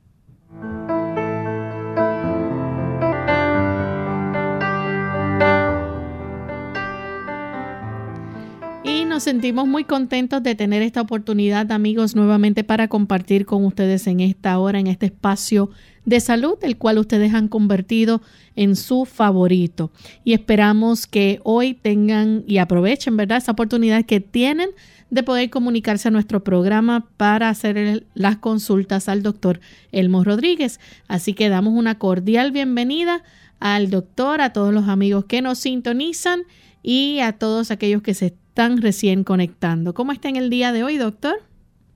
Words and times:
Nos 9.19 9.25
sentimos 9.25 9.67
muy 9.67 9.83
contentos 9.83 10.41
de 10.43 10.55
tener 10.55 10.81
esta 10.81 11.01
oportunidad, 11.01 11.73
amigos, 11.73 12.15
nuevamente 12.15 12.63
para 12.63 12.87
compartir 12.87 13.45
con 13.45 13.65
ustedes 13.65 14.07
en 14.07 14.21
esta 14.21 14.57
hora, 14.57 14.79
en 14.79 14.87
este 14.87 15.07
espacio 15.07 15.71
de 16.05 16.21
salud, 16.21 16.53
el 16.61 16.77
cual 16.77 16.99
ustedes 16.99 17.33
han 17.33 17.49
convertido 17.49 18.21
en 18.55 18.77
su 18.77 19.03
favorito. 19.03 19.91
Y 20.23 20.31
esperamos 20.31 21.05
que 21.05 21.41
hoy 21.43 21.73
tengan 21.73 22.45
y 22.47 22.59
aprovechen, 22.59 23.17
¿verdad?, 23.17 23.39
esa 23.39 23.51
oportunidad 23.51 24.05
que 24.05 24.21
tienen 24.21 24.69
de 25.09 25.21
poder 25.21 25.49
comunicarse 25.49 26.07
a 26.07 26.11
nuestro 26.11 26.41
programa 26.41 27.09
para 27.17 27.49
hacer 27.49 28.05
las 28.13 28.37
consultas 28.37 29.09
al 29.09 29.21
doctor 29.21 29.59
Elmo 29.91 30.23
Rodríguez. 30.23 30.79
Así 31.09 31.33
que 31.33 31.49
damos 31.49 31.73
una 31.73 31.99
cordial 31.99 32.53
bienvenida 32.53 33.21
al 33.59 33.89
doctor, 33.89 34.39
a 34.39 34.53
todos 34.53 34.73
los 34.73 34.87
amigos 34.87 35.25
que 35.25 35.41
nos 35.41 35.59
sintonizan 35.59 36.43
y 36.81 37.19
a 37.19 37.33
todos 37.33 37.71
aquellos 37.71 38.01
que 38.01 38.13
se 38.13 38.27
están 38.27 38.81
recién 38.81 39.23
conectando. 39.23 39.93
¿Cómo 39.93 40.11
está 40.11 40.29
en 40.29 40.35
el 40.35 40.49
día 40.49 40.71
de 40.71 40.83
hoy, 40.83 40.97
doctor? 40.97 41.41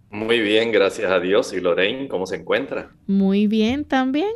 Muy 0.09 0.39
bien, 0.39 0.71
gracias 0.71 1.11
a 1.11 1.19
Dios. 1.19 1.53
¿Y 1.53 1.59
Lorraine, 1.59 2.07
cómo 2.07 2.27
se 2.27 2.35
encuentra? 2.35 2.91
Muy 3.07 3.47
bien 3.47 3.83
también. 3.85 4.31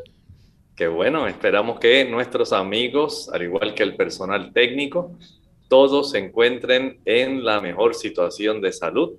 Qué 0.75 0.87
bueno, 0.87 1.27
esperamos 1.27 1.79
que 1.79 2.05
nuestros 2.05 2.53
amigos, 2.53 3.29
al 3.33 3.43
igual 3.43 3.73
que 3.73 3.83
el 3.83 3.95
personal 3.95 4.53
técnico, 4.53 5.17
todos 5.67 6.11
se 6.11 6.19
encuentren 6.19 6.99
en 7.05 7.43
la 7.43 7.61
mejor 7.61 7.95
situación 7.95 8.61
de 8.61 8.71
salud. 8.71 9.13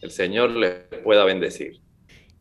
El 0.00 0.10
Señor 0.10 0.50
les 0.50 0.84
pueda 1.04 1.24
bendecir. 1.24 1.80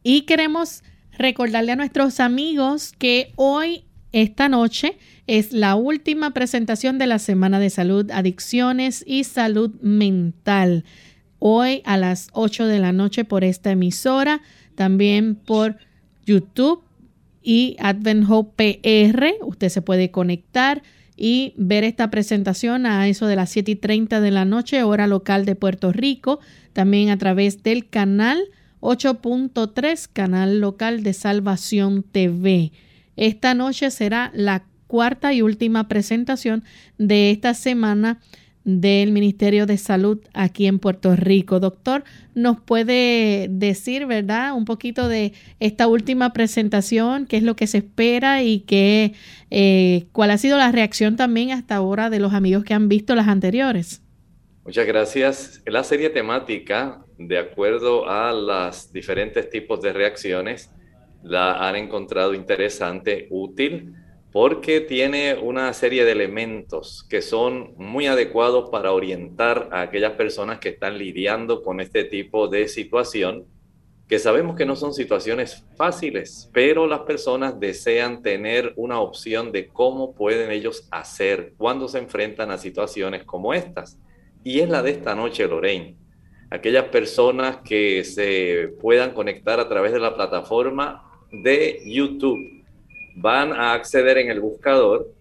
Y 0.04 0.22
queremos 0.22 0.84
recordarle 1.18 1.74
a 1.74 1.76
nuestros 1.76 2.20
amigos 2.20 2.94
que 2.98 3.34
hoy, 3.36 3.86
esta 4.12 4.50
noche, 4.50 4.98
es 5.32 5.54
la 5.54 5.76
última 5.76 6.32
presentación 6.32 6.98
de 6.98 7.08
la 7.08 7.18
Semana 7.18 7.62
de 7.62 7.70
Salud, 7.70 8.12
Adicciones 8.12 9.02
y 9.08 9.24
Salud 9.24 9.72
Mental 9.80 10.84
hoy 11.40 11.82
a 11.86 11.96
las 11.96 12.28
8 12.34 12.66
de 12.66 12.80
la 12.80 12.92
noche 12.92 13.24
por 13.24 13.46
esta 13.46 13.72
emisora, 13.72 14.42
también 14.76 15.36
por 15.36 15.78
YouTube 16.26 16.84
y 17.42 17.78
Advent 17.80 18.30
Hope 18.30 18.82
PR. 18.84 19.36
Usted 19.46 19.70
se 19.70 19.82
puede 19.82 20.12
conectar 20.12 20.84
y 21.16 21.54
ver 21.56 21.86
esta 21.86 22.12
presentación 22.12 22.86
a 22.86 23.08
eso 23.08 23.26
de 23.26 23.38
las 23.38 23.52
7 23.52 23.72
y 23.72 23.76
30 23.78 24.20
de 24.20 24.32
la 24.32 24.44
noche, 24.44 24.84
hora 24.84 25.08
local 25.08 25.46
de 25.46 25.56
Puerto 25.56 25.94
Rico, 25.94 26.42
también 26.74 27.10
a 27.10 27.18
través 27.18 27.64
del 27.64 27.88
canal 27.88 28.38
8.3, 28.82 30.10
canal 30.12 30.60
local 30.60 31.04
de 31.04 31.14
Salvación 31.14 32.04
TV. 32.04 32.74
Esta 33.16 33.54
noche 33.54 33.92
será 33.92 34.32
la 34.34 34.66
cuarta 34.92 35.32
y 35.32 35.42
última 35.42 35.88
presentación 35.88 36.66
de 36.98 37.32
esta 37.32 37.54
semana 37.54 38.20
del 38.66 39.14
Ministerio 39.14 39.66
de 39.66 39.78
Salud 39.78 40.20
aquí 40.34 40.68
en 40.68 40.80
Puerto 40.80 41.16
Rico. 41.16 41.62
Doctor, 41.62 42.04
¿nos 42.36 42.60
puede 42.60 43.48
decir, 43.50 44.06
verdad, 44.06 44.54
un 44.54 44.66
poquito 44.66 45.08
de 45.08 45.32
esta 45.62 45.88
última 45.88 46.34
presentación, 46.34 47.26
qué 47.26 47.38
es 47.38 47.44
lo 47.44 47.56
que 47.56 47.68
se 47.68 47.78
espera 47.78 48.44
y 48.44 48.60
qué, 48.60 49.14
eh, 49.50 50.08
cuál 50.12 50.32
ha 50.32 50.38
sido 50.38 50.58
la 50.58 50.74
reacción 50.74 51.16
también 51.16 51.52
hasta 51.52 51.78
ahora 51.78 52.10
de 52.10 52.20
los 52.20 52.34
amigos 52.34 52.66
que 52.66 52.74
han 52.74 52.90
visto 52.90 53.16
las 53.16 53.30
anteriores? 53.30 54.02
Muchas 54.66 54.86
gracias. 54.86 55.62
La 55.66 55.86
serie 55.86 56.10
temática, 56.10 57.06
de 57.18 57.38
acuerdo 57.38 58.10
a 58.10 58.34
los 58.34 58.92
diferentes 58.92 59.50
tipos 59.50 59.82
de 59.82 59.94
reacciones, 59.94 60.70
la 61.24 61.66
han 61.66 61.78
encontrado 61.78 62.34
interesante, 62.34 63.28
útil 63.30 63.94
porque 64.32 64.80
tiene 64.80 65.36
una 65.36 65.74
serie 65.74 66.06
de 66.06 66.14
elementos 66.14 67.06
que 67.10 67.22
son 67.22 67.74
muy 67.76 68.08
adecuados 68.08 68.70
para 68.70 68.94
orientar 68.94 69.68
a 69.72 69.82
aquellas 69.82 70.14
personas 70.14 70.60
que 70.60 70.70
están 70.70 70.98
lidiando 70.98 71.62
con 71.62 71.82
este 71.82 72.06
tipo 72.06 72.48
de 72.48 72.70
situación, 72.70 73.46
que 74.08 74.20
sabemos 74.20 74.56
que 74.56 74.66
no 74.66 74.78
son 74.78 74.94
situaciones 74.94 75.66
fáciles, 75.76 76.50
pero 76.54 76.88
las 76.88 77.02
personas 77.02 77.60
desean 77.60 78.22
tener 78.22 78.74
una 78.78 79.02
opción 79.02 79.52
de 79.52 79.68
cómo 79.68 80.16
pueden 80.16 80.52
ellos 80.52 80.88
hacer 80.92 81.54
cuando 81.58 81.90
se 81.90 82.00
enfrentan 82.00 82.52
a 82.52 82.58
situaciones 82.58 83.26
como 83.26 83.54
estas. 83.54 84.00
Y 84.44 84.62
es 84.62 84.70
la 84.70 84.82
de 84.82 84.92
esta 84.92 85.14
noche, 85.14 85.48
Lorraine. 85.48 85.98
Aquellas 86.50 86.86
personas 86.86 87.58
que 87.64 88.04
se 88.04 88.70
puedan 88.82 89.14
conectar 89.14 89.60
a 89.60 89.70
través 89.70 89.92
de 89.94 90.00
la 90.00 90.16
plataforma 90.16 91.22
de 91.32 91.82
YouTube 91.86 92.61
van 93.16 93.54
a 93.54 93.74
acceder 93.74 94.18
en 94.18 94.30
el 94.30 94.40
buscador 94.40 95.12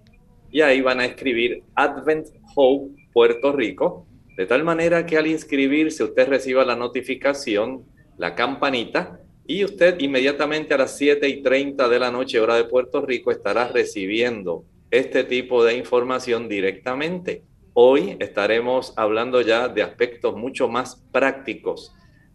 y 0.50 0.60
ahí 0.60 0.80
van 0.80 1.00
a 1.00 1.04
escribir 1.04 1.62
Advent 1.74 2.28
Hope 2.54 2.94
Puerto 3.12 3.52
Rico, 3.52 4.06
de 4.36 4.46
tal 4.46 4.64
manera 4.64 5.06
que 5.06 5.16
al 5.16 5.26
inscribirse 5.26 6.04
usted 6.04 6.28
reciba 6.28 6.64
la 6.64 6.76
notificación, 6.76 7.84
la 8.16 8.34
campanita, 8.34 9.20
y 9.46 9.64
usted 9.64 9.98
inmediatamente 9.98 10.74
a 10.74 10.78
las 10.78 10.96
7 10.96 11.28
y 11.28 11.42
30 11.42 11.88
de 11.88 11.98
la 11.98 12.10
noche, 12.10 12.38
hora 12.38 12.54
de 12.54 12.64
Puerto 12.64 13.00
Rico, 13.04 13.30
estará 13.30 13.68
recibiendo 13.68 14.64
este 14.90 15.24
tipo 15.24 15.64
de 15.64 15.76
información 15.76 16.48
directamente. 16.48 17.42
Hoy 17.74 18.16
estaremos 18.20 18.92
hablando 18.96 19.40
ya 19.40 19.68
de 19.68 19.82
aspectos 19.82 20.36
mucho 20.36 20.68
más 20.68 21.02
prácticos, 21.12 21.92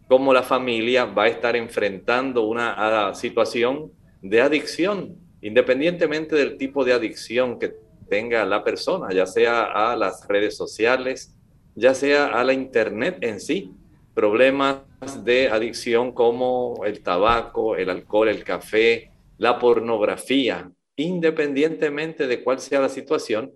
cómo 0.08 0.32
la 0.32 0.42
familia 0.42 1.06
va 1.06 1.24
a 1.24 1.28
estar 1.28 1.56
enfrentando 1.56 2.42
una 2.42 3.14
situación 3.14 3.92
de 4.22 4.40
adicción 4.40 5.25
independientemente 5.46 6.34
del 6.34 6.56
tipo 6.56 6.84
de 6.84 6.92
adicción 6.92 7.60
que 7.60 7.72
tenga 8.08 8.44
la 8.44 8.64
persona, 8.64 9.12
ya 9.12 9.26
sea 9.26 9.92
a 9.92 9.94
las 9.94 10.26
redes 10.26 10.56
sociales, 10.56 11.36
ya 11.76 11.94
sea 11.94 12.26
a 12.26 12.42
la 12.42 12.52
internet 12.52 13.18
en 13.20 13.38
sí. 13.40 13.72
problemas 14.12 14.82
de 15.24 15.48
adicción 15.48 16.10
como 16.10 16.82
el 16.84 17.00
tabaco, 17.00 17.76
el 17.76 17.90
alcohol, 17.90 18.28
el 18.28 18.42
café, 18.42 19.12
la 19.38 19.58
pornografía, 19.58 20.68
independientemente 20.96 22.26
de 22.26 22.42
cuál 22.42 22.58
sea 22.58 22.80
la 22.80 22.88
situación, 22.88 23.52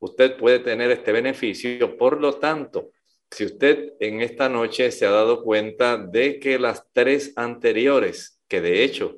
usted 0.00 0.36
puede 0.36 0.58
tener 0.58 0.90
este 0.90 1.12
beneficio. 1.12 1.96
Por 1.96 2.20
lo 2.20 2.34
tanto, 2.34 2.90
si 3.30 3.44
usted 3.46 3.92
en 4.00 4.20
esta 4.20 4.50
noche 4.50 4.90
se 4.90 5.06
ha 5.06 5.10
dado 5.10 5.42
cuenta 5.42 5.96
de 5.96 6.38
que 6.38 6.58
las 6.58 6.84
tres 6.92 7.32
anteriores, 7.36 8.40
que 8.48 8.60
de 8.60 8.84
hecho 8.84 9.16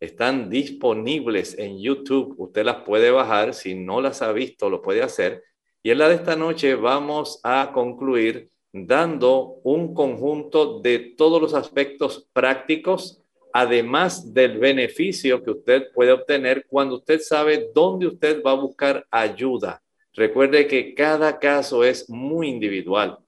están 0.00 0.50
disponibles 0.50 1.58
en 1.58 1.78
YouTube, 1.78 2.34
usted 2.38 2.64
las 2.64 2.82
puede 2.84 3.10
bajar, 3.10 3.54
si 3.54 3.74
no 3.74 4.00
las 4.00 4.22
ha 4.22 4.32
visto, 4.32 4.68
lo 4.68 4.82
puede 4.82 5.02
hacer. 5.02 5.42
Y 5.82 5.90
en 5.90 5.98
la 5.98 6.08
de 6.08 6.16
esta 6.16 6.36
noche 6.36 6.74
vamos 6.74 7.40
a 7.42 7.70
concluir 7.72 8.50
dando 8.72 9.60
un 9.62 9.94
conjunto 9.94 10.80
de 10.80 10.98
todos 11.16 11.40
los 11.40 11.54
aspectos 11.54 12.28
prácticos, 12.32 13.22
además 13.52 14.34
del 14.34 14.58
beneficio 14.58 15.42
que 15.42 15.52
usted 15.52 15.92
puede 15.94 16.12
obtener 16.12 16.66
cuando 16.68 16.96
usted 16.96 17.20
sabe 17.20 17.70
dónde 17.74 18.06
usted 18.06 18.42
va 18.44 18.50
a 18.50 18.54
buscar 18.54 19.06
ayuda. 19.10 19.82
Recuerde 20.12 20.66
que 20.66 20.94
cada 20.94 21.38
caso 21.38 21.84
es 21.84 22.08
muy 22.10 22.48
individual. 22.48 23.18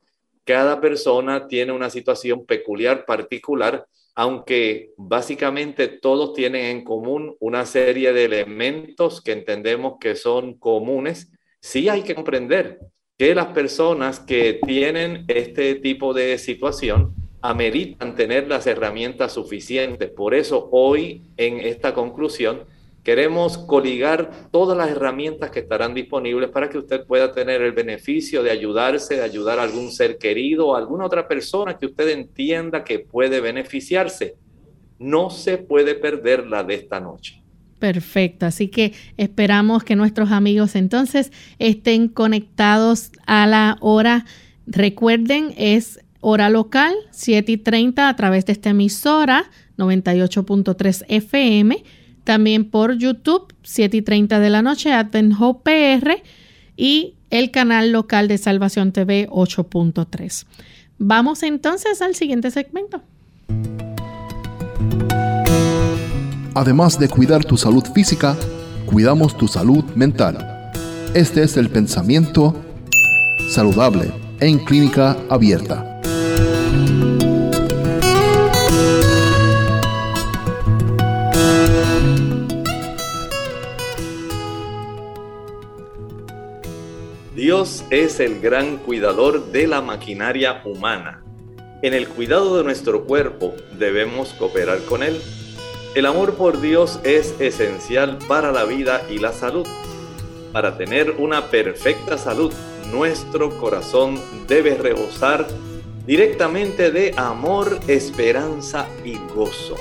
Cada 0.44 0.80
persona 0.80 1.46
tiene 1.46 1.72
una 1.72 1.90
situación 1.90 2.44
peculiar, 2.44 3.04
particular, 3.04 3.86
aunque 4.18 4.94
básicamente 4.96 5.86
todos 5.86 6.32
tienen 6.32 6.64
en 6.64 6.82
común 6.82 7.36
una 7.38 7.64
serie 7.64 8.12
de 8.12 8.24
elementos 8.24 9.22
que 9.22 9.30
entendemos 9.30 9.94
que 10.00 10.16
son 10.16 10.58
comunes, 10.58 11.30
sí 11.60 11.88
hay 11.88 12.02
que 12.02 12.16
comprender 12.16 12.80
que 13.16 13.32
las 13.32 13.46
personas 13.52 14.18
que 14.18 14.58
tienen 14.66 15.24
este 15.28 15.76
tipo 15.76 16.14
de 16.14 16.36
situación 16.38 17.14
ameritan 17.42 18.16
tener 18.16 18.48
las 18.48 18.66
herramientas 18.66 19.34
suficientes. 19.34 20.10
Por 20.10 20.34
eso 20.34 20.68
hoy 20.72 21.22
en 21.36 21.60
esta 21.60 21.94
conclusión 21.94 22.64
queremos 23.02 23.58
coligar 23.58 24.48
todas 24.50 24.76
las 24.76 24.90
herramientas 24.90 25.50
que 25.50 25.60
estarán 25.60 25.94
disponibles 25.94 26.50
para 26.50 26.68
que 26.68 26.78
usted 26.78 27.04
pueda 27.06 27.32
tener 27.32 27.62
el 27.62 27.72
beneficio 27.72 28.42
de 28.42 28.50
ayudarse, 28.50 29.16
de 29.16 29.22
ayudar 29.22 29.58
a 29.58 29.62
algún 29.62 29.90
ser 29.90 30.18
querido 30.18 30.68
o 30.68 30.76
alguna 30.76 31.06
otra 31.06 31.26
persona 31.26 31.78
que 31.78 31.86
usted 31.86 32.08
entienda 32.08 32.84
que 32.84 32.98
puede 32.98 33.40
beneficiarse. 33.40 34.36
No 34.98 35.30
se 35.30 35.58
puede 35.58 35.94
perder 35.94 36.46
la 36.46 36.64
de 36.64 36.74
esta 36.74 37.00
noche. 37.00 37.42
Perfecto, 37.78 38.44
así 38.44 38.68
que 38.68 38.92
esperamos 39.16 39.84
que 39.84 39.94
nuestros 39.94 40.32
amigos 40.32 40.74
entonces 40.74 41.30
estén 41.60 42.08
conectados 42.08 43.12
a 43.26 43.46
la 43.46 43.78
hora. 43.80 44.24
Recuerden, 44.66 45.54
es 45.56 46.00
hora 46.20 46.50
local, 46.50 46.94
7 47.12 47.52
y 47.52 47.56
30 47.56 48.08
a 48.08 48.16
través 48.16 48.46
de 48.46 48.52
esta 48.52 48.70
emisora 48.70 49.48
98.3 49.76 51.04
FM. 51.08 51.84
También 52.28 52.68
por 52.68 52.98
YouTube, 52.98 53.54
7 53.62 53.96
y 53.96 54.02
30 54.02 54.38
de 54.38 54.50
la 54.50 54.60
noche, 54.60 54.92
Advent 54.92 55.34
PR 55.62 56.22
y 56.76 57.14
el 57.30 57.50
canal 57.50 57.90
local 57.90 58.28
de 58.28 58.36
Salvación 58.36 58.92
TV 58.92 59.30
8.3. 59.30 60.44
Vamos 60.98 61.42
entonces 61.42 62.02
al 62.02 62.14
siguiente 62.14 62.50
segmento. 62.50 63.00
Además 66.52 66.98
de 66.98 67.08
cuidar 67.08 67.46
tu 67.46 67.56
salud 67.56 67.84
física, 67.94 68.36
cuidamos 68.84 69.34
tu 69.34 69.48
salud 69.48 69.84
mental. 69.94 70.70
Este 71.14 71.42
es 71.44 71.56
el 71.56 71.70
pensamiento 71.70 72.54
saludable 73.54 74.12
en 74.40 74.58
clínica 74.58 75.16
abierta. 75.30 76.02
Dios 87.38 87.84
es 87.90 88.18
el 88.18 88.40
gran 88.40 88.78
cuidador 88.78 89.52
de 89.52 89.68
la 89.68 89.80
maquinaria 89.80 90.60
humana. 90.64 91.22
En 91.82 91.94
el 91.94 92.08
cuidado 92.08 92.56
de 92.56 92.64
nuestro 92.64 93.04
cuerpo 93.04 93.54
debemos 93.78 94.34
cooperar 94.34 94.80
con 94.86 95.04
Él 95.04 95.22
el 95.94 96.04
amor 96.06 96.34
por 96.34 96.60
Dios 96.60 96.98
es 97.04 97.36
esencial 97.38 98.18
para 98.26 98.50
la 98.50 98.64
vida 98.64 99.02
y 99.08 99.18
la 99.18 99.32
salud. 99.32 99.68
Para 100.52 100.76
tener 100.76 101.12
una 101.12 101.46
perfecta 101.46 102.18
salud, 102.18 102.52
nuestro 102.90 103.56
corazón 103.60 104.20
debe 104.48 104.74
rebosar 104.74 105.46
directamente 106.06 106.90
de 106.90 107.14
amor, 107.16 107.78
esperanza 107.86 108.88
y 109.04 109.16
gozo. 109.32 109.76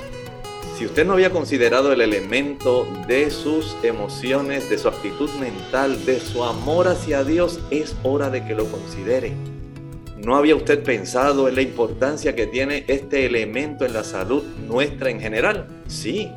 Si 0.78 0.86
usted 0.86 1.08
no 1.08 1.14
había 1.14 1.32
considerado 1.32 1.92
el 1.92 2.02
elemento 2.02 2.88
de 3.08 3.32
sus 3.32 3.76
emociones, 3.82 4.70
de 4.70 4.78
su 4.78 4.88
actitud 4.88 5.28
mental, 5.40 6.06
de 6.06 6.20
su 6.20 6.44
amor 6.44 6.88
hacia 6.88 7.24
Dios, 7.24 7.60
es 7.72 7.96
hora 8.04 8.30
de 8.30 8.46
que 8.46 8.54
lo 8.54 8.66
considere. 8.66 9.32
¿No 10.18 10.36
había 10.36 10.56
usted 10.56 10.84
pensado 10.84 11.48
en 11.48 11.56
la 11.56 11.64
importancia 11.64 12.36
que 12.36 12.46
tiene 12.46 12.86
este 12.88 13.26
elemento 13.26 13.86
en 13.86 13.94
la 13.94 14.04
salud 14.04 14.44
nuestra 14.68 15.10
en 15.10 15.20
general? 15.20 15.68
Sí. 15.88 16.30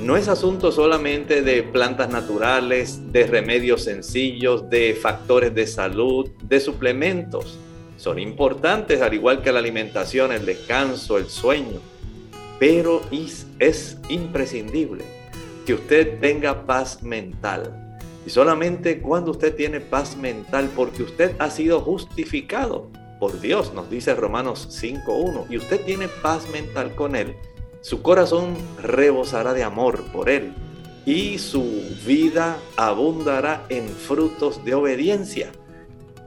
No 0.00 0.16
es 0.16 0.26
asunto 0.26 0.72
solamente 0.72 1.42
de 1.42 1.62
plantas 1.62 2.10
naturales, 2.10 3.12
de 3.12 3.24
remedios 3.28 3.84
sencillos, 3.84 4.68
de 4.68 4.98
factores 5.00 5.54
de 5.54 5.68
salud, 5.68 6.28
de 6.42 6.58
suplementos. 6.58 7.56
Son 7.98 8.18
importantes 8.18 9.00
al 9.00 9.14
igual 9.14 9.42
que 9.42 9.52
la 9.52 9.60
alimentación, 9.60 10.32
el 10.32 10.44
descanso, 10.44 11.18
el 11.18 11.28
sueño. 11.28 11.78
Pero 12.60 13.00
es, 13.10 13.46
es 13.58 13.98
imprescindible 14.08 15.02
que 15.66 15.74
usted 15.74 16.20
tenga 16.20 16.66
paz 16.66 17.02
mental. 17.02 17.98
Y 18.24 18.30
solamente 18.30 19.00
cuando 19.00 19.32
usted 19.32 19.56
tiene 19.56 19.80
paz 19.80 20.16
mental, 20.16 20.70
porque 20.76 21.02
usted 21.02 21.34
ha 21.40 21.50
sido 21.50 21.80
justificado 21.80 22.88
por 23.18 23.40
Dios, 23.40 23.72
nos 23.74 23.90
dice 23.90 24.14
Romanos 24.14 24.68
5.1, 24.82 25.46
y 25.50 25.56
usted 25.56 25.84
tiene 25.84 26.06
paz 26.06 26.48
mental 26.50 26.94
con 26.94 27.16
Él, 27.16 27.34
su 27.80 28.02
corazón 28.02 28.54
rebosará 28.82 29.54
de 29.54 29.64
amor 29.64 30.04
por 30.12 30.28
Él 30.28 30.52
y 31.06 31.38
su 31.38 31.64
vida 32.06 32.58
abundará 32.76 33.64
en 33.70 33.88
frutos 33.88 34.62
de 34.64 34.74
obediencia. 34.74 35.50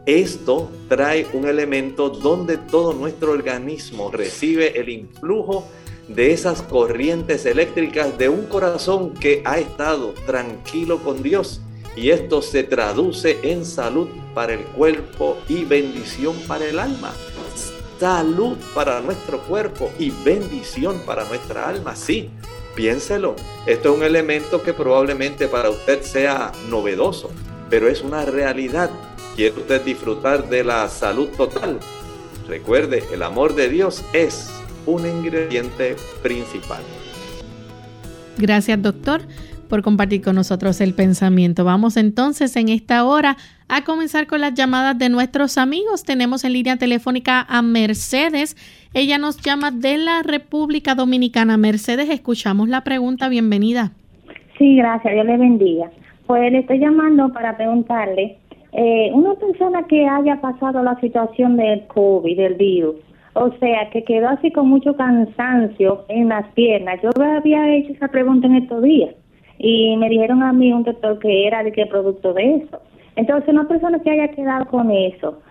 Esto 0.06 0.70
trae 0.90 1.28
un 1.32 1.48
elemento 1.48 2.10
donde 2.10 2.58
todo 2.58 2.94
nuestro 2.94 3.32
organismo 3.32 4.12
recibe 4.12 4.80
el 4.80 4.90
influjo 4.90 5.68
de 6.08 6.34
esas 6.34 6.62
corrientes 6.62 7.46
eléctricas 7.46 8.18
de 8.18 8.30
un 8.30 8.46
corazón 8.46 9.14
que 9.14 9.42
ha 9.46 9.58
estado 9.60 10.14
tranquilo 10.26 11.00
con 11.00 11.24
Dios 11.24 11.62
y 11.96 12.10
esto 12.10 12.42
se 12.42 12.64
traduce 12.64 13.40
en 13.44 13.66
salud 13.66 14.08
para 14.34 14.54
el 14.54 14.62
cuerpo 14.62 15.38
y 15.48 15.64
bendición 15.64 16.36
para 16.48 16.66
el 16.66 16.80
alma. 16.80 17.14
Salud 18.00 18.58
para 18.74 19.00
nuestro 19.00 19.40
cuerpo 19.42 19.92
y 20.00 20.10
bendición 20.10 21.00
para 21.06 21.24
nuestra 21.26 21.70
alma. 21.70 21.96
Sí, 21.96 22.30
piénselo. 22.76 23.36
Esto 23.66 23.92
es 23.92 23.98
un 23.98 24.04
elemento 24.04 24.62
que 24.62 24.74
probablemente 24.74 25.48
para 25.48 25.70
usted 25.70 26.02
sea 26.02 26.52
novedoso, 26.70 27.30
pero 27.70 27.88
es 27.88 28.02
una 28.02 28.26
realidad. 28.26 28.90
¿Quiere 29.36 29.60
usted 29.60 29.82
disfrutar 29.82 30.50
de 30.50 30.64
la 30.64 30.90
salud 30.90 31.30
total? 31.38 31.80
Recuerde, 32.48 33.04
el 33.14 33.24
amor 33.24 33.56
de 33.56 33.70
Dios 33.70 34.04
es 34.12 34.50
un 34.86 35.06
ingrediente 35.06 35.96
principal. 36.22 36.82
Gracias, 38.38 38.82
doctor 38.82 39.22
por 39.74 39.82
compartir 39.82 40.22
con 40.22 40.36
nosotros 40.36 40.80
el 40.82 40.94
pensamiento. 40.94 41.66
Vamos 41.66 41.98
entonces 41.98 42.56
en 42.58 42.70
esta 42.70 43.06
hora 43.06 43.38
a 43.68 43.84
comenzar 43.84 44.28
con 44.28 44.40
las 44.40 44.54
llamadas 44.54 45.00
de 45.00 45.10
nuestros 45.10 45.58
amigos. 45.58 46.04
Tenemos 46.04 46.44
en 46.44 46.54
línea 46.54 46.78
telefónica 46.78 47.44
a 47.50 47.64
Mercedes. 47.64 48.56
Ella 48.94 49.18
nos 49.18 49.42
llama 49.42 49.72
de 49.72 49.98
la 49.98 50.22
República 50.22 50.94
Dominicana. 50.94 51.58
Mercedes, 51.58 52.08
escuchamos 52.12 52.70
la 52.70 52.82
pregunta. 52.82 53.30
Bienvenida. 53.30 53.94
Sí, 54.60 54.76
gracias. 54.76 55.12
Dios 55.12 55.26
le 55.26 55.38
bendiga. 55.38 55.90
Pues 56.28 56.52
le 56.52 56.60
estoy 56.60 56.78
llamando 56.78 57.34
para 57.34 57.58
preguntarle, 57.58 58.38
eh, 58.74 59.10
una 59.12 59.34
persona 59.34 59.88
que 59.88 60.08
haya 60.08 60.40
pasado 60.40 60.84
la 60.84 61.00
situación 61.00 61.58
del 61.58 61.88
COVID, 61.88 62.38
del 62.38 62.54
virus, 62.54 62.98
o 63.34 63.52
sea, 63.60 63.90
que 63.90 64.04
quedó 64.04 64.30
así 64.30 64.52
con 64.52 64.70
mucho 64.70 64.96
cansancio 64.96 66.06
en 66.08 66.30
las 66.30 66.48
piernas. 66.54 67.00
Yo 67.02 67.10
había 67.22 67.76
hecho 67.76 67.94
esa 67.94 68.08
pregunta 68.08 68.48
en 68.48 68.56
estos 68.56 68.84
días 68.84 69.16
y 69.58 69.96
me 69.98 70.10
dijeron 70.10 70.44
a 70.44 70.54
mí 70.54 70.72
un 70.72 70.84
doctor 70.84 71.20
que 71.20 71.48
era 71.48 71.64
de 71.64 71.72
qué 71.72 71.86
producto 71.86 72.34
de 72.34 72.56
eso. 72.58 72.80
Entonces, 73.16 73.50
una 73.50 73.68
persona 73.68 74.00
que 74.00 74.12
haya 74.12 74.28
quedado 74.30 74.66
con 74.66 74.92
eso, 74.92 75.42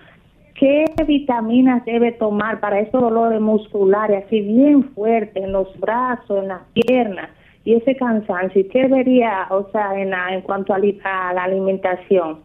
¿qué 0.54 0.84
vitaminas 1.06 1.84
debe 1.84 2.12
tomar 2.12 2.60
para 2.60 2.80
esos 2.80 3.00
dolores 3.00 3.40
musculares 3.40 4.24
así 4.24 4.40
bien 4.40 4.84
fuertes 4.94 5.42
en 5.42 5.52
los 5.52 5.68
brazos, 5.80 6.42
en 6.42 6.48
las 6.48 6.62
piernas 6.74 7.30
y 7.64 7.74
ese 7.74 7.96
cansancio? 7.96 8.60
¿Y 8.60 8.68
qué 8.68 8.82
debería, 8.82 9.46
o 9.50 9.68
sea, 9.70 9.98
en, 9.98 10.12
en 10.12 10.40
cuanto 10.42 10.74
a, 10.74 10.78
la 10.78 11.44
alimentación? 11.44 12.40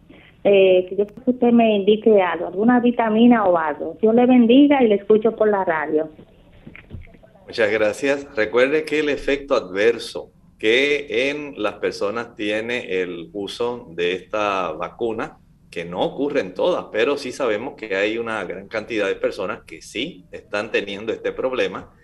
Eh, 0.48 0.86
que 0.88 0.96
yo 0.96 1.06
que 1.06 1.30
usted 1.30 1.52
me 1.52 1.76
indique 1.76 2.20
algo, 2.20 2.46
alguna 2.46 2.80
vitamina 2.80 3.44
o 3.44 3.56
algo. 3.56 3.96
Yo 4.02 4.12
le 4.12 4.26
bendiga 4.26 4.82
y 4.82 4.88
le 4.88 4.96
escucho 4.96 5.36
por 5.36 5.48
la 5.48 5.64
radio. 5.64 6.08
Muchas 7.46 7.70
gracias. 7.70 8.26
Recuerde 8.36 8.84
que 8.84 9.00
el 9.00 9.08
efecto 9.08 9.54
adverso 9.54 10.30
que 10.58 11.30
en 11.30 11.54
las 11.56 11.74
personas 11.74 12.34
tiene 12.34 13.00
el 13.00 13.30
uso 13.32 13.86
de 13.90 14.14
esta 14.14 14.72
vacuna, 14.72 15.38
que 15.70 15.84
no 15.84 16.00
ocurre 16.00 16.40
en 16.40 16.54
todas, 16.54 16.86
pero 16.90 17.16
sí 17.16 17.30
sabemos 17.30 17.74
que 17.76 17.94
hay 17.94 18.18
una 18.18 18.42
gran 18.44 18.68
cantidad 18.68 19.06
de 19.06 19.14
personas 19.14 19.60
que 19.66 19.82
sí 19.82 20.24
están 20.32 20.72
teniendo 20.72 21.12
este 21.12 21.30
problema. 21.30 21.94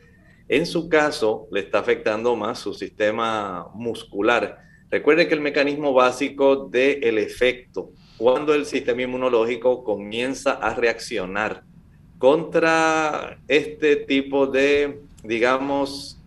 En 0.49 0.67
su 0.67 0.89
caso, 0.89 1.49
le 1.51 1.61
está 1.61 1.79
afectando 1.79 2.37
más 2.37 2.59
su 2.59 2.75
sistema 2.75 3.69
muscular. 3.75 4.59
Recuerde 4.91 5.27
que 5.27 5.35
el 5.35 5.41
mecanismo 5.41 5.93
básico 5.93 6.69
del 6.69 7.19
efecto, 7.19 7.91
cuando 8.17 8.55
el 8.55 8.67
sistema 8.67 9.03
inmunológico 9.03 9.85
comienza 9.85 10.53
a 10.53 10.75
reaccionar 10.75 11.65
contra 12.19 13.39
este 13.49 13.97
tipo 13.97 14.47
de 14.47 15.01
digamos, 15.25 16.19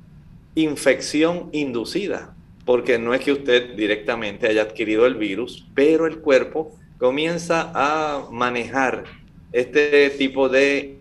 infección 0.56 1.50
inducida, 1.52 2.36
porque 2.66 2.98
no 2.98 3.14
es 3.14 3.22
que 3.22 3.32
usted 3.32 3.76
directamente 3.76 4.48
haya 4.48 4.64
adquirido 4.64 5.06
el 5.06 5.16
virus, 5.16 5.68
pero 5.74 6.08
el 6.08 6.20
cuerpo 6.20 6.76
comienza 6.98 7.72
a 7.74 8.28
manejar 8.32 9.06
este 9.54 10.10
tipo 10.10 10.50
de 10.50 10.98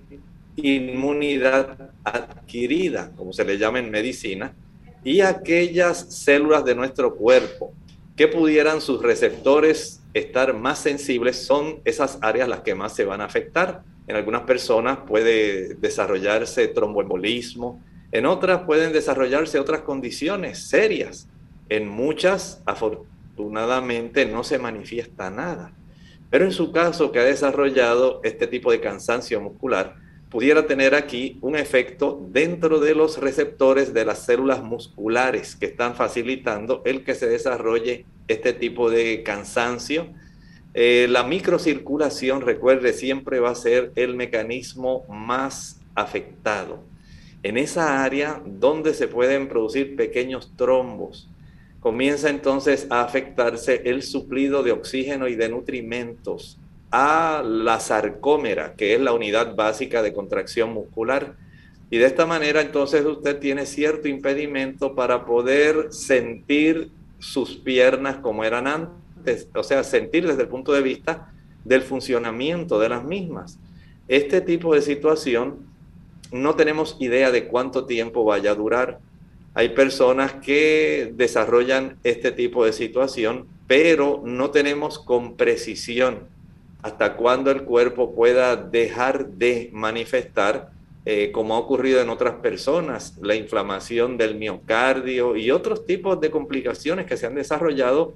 inmunidad 0.56 1.90
adquirida, 2.04 3.10
como 3.16 3.32
se 3.32 3.44
le 3.44 3.58
llama 3.58 3.78
en 3.78 3.90
medicina, 3.90 4.54
y 5.02 5.20
aquellas 5.20 6.14
células 6.14 6.64
de 6.64 6.74
nuestro 6.74 7.14
cuerpo 7.16 7.72
que 8.14 8.28
pudieran 8.28 8.80
sus 8.80 9.02
receptores 9.02 10.02
estar 10.18 10.54
más 10.54 10.78
sensibles 10.78 11.36
son 11.36 11.80
esas 11.84 12.18
áreas 12.22 12.48
las 12.48 12.60
que 12.60 12.74
más 12.74 12.94
se 12.94 13.04
van 13.04 13.20
a 13.20 13.26
afectar. 13.26 13.82
En 14.06 14.16
algunas 14.16 14.42
personas 14.42 15.00
puede 15.06 15.74
desarrollarse 15.74 16.68
tromboembolismo, 16.68 17.82
en 18.12 18.24
otras 18.24 18.62
pueden 18.62 18.92
desarrollarse 18.92 19.58
otras 19.58 19.82
condiciones 19.82 20.68
serias. 20.68 21.28
En 21.68 21.86
muchas, 21.88 22.62
afortunadamente, 22.64 24.24
no 24.24 24.42
se 24.42 24.58
manifiesta 24.58 25.28
nada. 25.28 25.72
Pero 26.30 26.46
en 26.46 26.52
su 26.52 26.72
caso, 26.72 27.12
que 27.12 27.18
ha 27.18 27.24
desarrollado 27.24 28.20
este 28.24 28.46
tipo 28.46 28.70
de 28.70 28.80
cansancio 28.80 29.40
muscular, 29.40 29.96
pudiera 30.36 30.66
tener 30.66 30.94
aquí 30.94 31.38
un 31.40 31.56
efecto 31.56 32.22
dentro 32.30 32.78
de 32.78 32.94
los 32.94 33.16
receptores 33.16 33.94
de 33.94 34.04
las 34.04 34.26
células 34.26 34.62
musculares 34.62 35.56
que 35.56 35.64
están 35.64 35.94
facilitando 35.94 36.82
el 36.84 37.04
que 37.04 37.14
se 37.14 37.26
desarrolle 37.26 38.04
este 38.28 38.52
tipo 38.52 38.90
de 38.90 39.22
cansancio. 39.22 40.08
Eh, 40.74 41.06
la 41.08 41.22
microcirculación, 41.22 42.42
recuerde, 42.42 42.92
siempre 42.92 43.40
va 43.40 43.48
a 43.48 43.54
ser 43.54 43.92
el 43.94 44.14
mecanismo 44.14 45.06
más 45.08 45.80
afectado 45.94 46.80
en 47.42 47.56
esa 47.56 48.04
área 48.04 48.42
donde 48.44 48.92
se 48.92 49.08
pueden 49.08 49.48
producir 49.48 49.96
pequeños 49.96 50.52
trombos. 50.54 51.30
Comienza 51.80 52.28
entonces 52.28 52.86
a 52.90 53.00
afectarse 53.00 53.80
el 53.86 54.02
suplido 54.02 54.62
de 54.62 54.72
oxígeno 54.72 55.28
y 55.28 55.34
de 55.34 55.48
nutrimentos 55.48 56.58
a 56.90 57.42
la 57.44 57.80
sarcómera, 57.80 58.74
que 58.74 58.94
es 58.94 59.00
la 59.00 59.12
unidad 59.12 59.54
básica 59.54 60.02
de 60.02 60.12
contracción 60.12 60.72
muscular. 60.72 61.34
Y 61.90 61.98
de 61.98 62.06
esta 62.06 62.26
manera 62.26 62.60
entonces 62.60 63.04
usted 63.04 63.38
tiene 63.38 63.66
cierto 63.66 64.08
impedimento 64.08 64.94
para 64.94 65.24
poder 65.24 65.92
sentir 65.92 66.90
sus 67.18 67.56
piernas 67.56 68.16
como 68.16 68.44
eran 68.44 68.66
antes, 68.66 69.48
o 69.54 69.62
sea, 69.62 69.84
sentir 69.84 70.26
desde 70.26 70.42
el 70.42 70.48
punto 70.48 70.72
de 70.72 70.82
vista 70.82 71.32
del 71.64 71.82
funcionamiento 71.82 72.78
de 72.78 72.88
las 72.88 73.04
mismas. 73.04 73.58
Este 74.08 74.40
tipo 74.40 74.74
de 74.74 74.82
situación 74.82 75.66
no 76.32 76.54
tenemos 76.54 76.96
idea 77.00 77.30
de 77.30 77.46
cuánto 77.46 77.86
tiempo 77.86 78.24
vaya 78.24 78.52
a 78.52 78.54
durar. 78.54 79.00
Hay 79.54 79.70
personas 79.70 80.34
que 80.34 81.12
desarrollan 81.14 81.98
este 82.04 82.30
tipo 82.30 82.64
de 82.64 82.72
situación, 82.72 83.46
pero 83.66 84.22
no 84.24 84.50
tenemos 84.50 84.98
con 84.98 85.36
precisión 85.36 86.35
hasta 86.86 87.16
cuándo 87.16 87.50
el 87.50 87.64
cuerpo 87.64 88.14
pueda 88.14 88.56
dejar 88.56 89.28
de 89.28 89.70
manifestar, 89.72 90.70
eh, 91.04 91.30
como 91.32 91.54
ha 91.54 91.58
ocurrido 91.58 92.00
en 92.00 92.08
otras 92.08 92.36
personas, 92.36 93.18
la 93.20 93.34
inflamación 93.34 94.16
del 94.16 94.36
miocardio 94.36 95.36
y 95.36 95.50
otros 95.50 95.84
tipos 95.84 96.20
de 96.20 96.30
complicaciones 96.30 97.06
que 97.06 97.16
se 97.16 97.26
han 97.26 97.34
desarrollado 97.34 98.14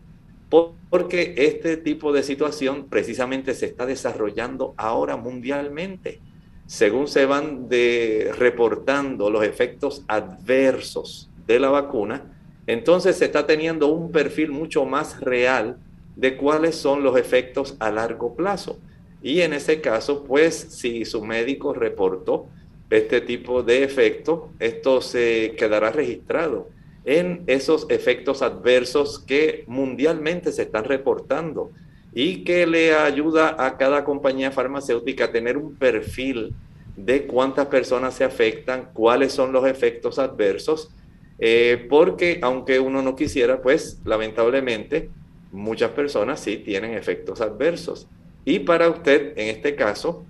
porque 0.89 1.35
este 1.37 1.77
tipo 1.77 2.13
de 2.13 2.25
situación 2.25 2.87
precisamente 2.89 3.55
se 3.55 3.67
está 3.67 3.87
desarrollando 3.87 4.75
ahora 4.77 5.17
mundialmente 5.17 6.21
según 6.71 7.09
se 7.09 7.27
van 7.27 7.69
reportando 7.69 9.29
los 9.29 9.43
efectos 9.43 10.05
adversos 10.07 11.29
de 11.45 11.59
la 11.59 11.69
vacuna, 11.69 12.33
entonces 12.69 13.17
se 13.17 13.25
está 13.25 13.45
teniendo 13.45 13.89
un 13.89 14.13
perfil 14.13 14.53
mucho 14.53 14.85
más 14.85 15.19
real 15.21 15.79
de 16.21 16.37
cuáles 16.37 16.75
son 16.77 17.03
los 17.03 17.17
efectos 17.17 17.77
a 17.79 17.91
largo 17.91 18.37
plazo. 18.37 18.79
Y 19.23 19.41
en 19.41 19.55
ese 19.55 19.81
caso, 19.81 20.23
pues 20.25 20.55
si 20.55 21.07
su 21.07 21.25
médico 21.25 21.73
reportó 21.73 22.47
este 22.91 23.23
tipo 23.23 23.63
de 23.63 23.85
efecto, 23.85 24.51
esto 24.59 25.01
se 25.01 25.55
quedará 25.57 25.91
registrado 25.91 26.69
en 27.07 27.43
esos 27.47 27.87
efectos 27.89 28.43
adversos 28.43 29.19
que 29.19 29.65
mundialmente 29.67 30.53
se 30.53 30.63
están 30.63 30.85
reportando 30.85 31.71
y 32.13 32.45
que 32.45 32.67
le 32.67 32.95
ayuda 32.95 33.57
a 33.59 33.79
cada 33.79 34.05
compañía 34.05 34.51
farmacéutica 34.51 35.27
a 35.27 35.33
tener 35.33 35.57
un 35.57 35.75
perfil 35.77 36.55
de 36.97 37.27
cuántas 37.27 37.69
personas 37.69 38.15
se 38.15 38.25
afectan, 38.25 38.91
cuáles 38.93 39.33
son 39.33 39.53
los 39.53 39.67
efectos 39.67 40.19
adversos, 40.19 40.91
eh, 41.39 41.87
porque 41.89 42.41
aunque 42.43 42.79
uno 42.79 43.01
no 43.01 43.17
quisiera, 43.17 43.63
pues 43.63 44.03
lamentablemente 44.05 45.09
muchas 45.53 45.91
personas 45.91 46.41
sí 46.41 46.57
tienen 46.59 46.95
efectos 46.95 47.41
adversos. 47.41 48.07
Y 48.45 48.61
para 48.61 48.89
usted, 48.89 49.33
en 49.37 49.49
este 49.49 49.75
caso, 49.75 50.25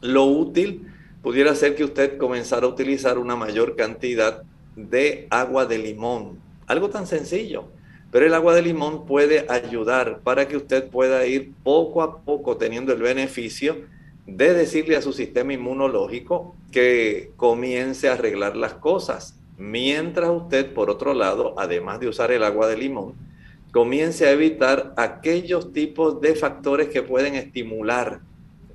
lo 0.00 0.24
útil 0.24 0.86
pudiera 1.22 1.54
ser 1.54 1.74
que 1.74 1.84
usted 1.84 2.18
comenzara 2.18 2.66
a 2.66 2.70
utilizar 2.70 3.18
una 3.18 3.36
mayor 3.36 3.76
cantidad 3.76 4.42
de 4.76 5.26
agua 5.30 5.66
de 5.66 5.78
limón. 5.78 6.38
Algo 6.66 6.90
tan 6.90 7.06
sencillo. 7.06 7.68
Pero 8.10 8.26
el 8.26 8.34
agua 8.34 8.54
de 8.54 8.62
limón 8.62 9.06
puede 9.06 9.46
ayudar 9.48 10.20
para 10.20 10.46
que 10.48 10.56
usted 10.56 10.88
pueda 10.88 11.26
ir 11.26 11.52
poco 11.62 12.02
a 12.02 12.22
poco 12.22 12.56
teniendo 12.56 12.92
el 12.92 13.02
beneficio 13.02 13.84
de 14.26 14.54
decirle 14.54 14.96
a 14.96 15.02
su 15.02 15.12
sistema 15.12 15.52
inmunológico 15.52 16.54
que 16.72 17.32
comience 17.36 18.08
a 18.08 18.14
arreglar 18.14 18.56
las 18.56 18.74
cosas. 18.74 19.38
Mientras 19.58 20.30
usted, 20.30 20.72
por 20.72 20.90
otro 20.90 21.14
lado, 21.14 21.54
además 21.58 22.00
de 22.00 22.08
usar 22.08 22.30
el 22.30 22.44
agua 22.44 22.68
de 22.68 22.76
limón, 22.76 23.14
comience 23.76 24.26
a 24.26 24.30
evitar 24.30 24.94
aquellos 24.96 25.70
tipos 25.74 26.18
de 26.22 26.34
factores 26.34 26.88
que 26.88 27.02
pueden 27.02 27.34
estimular 27.34 28.20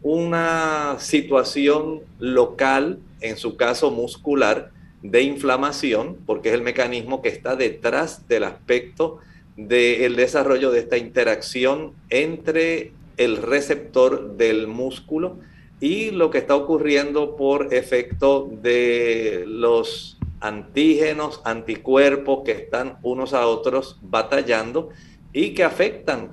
una 0.03 0.98
situación 1.00 2.01
local, 2.20 3.00
en 3.20 3.36
su 3.36 3.58
caso 3.58 3.89
muscular, 3.89 4.70
de 5.01 5.24
inflamación, 5.24 6.17
porque 6.27 6.50
es 6.50 6.53
el 6.53 6.62
mecanismo 6.62 7.24
que 7.24 7.29
está 7.29 7.55
detrás 7.55 8.27
del 8.27 8.43
aspecto 8.43 9.17
del 9.58 10.15
desarrollo 10.15 10.70
de 10.70 10.81
esta 10.81 11.00
interacción 11.00 11.93
entre 12.12 12.91
el 13.17 13.38
receptor 13.38 14.38
del 14.38 14.67
músculo 14.67 15.39
y 15.79 16.12
lo 16.12 16.29
que 16.29 16.38
está 16.38 16.55
ocurriendo 16.55 17.36
por 17.38 17.74
efecto 17.74 18.51
de 18.62 19.46
los 19.48 20.20
antígenos, 20.41 21.41
anticuerpos 21.45 22.43
que 22.43 22.51
están 22.51 22.98
unos 23.03 23.33
a 23.33 23.45
otros 23.48 23.98
batallando 24.01 24.89
y 25.31 25.53
que 25.53 25.63
afectan 25.63 26.31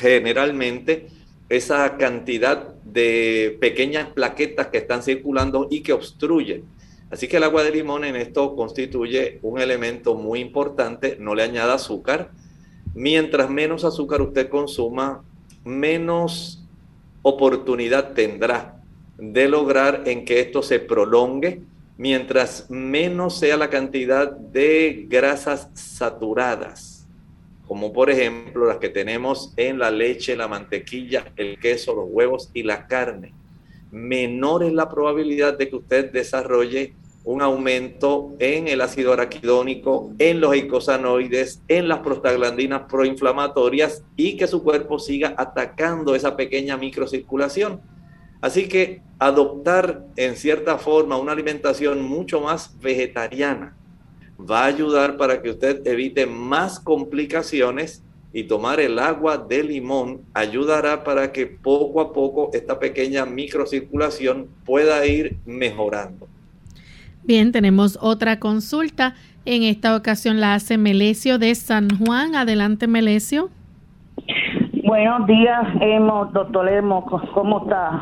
generalmente 0.00 1.08
esa 1.48 1.96
cantidad 1.98 2.74
de 2.84 3.56
pequeñas 3.60 4.08
plaquetas 4.08 4.68
que 4.68 4.78
están 4.78 5.02
circulando 5.02 5.68
y 5.70 5.82
que 5.82 5.92
obstruyen. 5.92 6.64
Así 7.10 7.28
que 7.28 7.36
el 7.36 7.44
agua 7.44 7.62
de 7.62 7.70
limón 7.70 8.04
en 8.04 8.16
esto 8.16 8.56
constituye 8.56 9.38
un 9.42 9.60
elemento 9.60 10.14
muy 10.14 10.40
importante, 10.40 11.16
no 11.20 11.34
le 11.34 11.42
añada 11.42 11.74
azúcar. 11.74 12.30
Mientras 12.94 13.50
menos 13.50 13.84
azúcar 13.84 14.22
usted 14.22 14.48
consuma, 14.48 15.22
menos 15.64 16.64
oportunidad 17.22 18.14
tendrá 18.14 18.80
de 19.18 19.48
lograr 19.48 20.02
en 20.06 20.24
que 20.24 20.40
esto 20.40 20.62
se 20.62 20.80
prolongue 20.80 21.62
mientras 21.96 22.70
menos 22.70 23.38
sea 23.38 23.56
la 23.56 23.70
cantidad 23.70 24.30
de 24.30 25.06
grasas 25.08 25.68
saturadas, 25.74 27.06
como 27.66 27.92
por 27.92 28.10
ejemplo 28.10 28.66
las 28.66 28.78
que 28.78 28.88
tenemos 28.88 29.52
en 29.56 29.78
la 29.78 29.90
leche, 29.90 30.36
la 30.36 30.48
mantequilla, 30.48 31.32
el 31.36 31.58
queso, 31.58 31.94
los 31.94 32.06
huevos 32.08 32.50
y 32.52 32.62
la 32.62 32.86
carne. 32.86 33.32
Menor 33.90 34.64
es 34.64 34.72
la 34.72 34.88
probabilidad 34.88 35.56
de 35.56 35.68
que 35.68 35.76
usted 35.76 36.10
desarrolle 36.10 36.94
un 37.24 37.40
aumento 37.40 38.34
en 38.38 38.68
el 38.68 38.82
ácido 38.82 39.14
araquidónico, 39.14 40.12
en 40.18 40.40
los 40.40 40.52
eicosanoides, 40.52 41.62
en 41.68 41.88
las 41.88 42.00
prostaglandinas 42.00 42.82
proinflamatorias 42.82 44.02
y 44.14 44.36
que 44.36 44.46
su 44.46 44.62
cuerpo 44.62 44.98
siga 44.98 45.34
atacando 45.38 46.14
esa 46.14 46.36
pequeña 46.36 46.76
microcirculación. 46.76 47.80
Así 48.44 48.68
que 48.68 49.00
adoptar 49.18 50.04
en 50.16 50.36
cierta 50.36 50.76
forma 50.76 51.16
una 51.16 51.32
alimentación 51.32 52.02
mucho 52.02 52.42
más 52.42 52.78
vegetariana 52.78 53.74
va 54.38 54.64
a 54.64 54.66
ayudar 54.66 55.16
para 55.16 55.40
que 55.40 55.48
usted 55.48 55.80
evite 55.86 56.26
más 56.26 56.78
complicaciones 56.78 58.04
y 58.34 58.44
tomar 58.44 58.80
el 58.80 58.98
agua 58.98 59.38
de 59.38 59.62
limón 59.62 60.20
ayudará 60.34 61.04
para 61.04 61.32
que 61.32 61.46
poco 61.46 62.02
a 62.02 62.12
poco 62.12 62.50
esta 62.52 62.78
pequeña 62.78 63.24
microcirculación 63.24 64.48
pueda 64.66 65.06
ir 65.06 65.38
mejorando. 65.46 66.28
Bien, 67.22 67.50
tenemos 67.50 67.98
otra 68.02 68.40
consulta. 68.40 69.14
En 69.46 69.62
esta 69.62 69.96
ocasión 69.96 70.38
la 70.38 70.52
hace 70.52 70.76
Melesio 70.76 71.38
de 71.38 71.54
San 71.54 71.88
Juan. 71.98 72.34
Adelante, 72.34 72.88
Melesio. 72.88 73.48
Buenos 74.86 75.26
días, 75.26 75.64
Emo, 75.80 76.26
doctor 76.26 76.68
Emo, 76.68 77.06
¿cómo 77.32 77.62
está? 77.64 77.98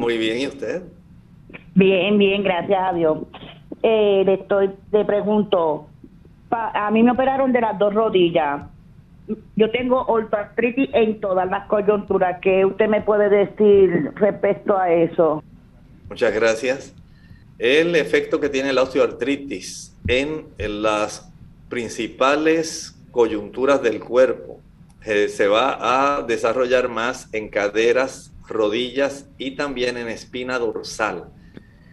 Muy 0.00 0.16
bien, 0.16 0.38
¿y 0.38 0.46
usted? 0.46 0.82
Bien, 1.74 2.16
bien, 2.16 2.42
gracias 2.42 2.80
a 2.82 2.94
Dios. 2.94 3.18
Eh, 3.82 4.22
le, 4.24 4.32
estoy, 4.32 4.70
le 4.92 5.04
pregunto, 5.04 5.88
a 6.50 6.90
mí 6.90 7.02
me 7.02 7.10
operaron 7.10 7.52
de 7.52 7.60
las 7.60 7.78
dos 7.78 7.92
rodillas. 7.92 8.62
Yo 9.56 9.70
tengo 9.70 10.02
ortoartritis 10.06 10.88
en 10.94 11.20
todas 11.20 11.46
las 11.50 11.66
coyunturas. 11.66 12.38
¿Qué 12.40 12.64
usted 12.64 12.88
me 12.88 13.02
puede 13.02 13.28
decir 13.28 14.10
respecto 14.14 14.78
a 14.78 14.90
eso? 14.90 15.44
Muchas 16.08 16.32
gracias. 16.32 16.94
El 17.58 17.94
efecto 17.94 18.40
que 18.40 18.48
tiene 18.48 18.72
la 18.72 18.84
osteoartritis 18.84 19.94
en, 20.08 20.46
las 20.82 21.30
principales 21.68 22.98
coyunturas 23.10 23.82
del 23.82 24.00
cuerpo 24.00 24.60
eh, 25.04 25.28
se 25.28 25.46
va 25.46 26.16
a 26.16 26.22
desarrollar 26.22 26.88
más 26.88 27.28
en 27.34 27.50
caderas, 27.50 28.29
rodillas 28.50 29.28
y 29.38 29.52
también 29.52 29.96
en 29.96 30.08
espina 30.08 30.58
dorsal. 30.58 31.30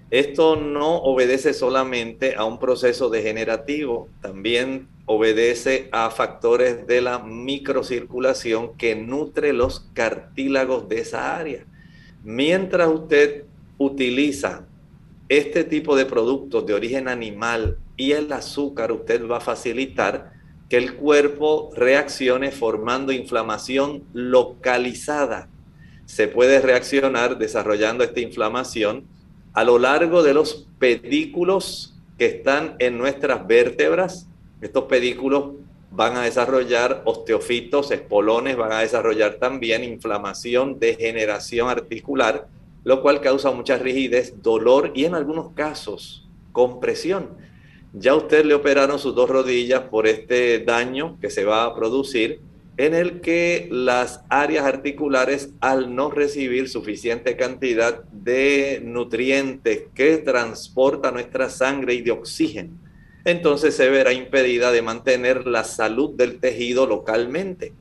Esto 0.10 0.56
no 0.56 0.98
obedece 0.98 1.54
solamente 1.54 2.36
a 2.36 2.46
un 2.46 2.60
proceso 2.60 3.10
degenerativo, 3.10 4.10
también 4.22 4.88
obedece 5.06 5.90
a 5.92 6.10
factores 6.10 6.88
de 6.88 7.02
la 7.02 7.20
microcirculación 7.20 8.78
que 8.78 8.96
nutre 8.96 9.54
los 9.54 9.82
cartílagos 9.94 10.88
de 10.90 11.00
esa 11.00 11.38
área. 11.38 11.66
Mientras 12.24 12.90
usted 12.90 13.46
utiliza 13.78 14.66
este 15.30 15.64
tipo 15.64 15.96
de 15.96 16.06
productos 16.06 16.66
de 16.66 16.74
origen 16.74 17.08
animal 17.08 17.78
y 17.98 18.14
el 18.14 18.32
azúcar, 18.32 18.92
usted 18.92 19.28
va 19.28 19.38
a 19.38 19.42
facilitar 19.42 20.32
que 20.70 20.78
el 20.78 20.96
cuerpo 20.96 21.70
reaccione 21.76 22.52
formando 22.52 23.12
inflamación 23.12 24.04
localizada. 24.14 25.50
Se 26.08 26.28
puede 26.28 26.60
reaccionar 26.60 27.38
desarrollando 27.38 28.04
esta 28.04 28.20
inflamación 28.20 29.06
a 29.54 29.64
lo 29.64 29.78
largo 29.78 30.24
de 30.24 30.34
los 30.34 30.68
pedículos 30.80 31.94
que 32.18 32.26
están 32.26 32.76
en 32.80 32.98
nuestras 32.98 33.46
vértebras. 33.46 34.28
Estos 34.62 34.86
pedículos 34.86 35.52
van 35.92 36.18
a 36.18 36.24
desarrollar 36.24 37.04
osteofitos, 37.06 37.92
espolones, 37.92 38.58
van 38.58 38.72
a 38.72 38.80
desarrollar 38.80 39.36
también 39.36 39.84
inflamación, 39.84 40.80
degeneración 40.80 41.70
articular 41.70 42.48
lo 42.88 43.02
cual 43.02 43.20
causa 43.20 43.52
mucha 43.52 43.78
rigidez, 43.78 44.42
dolor 44.42 44.94
y 44.96 45.04
en 45.04 45.14
algunos 45.14 45.52
casos 45.52 46.26
compresión. 46.54 47.32
Ya 47.92 48.16
usted 48.16 48.46
le 48.46 48.54
operaron 48.54 48.98
sus 48.98 49.14
dos 49.14 49.30
rodillas 49.30 49.82
por 49.82 50.08
este 50.08 50.60
daño 50.60 51.18
que 51.20 51.30
se 51.30 51.44
va 51.44 51.66
a 51.66 51.76
producir 51.76 52.40
en 52.78 52.94
el 52.94 53.22
que 53.22 53.68
las 53.72 54.22
áreas 54.30 54.66
articulares 54.66 55.50
al 55.62 55.96
no 55.96 56.12
recibir 56.12 56.70
suficiente 56.70 57.36
cantidad 57.36 58.04
de 58.04 58.82
nutrientes 58.84 59.86
que 59.96 60.18
transporta 60.18 61.12
nuestra 61.12 61.50
sangre 61.50 61.96
y 61.96 62.02
de 62.02 62.12
oxígeno, 62.12 62.78
entonces 63.26 63.76
se 63.76 63.90
verá 63.90 64.14
impedida 64.14 64.72
de 64.72 64.84
mantener 64.84 65.48
la 65.48 65.64
salud 65.64 66.16
del 66.16 66.40
tejido 66.40 66.86
localmente. 66.86 67.74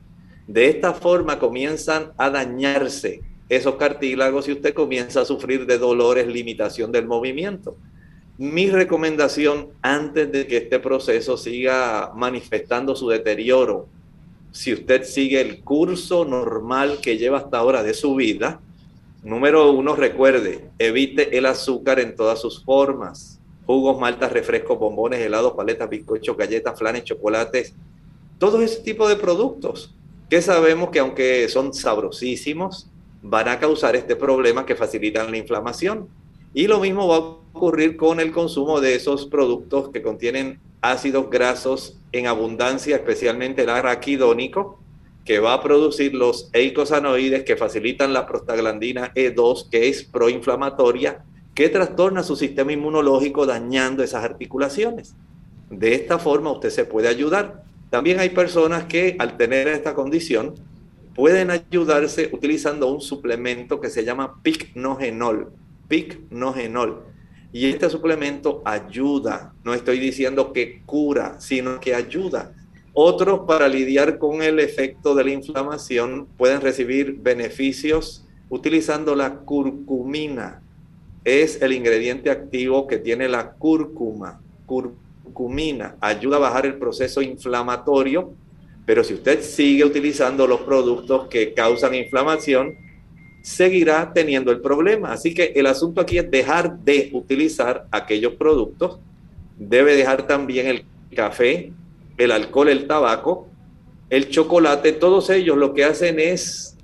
De 0.47 0.67
esta 0.67 0.93
forma 0.93 1.39
comienzan 1.39 2.11
a 2.17 2.31
dañarse 2.31 3.21
esos 3.49 3.75
cartílagos 3.75 4.47
y 4.47 4.53
usted 4.53 4.73
comienza 4.73 5.21
a 5.21 5.25
sufrir 5.25 5.65
de 5.67 5.77
dolores, 5.77 6.27
limitación 6.27 6.91
del 6.91 7.05
movimiento. 7.05 7.77
Mi 8.37 8.69
recomendación 8.69 9.69
antes 9.81 10.31
de 10.31 10.47
que 10.47 10.57
este 10.57 10.79
proceso 10.79 11.37
siga 11.37 12.11
manifestando 12.15 12.95
su 12.95 13.09
deterioro, 13.09 13.87
si 14.57 14.73
usted 14.73 15.03
sigue 15.03 15.39
el 15.39 15.63
curso 15.63 16.25
normal 16.25 16.97
que 16.99 17.15
lleva 17.19 17.37
hasta 17.37 17.59
ahora 17.59 17.83
de 17.83 17.93
su 17.93 18.15
vida, 18.15 18.59
número 19.21 19.71
uno, 19.71 19.95
recuerde, 19.95 20.71
evite 20.79 21.37
el 21.37 21.45
azúcar 21.45 21.99
en 21.99 22.15
todas 22.15 22.41
sus 22.41 22.65
formas. 22.65 23.39
Jugos, 23.67 23.99
maltas, 23.99 24.31
refrescos, 24.31 24.79
bombones, 24.79 25.19
helados, 25.19 25.53
paletas, 25.53 25.87
bizcochos, 25.87 26.35
galletas, 26.35 26.75
flanes, 26.79 27.03
chocolates, 27.03 27.75
todo 28.39 28.59
ese 28.63 28.81
tipo 28.81 29.07
de 29.07 29.17
productos 29.17 29.93
que 30.27 30.41
sabemos 30.41 30.89
que 30.89 30.99
aunque 30.99 31.47
son 31.49 31.71
sabrosísimos, 31.71 32.89
van 33.21 33.49
a 33.49 33.59
causar 33.59 33.95
este 33.95 34.15
problema 34.15 34.65
que 34.65 34.75
facilitan 34.75 35.29
la 35.29 35.37
inflamación. 35.37 36.07
Y 36.55 36.65
lo 36.65 36.79
mismo 36.79 37.07
va 37.07 37.17
a 37.17 37.46
ocurrir 37.57 37.97
con 37.97 38.19
el 38.19 38.31
consumo 38.31 38.79
de 38.79 38.95
esos 38.95 39.25
productos 39.25 39.89
que 39.89 40.01
contienen 40.01 40.59
ácidos 40.81 41.29
grasos 41.29 41.97
en 42.11 42.27
abundancia, 42.27 42.95
especialmente 42.95 43.63
el 43.63 43.69
araquidónico, 43.69 44.79
que 45.25 45.39
va 45.39 45.53
a 45.53 45.61
producir 45.61 46.15
los 46.15 46.49
eicosanoides 46.53 47.43
que 47.43 47.57
facilitan 47.57 48.13
la 48.13 48.25
prostaglandina 48.25 49.13
E2, 49.13 49.69
que 49.69 49.89
es 49.89 50.03
proinflamatoria, 50.03 51.25
que 51.53 51.67
trastorna 51.67 52.23
su 52.23 52.35
sistema 52.37 52.71
inmunológico 52.71 53.45
dañando 53.45 54.03
esas 54.03 54.23
articulaciones. 54.23 55.15
De 55.69 55.95
esta 55.95 56.17
forma 56.17 56.51
usted 56.51 56.69
se 56.69 56.85
puede 56.85 57.09
ayudar. 57.09 57.63
También 57.89 58.19
hay 58.19 58.29
personas 58.29 58.85
que 58.85 59.17
al 59.19 59.35
tener 59.35 59.67
esta 59.67 59.93
condición 59.93 60.55
pueden 61.13 61.49
ayudarse 61.49 62.29
utilizando 62.31 62.87
un 62.87 63.01
suplemento 63.01 63.81
que 63.81 63.89
se 63.89 64.05
llama 64.05 64.41
picnogenol. 64.43 65.51
Picnogenol. 65.87 67.03
Y 67.53 67.67
este 67.67 67.89
suplemento 67.89 68.61
ayuda, 68.65 69.53
no 69.63 69.73
estoy 69.73 69.99
diciendo 69.99 70.53
que 70.53 70.81
cura, 70.85 71.39
sino 71.39 71.79
que 71.79 71.95
ayuda. 71.95 72.53
Otros 72.93 73.41
para 73.47 73.67
lidiar 73.67 74.17
con 74.17 74.41
el 74.41 74.59
efecto 74.59 75.15
de 75.15 75.23
la 75.23 75.31
inflamación 75.31 76.27
pueden 76.37 76.61
recibir 76.61 77.17
beneficios 77.19 78.25
utilizando 78.49 79.15
la 79.15 79.35
curcumina. 79.35 80.61
Es 81.23 81.61
el 81.61 81.73
ingrediente 81.73 82.29
activo 82.29 82.87
que 82.87 82.97
tiene 82.97 83.27
la 83.27 83.51
cúrcuma. 83.51 84.41
Curcumina 84.65 85.95
ayuda 86.01 86.37
a 86.37 86.39
bajar 86.39 86.65
el 86.65 86.77
proceso 86.77 87.21
inflamatorio 87.21 88.33
pero 88.87 89.03
si 89.03 89.15
usted 89.15 89.41
sigue 89.41 89.83
utilizando 89.83 90.47
los 90.47 90.61
productos 90.61 91.27
que 91.27 91.53
causan 91.53 91.93
inflamación, 91.93 92.77
seguirá 93.47 94.11
teniendo 94.13 94.51
el 94.51 94.59
problema. 94.59 95.13
Así 95.13 95.33
que 95.33 95.53
el 95.55 95.67
asunto 95.67 96.01
aquí 96.01 96.17
es 96.17 96.29
dejar 96.29 96.79
de 96.79 97.09
utilizar 97.13 97.87
aquellos 97.91 98.33
productos. 98.33 98.99
Debe 99.57 99.95
dejar 99.95 100.27
también 100.27 100.67
el 100.67 100.85
café, 101.15 101.71
el 102.17 102.31
alcohol, 102.31 102.67
el 102.67 102.87
tabaco, 102.87 103.47
el 104.09 104.27
chocolate. 104.29 104.91
Todos 104.91 105.29
ellos 105.29 105.55
lo 105.55 105.73
que 105.73 105.85
hacen 105.85 106.19
es 106.19 106.75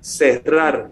cerrar, 0.00 0.90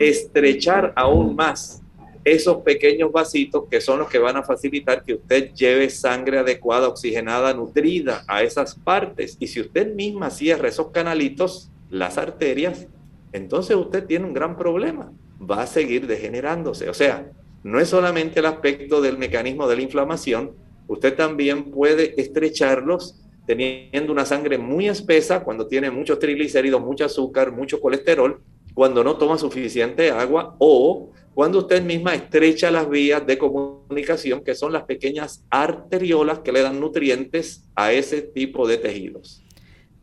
estrechar 0.00 0.92
aún 0.96 1.36
más 1.36 1.80
esos 2.24 2.56
pequeños 2.62 3.12
vasitos 3.12 3.66
que 3.70 3.80
son 3.80 4.00
los 4.00 4.08
que 4.08 4.18
van 4.18 4.36
a 4.36 4.42
facilitar 4.42 5.04
que 5.04 5.14
usted 5.14 5.52
lleve 5.54 5.88
sangre 5.90 6.40
adecuada, 6.40 6.88
oxigenada, 6.88 7.54
nutrida 7.54 8.24
a 8.26 8.42
esas 8.42 8.74
partes. 8.74 9.36
Y 9.38 9.46
si 9.46 9.60
usted 9.60 9.94
misma 9.94 10.28
cierra 10.30 10.66
esos 10.66 10.90
canalitos, 10.90 11.70
las 11.88 12.18
arterias, 12.18 12.88
entonces 13.36 13.76
usted 13.76 14.06
tiene 14.06 14.24
un 14.24 14.34
gran 14.34 14.56
problema. 14.56 15.12
Va 15.38 15.62
a 15.62 15.66
seguir 15.66 16.06
degenerándose. 16.06 16.88
O 16.88 16.94
sea, 16.94 17.30
no 17.62 17.80
es 17.80 17.88
solamente 17.88 18.40
el 18.40 18.46
aspecto 18.46 19.00
del 19.00 19.18
mecanismo 19.18 19.68
de 19.68 19.76
la 19.76 19.82
inflamación, 19.82 20.52
usted 20.88 21.14
también 21.14 21.70
puede 21.70 22.20
estrecharlos 22.20 23.20
teniendo 23.46 24.12
una 24.12 24.24
sangre 24.24 24.58
muy 24.58 24.88
espesa 24.88 25.44
cuando 25.44 25.66
tiene 25.66 25.90
muchos 25.90 26.18
triglicéridos, 26.18 26.80
mucho 26.80 27.04
azúcar, 27.04 27.52
mucho 27.52 27.80
colesterol, 27.80 28.40
cuando 28.74 29.02
no 29.02 29.16
toma 29.16 29.38
suficiente 29.38 30.10
agua 30.10 30.56
o 30.58 31.10
cuando 31.34 31.58
usted 31.58 31.82
misma 31.82 32.14
estrecha 32.14 32.70
las 32.70 32.88
vías 32.88 33.26
de 33.26 33.38
comunicación, 33.38 34.42
que 34.42 34.54
son 34.54 34.72
las 34.72 34.84
pequeñas 34.84 35.44
arteriolas 35.50 36.40
que 36.40 36.52
le 36.52 36.62
dan 36.62 36.80
nutrientes 36.80 37.64
a 37.74 37.92
ese 37.92 38.22
tipo 38.22 38.66
de 38.66 38.78
tejidos. 38.78 39.42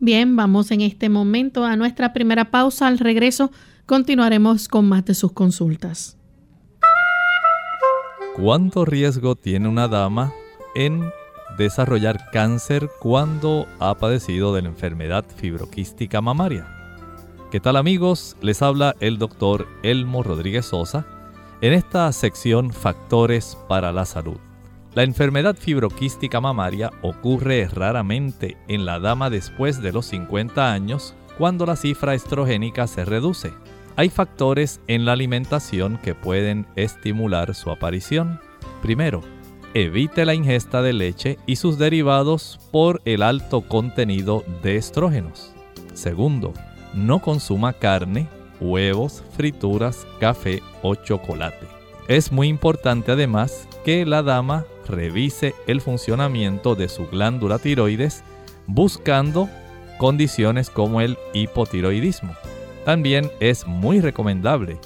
Bien, 0.03 0.35
vamos 0.35 0.69
en 0.71 0.81
este 0.81 1.07
momento 1.07 1.63
a 1.63 1.77
nuestra 1.77 2.11
primera 2.11 2.51
pausa. 2.51 2.87
Al 2.87 2.99
regreso 2.99 3.51
continuaremos 3.85 4.67
con 4.67 4.89
más 4.89 5.05
de 5.05 5.13
sus 5.13 5.31
consultas. 5.31 6.17
¿cuánto 8.35 8.83
riesgo 8.83 9.35
tiene 9.35 9.69
una 9.69 9.87
dama 9.87 10.33
en 10.75 11.09
desarrollar 11.57 12.31
cáncer 12.33 12.89
cuando 12.99 13.65
ha 13.79 13.95
padecido 13.95 14.53
de 14.53 14.63
la 14.63 14.67
enfermedad 14.67 15.23
fibroquística 15.37 16.19
mamaria? 16.19 16.67
¿Qué 17.49 17.61
tal 17.61 17.77
amigos? 17.77 18.35
Les 18.41 18.61
habla 18.61 18.95
el 18.99 19.19
doctor 19.19 19.69
Elmo 19.83 20.21
Rodríguez 20.21 20.65
Sosa 20.65 21.05
en 21.61 21.71
esta 21.71 22.11
sección 22.11 22.73
Factores 22.73 23.57
para 23.69 23.93
la 23.93 24.03
Salud. 24.03 24.37
La 24.95 25.01
enfermedad 25.01 25.55
fibroquística 25.55 26.39
mamaria 26.39 26.91
ocurre 27.01 27.67
raramente 27.67 28.57
en 28.67 28.85
la 28.85 28.99
dama 28.99 29.31
después 29.31 29.81
de 29.81 29.91
los 29.91 30.05
50 30.05 30.71
años 30.71 31.15
cuando 31.39 31.65
la 31.65 31.75
cifra 31.75 32.13
estrogénica 32.13 32.85
se 32.85 33.03
reduce. 33.03 33.51
Hay 33.95 34.09
factores 34.09 34.81
en 34.87 35.05
la 35.05 35.13
alimentación 35.13 35.97
que 35.97 36.13
pueden 36.13 36.67
estimular 36.75 37.55
su 37.55 37.71
aparición. 37.71 38.39
Primero, 38.83 39.21
evite 39.73 40.25
la 40.25 40.35
ingesta 40.35 40.83
de 40.83 40.93
leche 40.93 41.39
y 41.47 41.55
sus 41.55 41.79
derivados 41.79 42.59
por 42.71 43.01
el 43.05 43.23
alto 43.23 43.61
contenido 43.61 44.43
de 44.61 44.75
estrógenos. 44.75 45.55
Segundo, 45.95 46.53
no 46.93 47.17
consuma 47.17 47.73
carne, 47.73 48.27
huevos, 48.59 49.23
frituras, 49.35 50.05
café 50.19 50.61
o 50.83 50.93
chocolate. 50.93 51.65
Es 52.07 52.31
muy 52.31 52.47
importante 52.47 53.11
además 53.11 53.67
que 53.83 54.05
la 54.05 54.21
dama 54.21 54.65
revise 54.87 55.55
el 55.67 55.81
funcionamiento 55.81 56.75
de 56.75 56.89
su 56.89 57.07
glándula 57.07 57.59
tiroides 57.59 58.23
buscando 58.67 59.49
condiciones 59.97 60.69
como 60.69 61.01
el 61.01 61.17
hipotiroidismo. 61.33 62.33
También 62.85 63.31
es 63.39 63.65
muy 63.67 64.01
recomendable 64.01 64.77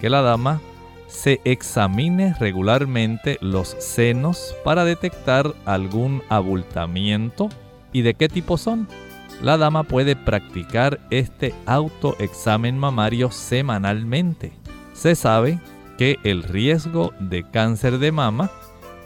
que 0.00 0.10
la 0.10 0.22
dama 0.22 0.60
se 1.06 1.40
examine 1.44 2.34
regularmente 2.38 3.38
los 3.40 3.68
senos 3.78 4.54
para 4.64 4.84
detectar 4.84 5.54
algún 5.64 6.22
abultamiento 6.28 7.48
y 7.92 8.02
de 8.02 8.14
qué 8.14 8.28
tipo 8.28 8.58
son 8.58 8.88
la 9.42 9.58
dama 9.58 9.82
puede 9.82 10.16
practicar 10.16 11.00
este 11.10 11.54
autoexamen 11.66 12.78
mamario 12.78 13.30
semanalmente. 13.30 14.52
Se 14.94 15.14
sabe 15.14 15.60
que 15.98 16.18
el 16.24 16.42
riesgo 16.42 17.12
de 17.20 17.48
cáncer 17.50 17.98
de 17.98 18.12
mama 18.12 18.50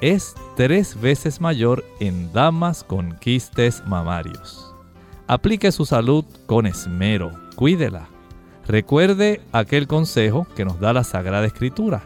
es 0.00 0.34
tres 0.56 1.00
veces 1.00 1.40
mayor 1.40 1.84
en 2.00 2.32
damas 2.32 2.84
con 2.84 3.16
quistes 3.18 3.82
mamarios. 3.86 4.74
Aplique 5.26 5.70
su 5.72 5.86
salud 5.86 6.24
con 6.46 6.66
esmero, 6.66 7.30
cuídela. 7.54 8.08
Recuerde 8.66 9.40
aquel 9.52 9.86
consejo 9.86 10.46
que 10.56 10.64
nos 10.64 10.80
da 10.80 10.92
la 10.92 11.04
Sagrada 11.04 11.46
Escritura. 11.46 12.02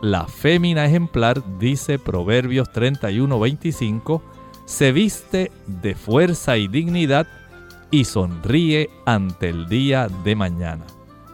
La 0.00 0.26
fémina 0.26 0.84
ejemplar, 0.86 1.42
dice 1.58 1.98
Proverbios 1.98 2.68
31:25, 2.72 4.22
se 4.64 4.92
viste 4.92 5.50
de 5.66 5.94
fuerza 5.94 6.56
y 6.56 6.68
dignidad 6.68 7.26
y 7.90 8.04
sonríe 8.04 8.90
ante 9.06 9.48
el 9.48 9.68
día 9.68 10.08
de 10.24 10.36
mañana. 10.36 10.84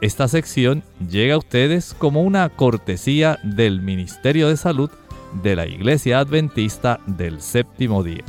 Esta 0.00 0.28
sección 0.28 0.82
llega 1.10 1.34
a 1.34 1.38
ustedes 1.38 1.94
como 1.98 2.22
una 2.22 2.48
cortesía 2.48 3.38
del 3.42 3.80
Ministerio 3.80 4.48
de 4.48 4.56
Salud 4.56 4.90
de 5.42 5.56
la 5.56 5.66
Iglesia 5.66 6.20
Adventista 6.20 7.00
del 7.06 7.40
Séptimo 7.40 8.02
Día. 8.02 8.24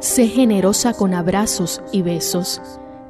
Sé 0.00 0.28
generosa 0.28 0.92
con 0.94 1.14
abrazos 1.14 1.82
y 1.92 2.02
besos. 2.02 2.60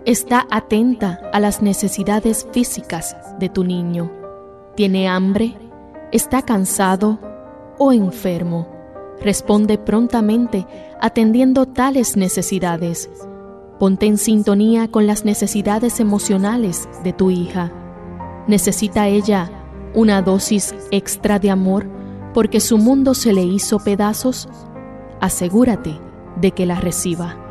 Está 0.07 0.47
atenta 0.51 1.21
a 1.33 1.41
las 1.41 1.61
necesidades 1.61 2.47
físicas 2.53 3.17
de 3.39 3.49
tu 3.49 3.65
niño. 3.65 4.11
¿Tiene 4.77 5.09
hambre? 5.09 5.57
¿Está 6.13 6.43
cansado 6.43 7.19
o 7.79 7.93
enfermo? 7.93 8.69
Responde 9.21 9.79
prontamente 9.79 10.67
atendiendo 11.01 11.67
tales 11.67 12.17
necesidades. 12.17 13.11
Ponte 13.79 14.07
en 14.07 14.19
sintonía 14.19 14.89
con 14.89 15.07
las 15.07 15.25
necesidades 15.25 16.01
emocionales 16.01 16.89
de 17.03 17.13
tu 17.13 17.31
hija. 17.31 17.84
¿Necesita 18.47 19.09
ella 19.09 19.51
una 19.95 20.21
dosis 20.23 20.75
extra 20.91 21.39
de 21.39 21.51
amor 21.51 21.87
porque 22.35 22.61
su 22.61 22.79
mundo 22.79 23.15
se 23.15 23.33
le 23.33 23.43
hizo 23.43 23.79
pedazos? 23.79 24.49
Asegúrate 25.21 25.99
de 26.41 26.51
que 26.51 26.67
la 26.67 26.81
reciba. 26.81 27.44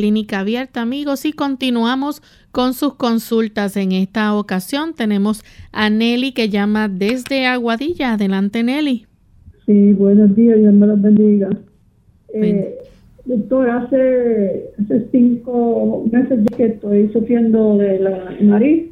Clínica 0.00 0.40
Abierta, 0.40 0.80
amigos, 0.80 1.26
y 1.26 1.32
continuamos 1.34 2.22
con 2.52 2.72
sus 2.72 2.94
consultas. 2.94 3.76
En 3.76 3.92
esta 3.92 4.34
ocasión 4.34 4.94
tenemos 4.94 5.44
a 5.72 5.90
Nelly 5.90 6.32
que 6.32 6.48
llama 6.48 6.88
desde 6.88 7.44
Aguadilla. 7.44 8.14
Adelante, 8.14 8.62
Nelly. 8.62 9.04
Sí, 9.66 9.92
buenos 9.92 10.34
días, 10.34 10.58
Dios 10.58 10.72
me 10.72 10.86
los 10.86 11.02
bendiga. 11.02 11.50
Eh, 12.32 12.78
doctor, 13.26 13.68
hace, 13.68 14.70
hace 14.82 15.06
cinco 15.12 16.06
meses 16.10 16.46
que 16.56 16.64
estoy 16.64 17.10
sufriendo 17.12 17.76
de 17.76 17.98
la 17.98 18.36
nariz. 18.40 18.88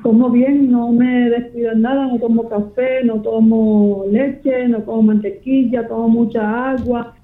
Como 0.00 0.30
bien, 0.30 0.70
no 0.70 0.90
me 0.90 1.28
despido 1.28 1.72
en 1.72 1.82
nada, 1.82 2.06
no 2.06 2.18
tomo 2.18 2.48
café, 2.48 3.04
no 3.04 3.20
tomo 3.20 4.06
leche, 4.10 4.68
no 4.68 4.78
tomo 4.84 5.02
mantequilla, 5.02 5.86
tomo 5.86 6.08
mucha 6.08 6.70
agua 6.70 7.14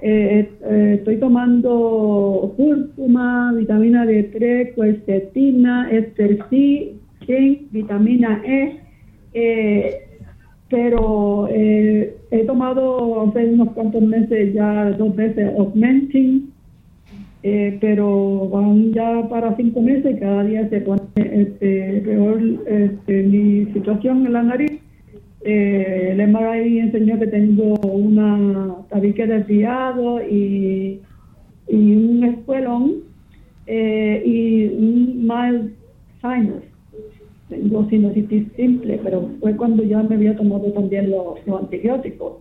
eh, 0.00 0.50
eh, 0.62 0.94
estoy 0.98 1.16
tomando 1.16 2.52
cúrcuma, 2.56 3.52
vitamina 3.54 4.04
D3, 4.04 4.74
cuercetina, 4.74 5.90
estercí, 5.90 6.98
zinc, 7.26 7.70
vitamina 7.70 8.42
E, 8.44 8.80
eh, 9.32 10.02
pero 10.68 11.48
he 11.48 12.44
tomado 12.46 13.22
hace 13.22 13.46
unos 13.46 13.70
cuantos 13.70 14.02
meses 14.02 14.52
ya 14.52 14.90
dos 14.90 15.14
veces 15.14 15.52
Augmentin, 15.56 16.52
pero 17.80 18.48
van 18.48 18.92
ya 18.92 19.28
para 19.28 19.54
cinco 19.56 19.80
meses 19.80 20.16
y 20.16 20.18
cada 20.18 20.42
día 20.42 20.68
se 20.68 20.80
pone 20.80 21.00
este, 21.16 22.02
peor 22.04 22.40
este, 22.66 23.22
mi 23.22 23.66
situación 23.72 24.26
en 24.26 24.32
la 24.32 24.42
nariz 24.42 24.85
eh, 25.46 26.10
el 26.10 26.28
MRI 26.28 26.80
enseñó 26.80 27.20
que 27.20 27.28
tengo 27.28 27.74
una 27.76 28.78
tabique 28.88 29.26
desviado 29.28 30.20
y, 30.20 31.00
y 31.68 31.94
un 31.94 32.24
espuelón 32.24 32.94
eh, 33.68 34.22
y 34.24 34.66
un 34.66 35.26
mild 35.26 35.72
sinus. 36.20 36.64
Tengo 37.48 37.88
sinusitis 37.88 38.48
simple, 38.56 38.98
pero 39.04 39.30
fue 39.40 39.56
cuando 39.56 39.84
ya 39.84 40.02
me 40.02 40.16
había 40.16 40.36
tomado 40.36 40.72
también 40.72 41.10
los, 41.10 41.38
antibióticos. 41.46 42.38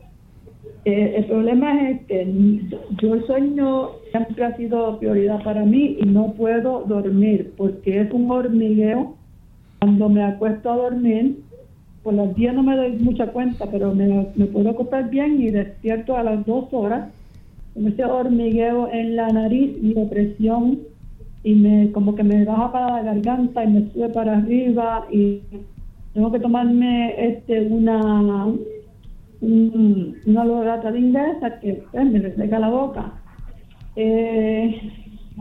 Eh, 0.86 1.13
el 1.18 1.26
problema 1.26 1.89
es 1.89 2.02
que 2.08 2.60
yo 3.02 3.13
el 3.13 3.26
sueño 3.28 3.89
siempre 4.10 4.46
ha 4.46 4.58
sido 4.58 4.98
prioridad 4.98 5.44
para 5.44 5.63
mí 5.63 5.98
y 6.02 6.06
no 6.06 6.34
puedo 6.34 6.86
dormir 6.88 7.54
porque 7.56 8.02
es 8.02 8.12
un 8.12 8.32
hormigueo. 8.32 9.15
Cuando 9.80 10.10
me 10.10 10.24
acuesto 10.24 10.72
a 10.72 10.78
dormir, 10.78 11.38
por 12.06 12.13
los 12.13 12.36
días 12.36 12.54
no 12.54 12.62
me 12.62 12.78
doy 12.78 12.91
mucha 13.00 13.32
cuenta, 13.32 13.65
pero 13.72 13.96
me, 13.96 14.28
puedo 14.54 14.70
acostar 14.70 15.10
bien 15.10 15.41
y 15.41 15.50
despierto 15.50 16.15
a 16.15 16.22
las 16.22 16.46
dos 16.46 16.72
horas. 16.72 17.10
Me 17.74 17.89
ese 17.89 18.06
hormigueo 18.06 18.88
en 18.91 19.15
la 19.15 19.28
nariz 19.30 19.76
y 19.82 19.96
depresión 19.96 20.82
y 21.44 21.56
me 21.56 21.91
como 21.91 22.13
que 22.13 22.24
me 22.24 22.46
baja 22.46 22.72
para 22.72 22.91
la 22.91 23.04
garganta 23.04 23.63
y 23.63 23.72
me 23.72 23.89
sube 23.89 24.10
para 24.10 24.38
arriba 24.38 25.08
y 25.12 25.41
tengo 26.13 26.32
que 26.32 26.39
tomarme 26.39 27.15
este 27.18 27.63
una 27.63 28.54
una 29.41 30.46
lorata 30.46 30.91
de 30.91 31.00
inglesa 31.00 31.60
que 31.60 31.84
pues, 31.91 32.06
me 32.06 32.20
reseca 32.20 32.60
la 32.60 32.70
boca. 32.70 33.13
Eh, 33.96 34.80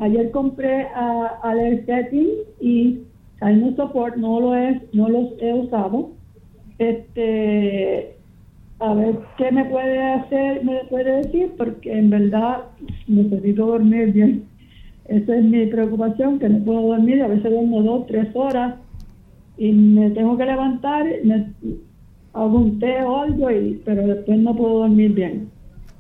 ayer 0.01 0.31
compré 0.31 0.87
a, 0.95 1.55
setting 1.85 2.29
y 2.59 3.01
hay 3.43 3.55
un 3.55 3.77
Support, 3.77 4.17
no 4.17 4.41
lo 4.41 4.55
es, 4.55 4.81
no 4.95 5.11
los 5.11 5.29
he 5.43 5.53
usado. 5.53 6.24
Este, 6.79 8.17
a 8.81 8.95
ver 8.95 9.19
qué 9.39 9.53
me 9.53 9.65
puede 9.67 9.99
hacer, 9.99 10.65
me 10.65 10.85
puede 10.91 11.23
decir, 11.23 11.53
porque 11.57 11.93
en 11.93 12.11
verdad 12.11 12.65
necesito 13.07 13.67
dormir 13.67 14.13
bien. 14.13 14.45
Esa 15.07 15.37
es 15.37 15.45
mi 15.45 15.67
preocupación, 15.67 16.39
que 16.39 16.49
no 16.49 16.65
puedo 16.65 16.81
dormir, 16.83 17.23
a 17.23 17.29
veces 17.29 17.51
duermo 17.51 17.83
dos, 17.83 18.07
tres 18.07 18.29
horas 18.35 18.77
y 19.57 19.73
me 19.73 20.11
tengo 20.11 20.37
que 20.37 20.47
levantar, 20.47 21.07
me, 21.23 21.53
hago 22.33 22.59
un 22.59 22.79
té 22.81 23.03
o 23.03 23.21
algo, 23.21 23.51
y, 23.51 23.81
pero 23.85 24.07
después 24.07 24.39
no 24.39 24.57
puedo 24.57 24.79
dormir 24.81 25.13
bien. 25.13 25.51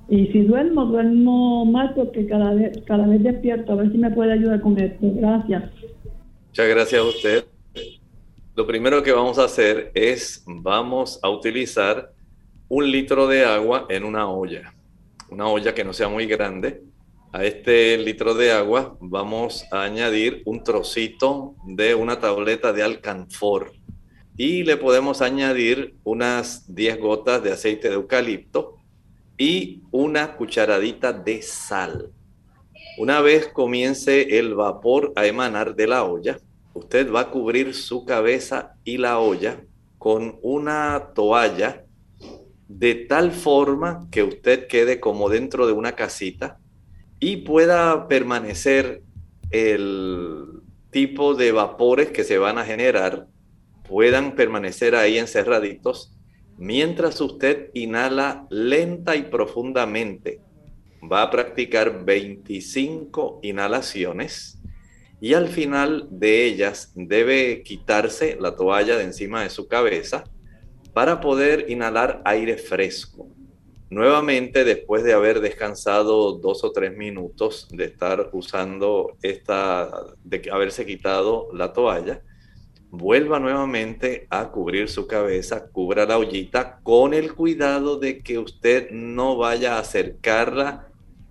Y 0.09 0.27
si 0.29 0.41
duermo, 0.43 0.85
duermo 0.85 1.65
mal 1.65 1.93
porque 1.95 2.27
cada 2.27 2.53
vez, 2.55 2.79
cada 2.87 3.07
vez 3.07 3.23
despierto. 3.23 3.73
A 3.73 3.77
ver 3.77 3.91
si 3.91 3.99
me 3.99 4.11
puede 4.11 4.33
ayudar 4.33 4.61
con 4.61 4.79
esto. 4.79 5.11
Gracias. 5.15 5.65
Muchas 6.49 6.69
gracias 6.69 7.01
a 7.01 7.05
usted. 7.05 7.54
Lo 8.57 8.69
primero 8.69 9.03
que 9.03 9.11
vamos 9.11 9.39
a 9.39 9.45
hacer 9.45 9.91
es, 9.95 10.45
vamos 10.47 11.19
a 11.25 11.29
utilizar 11.29 12.13
un 12.69 12.89
litro 12.89 13.27
de 13.27 13.45
agua 13.45 13.87
en 13.89 14.05
una 14.05 14.31
olla. 14.31 14.73
Una 15.29 15.49
olla 15.49 15.75
que 15.75 15.83
no 15.83 15.93
sea 15.93 16.09
muy 16.09 16.27
grande. 16.27 16.85
A 17.33 17.45
este 17.45 17.99
litro 17.99 18.33
de 18.33 18.53
agua 18.53 18.97
vamos 19.01 19.65
a 19.73 19.83
añadir 19.83 20.43
un 20.45 20.63
trocito 20.63 21.57
de 21.67 21.97
una 21.97 22.21
tableta 22.21 22.73
de 22.73 22.85
alcanfor 22.85 23.73
y 24.37 24.63
le 24.63 24.77
podemos 24.77 25.21
añadir 25.21 25.97
unas 26.05 26.73
10 26.73 27.01
gotas 27.01 27.43
de 27.43 27.51
aceite 27.51 27.89
de 27.89 27.95
eucalipto 27.95 28.77
y 29.37 29.83
una 29.91 30.37
cucharadita 30.37 31.13
de 31.13 31.43
sal. 31.43 32.13
Una 32.99 33.21
vez 33.21 33.49
comience 33.49 34.39
el 34.39 34.55
vapor 34.55 35.13
a 35.17 35.27
emanar 35.27 35.75
de 35.75 35.89
la 35.89 36.05
olla, 36.05 36.39
usted 36.75 37.11
va 37.13 37.21
a 37.21 37.31
cubrir 37.31 37.75
su 37.75 38.05
cabeza 38.05 38.77
y 38.85 38.99
la 38.99 39.19
olla 39.19 39.65
con 39.99 40.39
una 40.43 41.13
toalla 41.15 41.85
de 42.69 42.95
tal 42.95 43.33
forma 43.33 44.09
que 44.11 44.23
usted 44.23 44.67
quede 44.67 45.01
como 45.01 45.29
dentro 45.29 45.67
de 45.67 45.73
una 45.73 45.93
casita 45.93 46.59
y 47.21 47.39
pueda 47.39 48.09
permanecer 48.09 49.03
el 49.51 50.63
tipo 50.91 51.35
de 51.35 51.53
vapores 51.53 52.11
que 52.11 52.25
se 52.25 52.39
van 52.39 52.59
a 52.59 52.65
generar 52.65 53.29
puedan 53.89 54.35
permanecer 54.35 54.95
ahí 54.95 55.19
encerraditos 55.19 56.17
mientras 56.57 57.21
usted 57.21 57.71
inhala 57.75 58.47
lenta 58.51 59.17
y 59.17 59.23
profundamente. 59.23 60.41
Va 61.03 61.23
a 61.23 61.31
practicar 61.31 62.05
25 62.05 63.41
inhalaciones 63.43 64.59
y 65.25 65.33
al 65.33 65.49
final 65.49 66.07
de 66.11 66.45
ellas 66.45 66.93
debe 66.95 67.63
quitarse 67.63 68.37
la 68.39 68.57
toalla 68.57 68.99
de 68.99 69.05
encima 69.05 69.43
de 69.43 69.49
su 69.49 69.69
cabeza 69.69 70.25
para 70.93 71.23
poder 71.23 71.71
inhalar 71.71 72.21
aire 72.27 72.59
fresco. 72.59 73.31
Nuevamente, 73.89 74.65
después 74.65 75.03
de 75.03 75.15
haber 75.15 75.41
descansado 75.41 76.33
dos 76.33 76.63
o 76.63 76.73
tres 76.73 76.95
minutos 76.95 77.69
de 77.73 77.87
estar 77.87 78.29
usando 78.35 79.17
esta, 79.23 79.91
de 80.25 80.43
haberse 80.53 80.85
quitado 80.85 81.49
la 81.55 81.73
toalla, 81.73 82.21
vuelva 82.91 83.41
nuevamente 83.41 84.27
a 84.29 84.51
cubrir 84.51 84.91
su 84.91 85.07
cabeza, 85.07 85.71
cubra 85.71 86.05
la 86.05 86.19
ollita 86.19 86.81
con 86.83 87.15
el 87.15 87.35
cuidado 87.35 87.99
de 87.99 88.23
que 88.23 88.39
usted 88.39 88.91
no 88.91 89.39
vaya 89.39 89.77
a 89.77 89.81
acercarla 89.81 90.89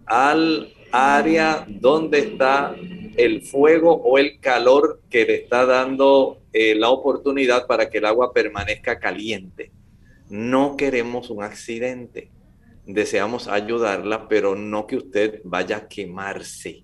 al 0.07 0.73
área 0.93 1.65
donde 1.67 2.19
está 2.19 2.75
el 3.17 3.41
fuego 3.41 3.95
o 3.95 4.19
el 4.19 4.39
calor 4.39 5.01
que 5.09 5.25
le 5.25 5.35
está 5.35 5.65
dando 5.65 6.37
eh, 6.53 6.75
la 6.75 6.91
oportunidad 6.91 7.65
para 7.65 7.89
que 7.89 7.97
el 7.97 8.05
agua 8.05 8.31
permanezca 8.31 8.99
caliente. 8.99 9.71
No 10.29 10.77
queremos 10.77 11.31
un 11.31 11.41
accidente. 11.41 12.29
Deseamos 12.85 13.47
ayudarla, 13.47 14.27
pero 14.27 14.55
no 14.55 14.85
que 14.85 14.97
usted 14.97 15.41
vaya 15.43 15.77
a 15.77 15.87
quemarse. 15.87 16.83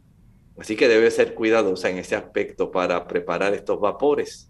Así 0.57 0.75
que 0.75 0.87
debe 0.87 1.11
ser 1.11 1.35
cuidadosa 1.35 1.89
en 1.89 1.99
ese 1.99 2.15
aspecto 2.15 2.71
para 2.71 3.07
preparar 3.07 3.53
estos 3.53 3.79
vapores. 3.79 4.49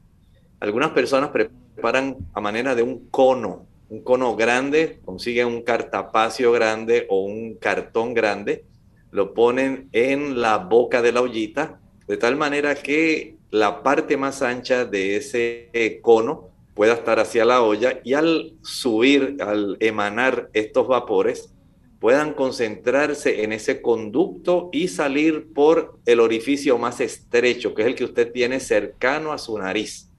Algunas 0.61 0.91
personas 0.91 1.31
preparan 1.31 2.15
a 2.33 2.39
manera 2.39 2.75
de 2.75 2.83
un 2.83 3.09
cono, 3.09 3.67
un 3.89 4.03
cono 4.03 4.37
grande, 4.37 5.01
consiguen 5.03 5.47
un 5.47 5.63
cartapacio 5.63 6.51
grande 6.53 7.07
o 7.09 7.23
un 7.23 7.55
cartón 7.55 8.13
grande, 8.13 8.65
lo 9.11 9.33
ponen 9.33 9.89
en 9.91 10.41
la 10.41 10.57
boca 10.57 11.01
de 11.01 11.11
la 11.11 11.21
ollita, 11.21 11.79
de 12.07 12.17
tal 12.17 12.35
manera 12.35 12.75
que 12.75 13.35
la 13.51 13.83
parte 13.83 14.17
más 14.17 14.41
ancha 14.41 14.85
de 14.85 15.15
ese 15.17 15.99
cono 16.01 16.49
pueda 16.75 16.93
estar 16.93 17.19
hacia 17.19 17.45
la 17.45 17.61
olla 17.61 17.99
y 18.03 18.13
al 18.13 18.53
subir, 18.61 19.37
al 19.41 19.77
emanar 19.79 20.49
estos 20.53 20.87
vapores, 20.87 21.53
puedan 21.99 22.33
concentrarse 22.33 23.43
en 23.43 23.51
ese 23.51 23.81
conducto 23.81 24.69
y 24.71 24.87
salir 24.87 25.51
por 25.53 25.99
el 26.05 26.19
orificio 26.21 26.77
más 26.77 27.01
estrecho, 27.01 27.73
que 27.73 27.81
es 27.81 27.87
el 27.89 27.95
que 27.95 28.05
usted 28.05 28.31
tiene 28.31 28.59
cercano 28.59 29.33
a 29.33 29.37
su 29.37 29.57
nariz. 29.57 30.09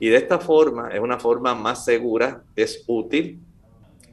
Y 0.00 0.08
de 0.08 0.16
esta 0.16 0.38
forma, 0.38 0.88
es 0.88 1.00
una 1.00 1.18
forma 1.18 1.54
más 1.54 1.84
segura, 1.84 2.42
es 2.56 2.84
útil. 2.86 3.40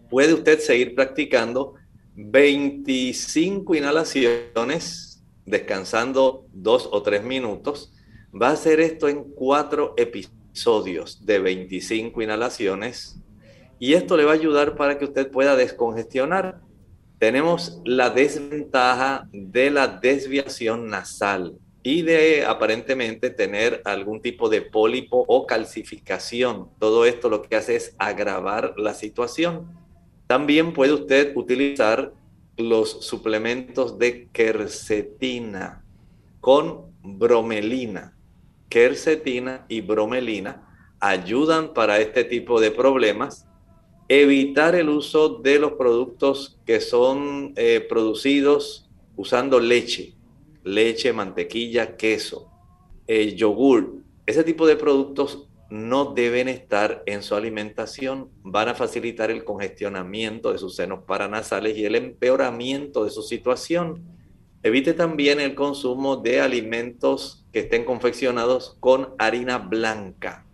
Puede 0.09 0.33
usted 0.33 0.59
seguir 0.59 0.95
practicando 0.95 1.75
25 2.15 3.75
inhalaciones, 3.75 5.23
descansando 5.45 6.45
dos 6.53 6.89
o 6.91 7.01
tres 7.01 7.23
minutos. 7.23 7.93
Va 8.33 8.49
a 8.49 8.53
hacer 8.53 8.79
esto 8.79 9.07
en 9.07 9.23
cuatro 9.23 9.93
episodios 9.97 11.25
de 11.25 11.39
25 11.39 12.21
inhalaciones. 12.21 13.21
Y 13.79 13.93
esto 13.93 14.15
le 14.15 14.23
va 14.23 14.31
a 14.31 14.35
ayudar 14.35 14.75
para 14.75 14.97
que 14.97 15.05
usted 15.05 15.29
pueda 15.29 15.55
descongestionar. 15.55 16.61
Tenemos 17.19 17.81
la 17.85 18.09
desventaja 18.09 19.27
de 19.31 19.69
la 19.71 19.87
desviación 19.87 20.87
nasal 20.87 21.57
y 21.83 22.01
de 22.01 22.45
aparentemente 22.45 23.29
tener 23.29 23.81
algún 23.85 24.21
tipo 24.21 24.49
de 24.49 24.61
pólipo 24.61 25.23
o 25.27 25.45
calcificación. 25.45 26.69
Todo 26.79 27.05
esto 27.05 27.29
lo 27.29 27.41
que 27.41 27.55
hace 27.55 27.75
es 27.75 27.95
agravar 27.99 28.73
la 28.77 28.93
situación. 28.93 29.84
También 30.27 30.73
puede 30.73 30.93
usted 30.93 31.35
utilizar 31.35 32.13
los 32.57 33.05
suplementos 33.05 33.99
de 33.99 34.27
quercetina 34.31 35.83
con 36.39 36.93
bromelina. 37.01 38.17
Quercetina 38.69 39.65
y 39.67 39.81
bromelina 39.81 40.95
ayudan 40.99 41.73
para 41.73 41.99
este 41.99 42.23
tipo 42.23 42.59
de 42.59 42.71
problemas. 42.71 43.47
Evitar 44.07 44.75
el 44.75 44.89
uso 44.89 45.29
de 45.39 45.59
los 45.59 45.73
productos 45.73 46.59
que 46.65 46.79
son 46.79 47.53
eh, 47.55 47.85
producidos 47.87 48.89
usando 49.15 49.59
leche 49.59 50.15
leche, 50.65 51.13
mantequilla, 51.13 51.95
queso, 51.95 52.49
el 53.07 53.35
yogur, 53.35 54.01
ese 54.25 54.43
tipo 54.43 54.67
de 54.67 54.75
productos 54.75 55.44
no 55.69 56.13
deben 56.13 56.47
estar 56.47 57.03
en 57.05 57.23
su 57.23 57.35
alimentación, 57.35 58.29
van 58.43 58.69
a 58.69 58.75
facilitar 58.75 59.31
el 59.31 59.43
congestionamiento 59.43 60.51
de 60.51 60.59
sus 60.59 60.75
senos 60.75 61.03
paranasales 61.05 61.77
y 61.77 61.85
el 61.85 61.95
empeoramiento 61.95 63.03
de 63.03 63.09
su 63.09 63.23
situación. 63.23 64.03
Evite 64.63 64.93
también 64.93 65.39
el 65.39 65.55
consumo 65.55 66.17
de 66.17 66.41
alimentos 66.41 67.45
que 67.51 67.59
estén 67.59 67.83
confeccionados 67.85 68.77
con 68.79 69.13
harina 69.17 69.57
blanca. 69.57 70.45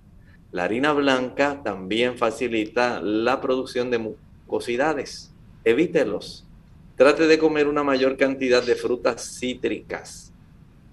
La 0.52 0.66
harina 0.66 0.92
blanca 0.92 1.62
también 1.64 2.18
facilita 2.18 3.00
la 3.02 3.40
producción 3.40 3.90
de 3.90 4.00
mucosidades. 4.00 5.34
Evítelos. 5.64 6.46
Trate 6.98 7.26
de 7.28 7.40
comer 7.40 7.68
una 7.68 7.84
mayor 7.84 8.18
cantidad 8.18 8.62
de 8.62 8.76
frutas 8.76 9.40
cítricas, 9.40 10.34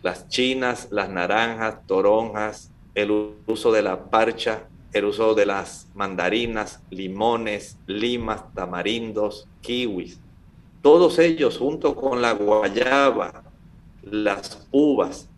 las 0.03 0.29
chinas, 0.29 0.89
las 0.91 1.11
naranjas, 1.11 1.85
toronjas, 1.87 2.68
el 2.95 3.35
uso 3.47 3.73
de 3.73 3.83
la 3.83 4.11
parcha, 4.11 4.69
el 4.93 5.05
uso 5.05 5.35
de 5.35 5.47
las 5.47 5.89
mandarinas, 5.95 6.81
limones, 6.91 7.79
limas, 7.87 8.53
tamarindos, 8.55 9.47
kiwis. 9.61 10.21
Todos 10.83 11.19
ellos 11.19 11.59
junto 11.59 11.95
con 11.95 12.23
la 12.23 12.33
guayaba, 12.33 13.43
las 14.03 14.67
uvas, 14.71 15.29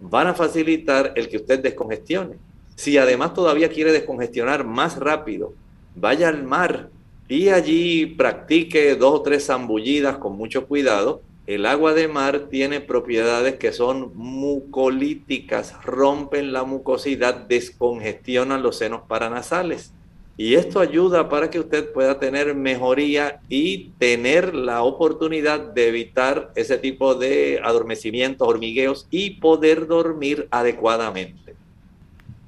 van 0.00 0.28
a 0.28 0.34
facilitar 0.34 1.12
el 1.16 1.28
que 1.28 1.36
usted 1.38 1.60
descongestione. 1.62 2.36
Si 2.74 2.96
además 2.98 3.34
todavía 3.34 3.68
quiere 3.68 3.92
descongestionar 3.92 4.64
más 4.64 4.98
rápido, 4.98 5.52
vaya 5.94 6.28
al 6.28 6.44
mar 6.44 6.90
y 7.28 7.48
allí 7.48 8.06
practique 8.06 8.96
dos 8.96 9.20
o 9.20 9.22
tres 9.22 9.46
zambullidas 9.46 10.18
con 10.18 10.36
mucho 10.36 10.66
cuidado 10.66 11.22
el 11.50 11.66
agua 11.66 11.94
de 11.94 12.06
mar 12.06 12.46
tiene 12.48 12.80
propiedades 12.80 13.56
que 13.56 13.72
son 13.72 14.12
mucolíticas, 14.14 15.74
rompen 15.82 16.52
la 16.52 16.62
mucosidad, 16.62 17.48
descongestionan 17.48 18.62
los 18.62 18.78
senos 18.78 19.02
paranasales. 19.08 19.92
Y 20.36 20.54
esto 20.54 20.78
ayuda 20.78 21.28
para 21.28 21.50
que 21.50 21.58
usted 21.58 21.92
pueda 21.92 22.20
tener 22.20 22.54
mejoría 22.54 23.40
y 23.48 23.90
tener 23.98 24.54
la 24.54 24.84
oportunidad 24.84 25.58
de 25.58 25.88
evitar 25.88 26.52
ese 26.54 26.78
tipo 26.78 27.16
de 27.16 27.60
adormecimientos, 27.64 28.46
hormigueos 28.46 29.08
y 29.10 29.30
poder 29.30 29.88
dormir 29.88 30.46
adecuadamente. 30.52 31.56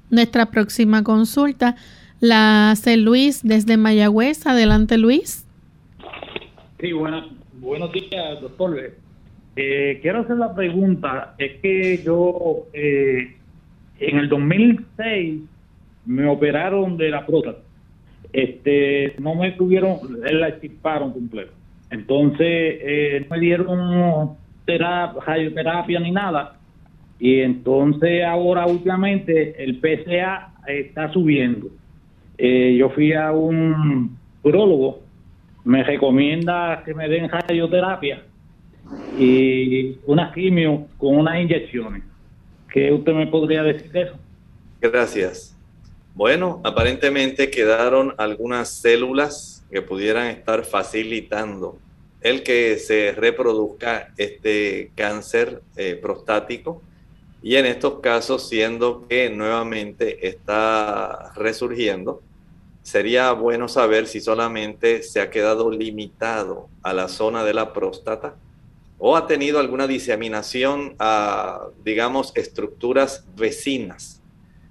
Nuestra 0.09 0.45
próxima 0.45 1.03
consulta 1.03 1.75
la 2.21 2.71
hace 2.71 2.95
Luis 2.95 3.41
desde 3.43 3.75
Mayagüez. 3.75 4.47
Adelante, 4.47 4.97
Luis. 4.97 5.45
Sí, 6.79 6.93
buenos 7.63 7.91
días, 7.91 8.41
doctor. 8.41 8.93
Eh, 9.55 9.99
quiero 10.01 10.19
hacer 10.19 10.37
la 10.37 10.53
pregunta. 10.53 11.35
Es 11.37 11.59
que 11.61 12.03
yo 12.03 12.67
eh, 12.73 13.35
en 13.99 14.17
el 14.17 14.29
2006 14.29 15.41
me 16.05 16.27
operaron 16.27 16.97
de 16.97 17.09
la 17.09 17.25
próstata 17.25 17.59
este, 18.33 19.13
no 19.19 19.35
me 19.35 19.51
tuvieron, 19.51 19.99
la 20.21 20.49
extirparon 20.49 21.13
completo. 21.13 21.51
Entonces, 21.91 22.39
eh, 22.41 23.25
no 23.29 23.35
me 23.35 23.39
dieron 23.39 24.29
terapia, 24.65 25.21
radioterapia 25.23 25.99
ni 25.99 26.11
nada. 26.11 26.57
Y 27.19 27.39
entonces 27.39 28.25
ahora 28.25 28.65
últimamente 28.65 29.63
el 29.63 29.79
PCA 29.79 30.55
está 30.67 31.13
subiendo. 31.13 31.67
Eh, 32.39 32.75
yo 32.77 32.89
fui 32.89 33.13
a 33.13 33.31
un 33.31 34.17
urologo, 34.41 35.01
me 35.63 35.83
recomienda 35.83 36.81
que 36.85 36.93
me 36.93 37.07
den 37.07 37.29
radioterapia 37.29 38.23
y 39.17 39.97
una 40.05 40.31
quimio 40.33 40.87
con 40.97 41.17
unas 41.17 41.41
inyecciones. 41.41 42.03
¿Qué 42.71 42.91
usted 42.91 43.13
me 43.13 43.27
podría 43.27 43.63
decir 43.63 43.91
de 43.91 44.01
eso? 44.01 44.15
Gracias. 44.81 45.55
Bueno, 46.15 46.61
aparentemente 46.63 47.49
quedaron 47.49 48.13
algunas 48.17 48.69
células 48.69 49.65
que 49.71 49.81
pudieran 49.81 50.27
estar 50.27 50.63
facilitando 50.63 51.77
el 52.21 52.43
que 52.43 52.77
se 52.77 53.11
reproduzca 53.11 54.13
este 54.17 54.91
cáncer 54.95 55.61
eh, 55.75 55.99
prostático 56.01 56.81
y 57.41 57.55
en 57.55 57.65
estos 57.65 57.99
casos 57.99 58.47
siendo 58.47 59.05
que 59.07 59.29
nuevamente 59.29 60.27
está 60.27 61.33
resurgiendo, 61.35 62.21
sería 62.83 63.31
bueno 63.31 63.67
saber 63.67 64.07
si 64.07 64.19
solamente 64.19 65.01
se 65.01 65.21
ha 65.21 65.29
quedado 65.29 65.71
limitado 65.71 66.69
a 66.83 66.93
la 66.93 67.07
zona 67.07 67.43
de 67.43 67.53
la 67.53 67.73
próstata 67.73 68.35
o 68.99 69.17
ha 69.17 69.25
tenido 69.25 69.59
alguna 69.59 69.87
diseminación 69.87 70.95
a, 70.99 71.67
digamos, 71.83 72.31
estructuras 72.35 73.25
vecinas. 73.35 74.21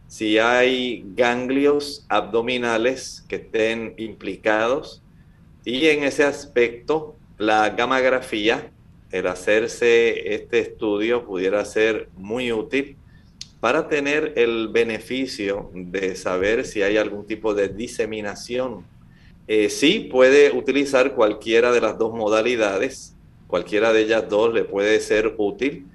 Si 0.06 0.38
hay 0.38 1.04
ganglios 1.16 2.04
abdominales 2.08 3.24
que 3.28 3.36
estén 3.36 3.94
implicados 3.96 5.02
y 5.64 5.86
en 5.86 6.04
ese 6.04 6.24
aspecto 6.24 7.16
la 7.38 7.70
gamografía, 7.70 8.70
el 9.10 9.26
hacerse 9.26 10.34
este 10.34 10.60
estudio 10.60 11.24
pudiera 11.26 11.64
ser 11.64 12.08
muy 12.16 12.52
útil 12.52 12.96
para 13.62 13.86
tener 13.86 14.32
el 14.34 14.66
beneficio 14.72 15.70
de 15.72 16.16
saber 16.16 16.64
si 16.66 16.82
hay 16.82 16.96
algún 16.96 17.28
tipo 17.28 17.54
de 17.54 17.68
diseminación. 17.68 18.84
Eh, 19.46 19.68
sí 19.68 20.08
puede 20.10 20.50
utilizar 20.50 21.14
cualquiera 21.14 21.70
de 21.70 21.80
las 21.80 21.96
dos 21.96 22.12
modalidades, 22.12 23.14
cualquiera 23.46 23.92
de 23.92 24.00
ellas 24.00 24.28
dos 24.28 24.52
le 24.52 24.64
puede 24.64 24.98
ser 24.98 25.36
útil, 25.38 25.86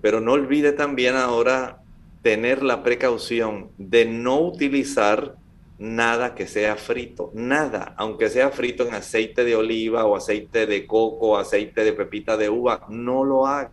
pero 0.00 0.20
no 0.20 0.34
olvide 0.34 0.70
también 0.70 1.16
ahora 1.16 1.82
tener 2.22 2.62
la 2.62 2.84
precaución 2.84 3.72
de 3.78 4.04
no 4.04 4.38
utilizar 4.40 5.34
nada 5.76 6.36
que 6.36 6.46
sea 6.46 6.76
frito, 6.76 7.32
nada, 7.34 7.94
aunque 7.96 8.28
sea 8.28 8.50
frito 8.50 8.86
en 8.86 8.94
aceite 8.94 9.42
de 9.42 9.56
oliva 9.56 10.04
o 10.04 10.14
aceite 10.14 10.66
de 10.68 10.86
coco, 10.86 11.30
o 11.30 11.36
aceite 11.36 11.82
de 11.82 11.94
pepita 11.94 12.36
de 12.36 12.48
uva, 12.48 12.86
no 12.88 13.24
lo 13.24 13.44
haga. 13.44 13.72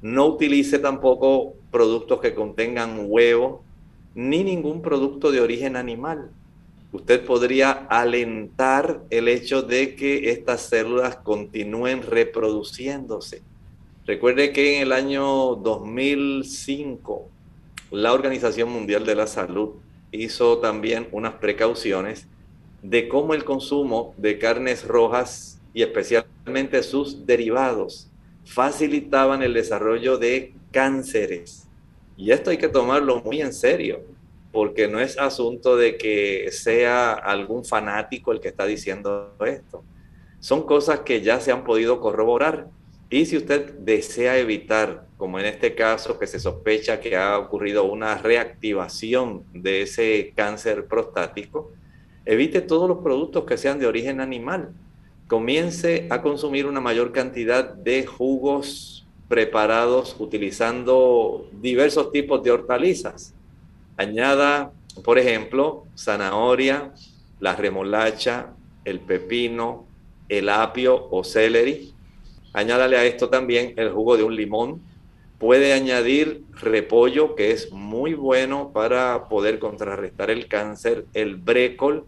No 0.00 0.26
utilice 0.26 0.78
tampoco 0.78 1.54
productos 1.70 2.20
que 2.20 2.34
contengan 2.34 3.06
huevo 3.08 3.64
ni 4.14 4.44
ningún 4.44 4.82
producto 4.82 5.30
de 5.30 5.40
origen 5.40 5.76
animal. 5.76 6.30
Usted 6.92 7.24
podría 7.24 7.70
alentar 7.70 9.02
el 9.10 9.28
hecho 9.28 9.62
de 9.62 9.94
que 9.94 10.30
estas 10.30 10.62
células 10.62 11.16
continúen 11.16 12.02
reproduciéndose. 12.02 13.42
Recuerde 14.06 14.52
que 14.52 14.76
en 14.76 14.82
el 14.82 14.92
año 14.92 15.56
2005 15.56 17.28
la 17.90 18.12
Organización 18.12 18.70
Mundial 18.70 19.04
de 19.04 19.14
la 19.14 19.26
Salud 19.26 19.74
hizo 20.12 20.58
también 20.58 21.08
unas 21.12 21.34
precauciones 21.34 22.26
de 22.82 23.08
cómo 23.08 23.34
el 23.34 23.44
consumo 23.44 24.14
de 24.16 24.38
carnes 24.38 24.86
rojas 24.86 25.60
y 25.74 25.82
especialmente 25.82 26.82
sus 26.82 27.26
derivados 27.26 28.08
facilitaban 28.48 29.42
el 29.42 29.52
desarrollo 29.52 30.16
de 30.16 30.54
cánceres. 30.72 31.68
Y 32.16 32.32
esto 32.32 32.50
hay 32.50 32.56
que 32.56 32.68
tomarlo 32.68 33.20
muy 33.20 33.42
en 33.42 33.52
serio, 33.52 34.00
porque 34.52 34.88
no 34.88 35.00
es 35.00 35.18
asunto 35.18 35.76
de 35.76 35.98
que 35.98 36.48
sea 36.50 37.12
algún 37.12 37.64
fanático 37.64 38.32
el 38.32 38.40
que 38.40 38.48
está 38.48 38.64
diciendo 38.64 39.34
esto. 39.46 39.84
Son 40.40 40.62
cosas 40.64 41.00
que 41.00 41.20
ya 41.20 41.40
se 41.40 41.52
han 41.52 41.62
podido 41.62 42.00
corroborar. 42.00 42.68
Y 43.10 43.26
si 43.26 43.36
usted 43.36 43.74
desea 43.74 44.38
evitar 44.38 45.06
como 45.18 45.38
en 45.38 45.46
este 45.46 45.74
caso 45.74 46.18
que 46.18 46.26
se 46.26 46.40
sospecha 46.40 47.00
que 47.00 47.16
ha 47.16 47.38
ocurrido 47.38 47.84
una 47.84 48.16
reactivación 48.16 49.44
de 49.52 49.82
ese 49.82 50.32
cáncer 50.34 50.86
prostático, 50.86 51.72
evite 52.24 52.60
todos 52.60 52.88
los 52.88 52.98
productos 52.98 53.44
que 53.44 53.58
sean 53.58 53.78
de 53.78 53.86
origen 53.86 54.20
animal. 54.20 54.72
Comience 55.28 56.08
a 56.10 56.20
consumir 56.20 56.66
una 56.66 56.80
mayor 56.80 57.12
cantidad 57.12 57.72
de 57.72 58.04
jugos 58.06 59.06
preparados 59.28 60.16
utilizando 60.18 61.48
diversos 61.52 62.10
tipos 62.10 62.42
de 62.42 62.50
hortalizas. 62.50 63.34
Añada, 63.96 64.72
por 65.04 65.18
ejemplo, 65.18 65.84
zanahoria, 65.96 66.92
la 67.38 67.54
remolacha, 67.54 68.54
el 68.84 68.98
pepino, 69.00 69.86
el 70.28 70.48
apio 70.48 71.08
o 71.10 71.22
celery. 71.22 71.94
Añádale 72.52 72.96
a 72.96 73.04
esto 73.04 73.28
también 73.28 73.74
el 73.76 73.90
jugo 73.92 74.16
de 74.16 74.24
un 74.24 74.34
limón, 74.34 74.82
Puede 75.38 75.72
añadir 75.72 76.42
repollo, 76.60 77.36
que 77.36 77.52
es 77.52 77.70
muy 77.70 78.14
bueno 78.14 78.72
para 78.72 79.28
poder 79.28 79.60
contrarrestar 79.60 80.30
el 80.30 80.48
cáncer, 80.48 81.06
el 81.14 81.36
brécol, 81.36 82.06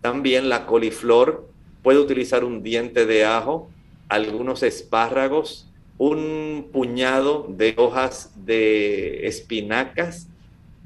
también 0.00 0.48
la 0.48 0.64
coliflor. 0.64 1.46
Puede 1.82 1.98
utilizar 1.98 2.44
un 2.44 2.62
diente 2.62 3.06
de 3.06 3.24
ajo, 3.24 3.70
algunos 4.08 4.62
espárragos, 4.62 5.68
un 5.98 6.68
puñado 6.72 7.46
de 7.48 7.74
hojas 7.76 8.32
de 8.36 9.26
espinacas 9.26 10.28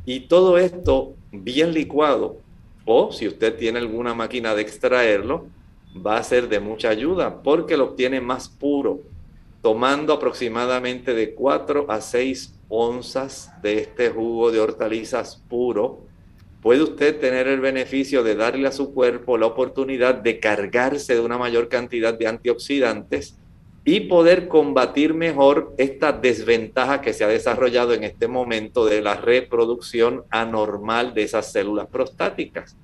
y 0.04 0.20
todo 0.20 0.58
esto 0.58 1.14
bien 1.32 1.72
licuado. 1.72 2.38
O 2.84 3.12
si 3.12 3.26
usted 3.26 3.56
tiene 3.56 3.78
alguna 3.78 4.14
máquina 4.14 4.54
de 4.54 4.62
extraerlo, 4.62 5.46
va 5.94 6.18
a 6.18 6.22
ser 6.22 6.48
de 6.48 6.60
mucha 6.60 6.90
ayuda 6.90 7.42
porque 7.42 7.76
lo 7.76 7.84
obtiene 7.84 8.20
más 8.20 8.48
puro 8.48 9.00
tomando 9.64 10.12
aproximadamente 10.12 11.14
de 11.14 11.32
4 11.32 11.86
a 11.88 12.02
6 12.02 12.52
onzas 12.68 13.50
de 13.62 13.78
este 13.78 14.10
jugo 14.10 14.52
de 14.52 14.60
hortalizas 14.60 15.42
puro, 15.48 16.00
puede 16.64 16.82
usted 16.82 17.20
tener 17.20 17.46
el 17.46 17.60
beneficio 17.60 18.22
de 18.24 18.36
darle 18.36 18.66
a 18.66 18.72
su 18.72 18.94
cuerpo 18.94 19.36
la 19.36 19.44
oportunidad 19.44 20.14
de 20.14 20.40
cargarse 20.40 21.12
de 21.12 21.20
una 21.20 21.36
mayor 21.36 21.68
cantidad 21.68 22.18
de 22.18 22.26
antioxidantes 22.26 23.36
y 23.84 24.00
poder 24.00 24.48
combatir 24.48 25.12
mejor 25.12 25.74
esta 25.76 26.12
desventaja 26.12 27.02
que 27.02 27.12
se 27.12 27.22
ha 27.22 27.28
desarrollado 27.28 27.92
en 27.92 28.02
este 28.02 28.28
momento 28.28 28.86
de 28.86 29.02
la 29.02 29.14
reproducción 29.14 30.24
anormal 30.30 31.12
de 31.12 31.24
esas 31.24 31.52
células 31.52 31.86
prostáticas. 31.88 32.78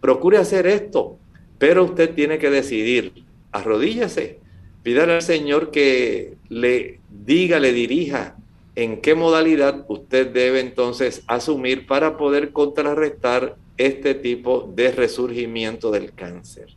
Procure 0.00 0.38
hacer 0.38 0.68
esto, 0.68 1.18
pero 1.58 1.82
usted 1.82 2.14
tiene 2.14 2.38
que 2.38 2.48
decidir, 2.48 3.12
arrodíllese, 3.50 4.38
Pídale 4.84 5.14
al 5.14 5.22
Señor 5.22 5.72
que 5.72 6.36
le 6.48 7.00
diga, 7.10 7.58
le 7.58 7.72
dirija 7.72 8.36
en 8.76 9.00
qué 9.00 9.14
modalidad 9.14 9.84
usted 9.88 10.32
debe 10.32 10.60
entonces 10.60 11.22
asumir 11.26 11.86
para 11.86 12.16
poder 12.16 12.52
contrarrestar 12.52 13.56
este 13.78 14.14
tipo 14.14 14.72
de 14.74 14.92
resurgimiento 14.92 15.90
del 15.90 16.12
cáncer. 16.12 16.68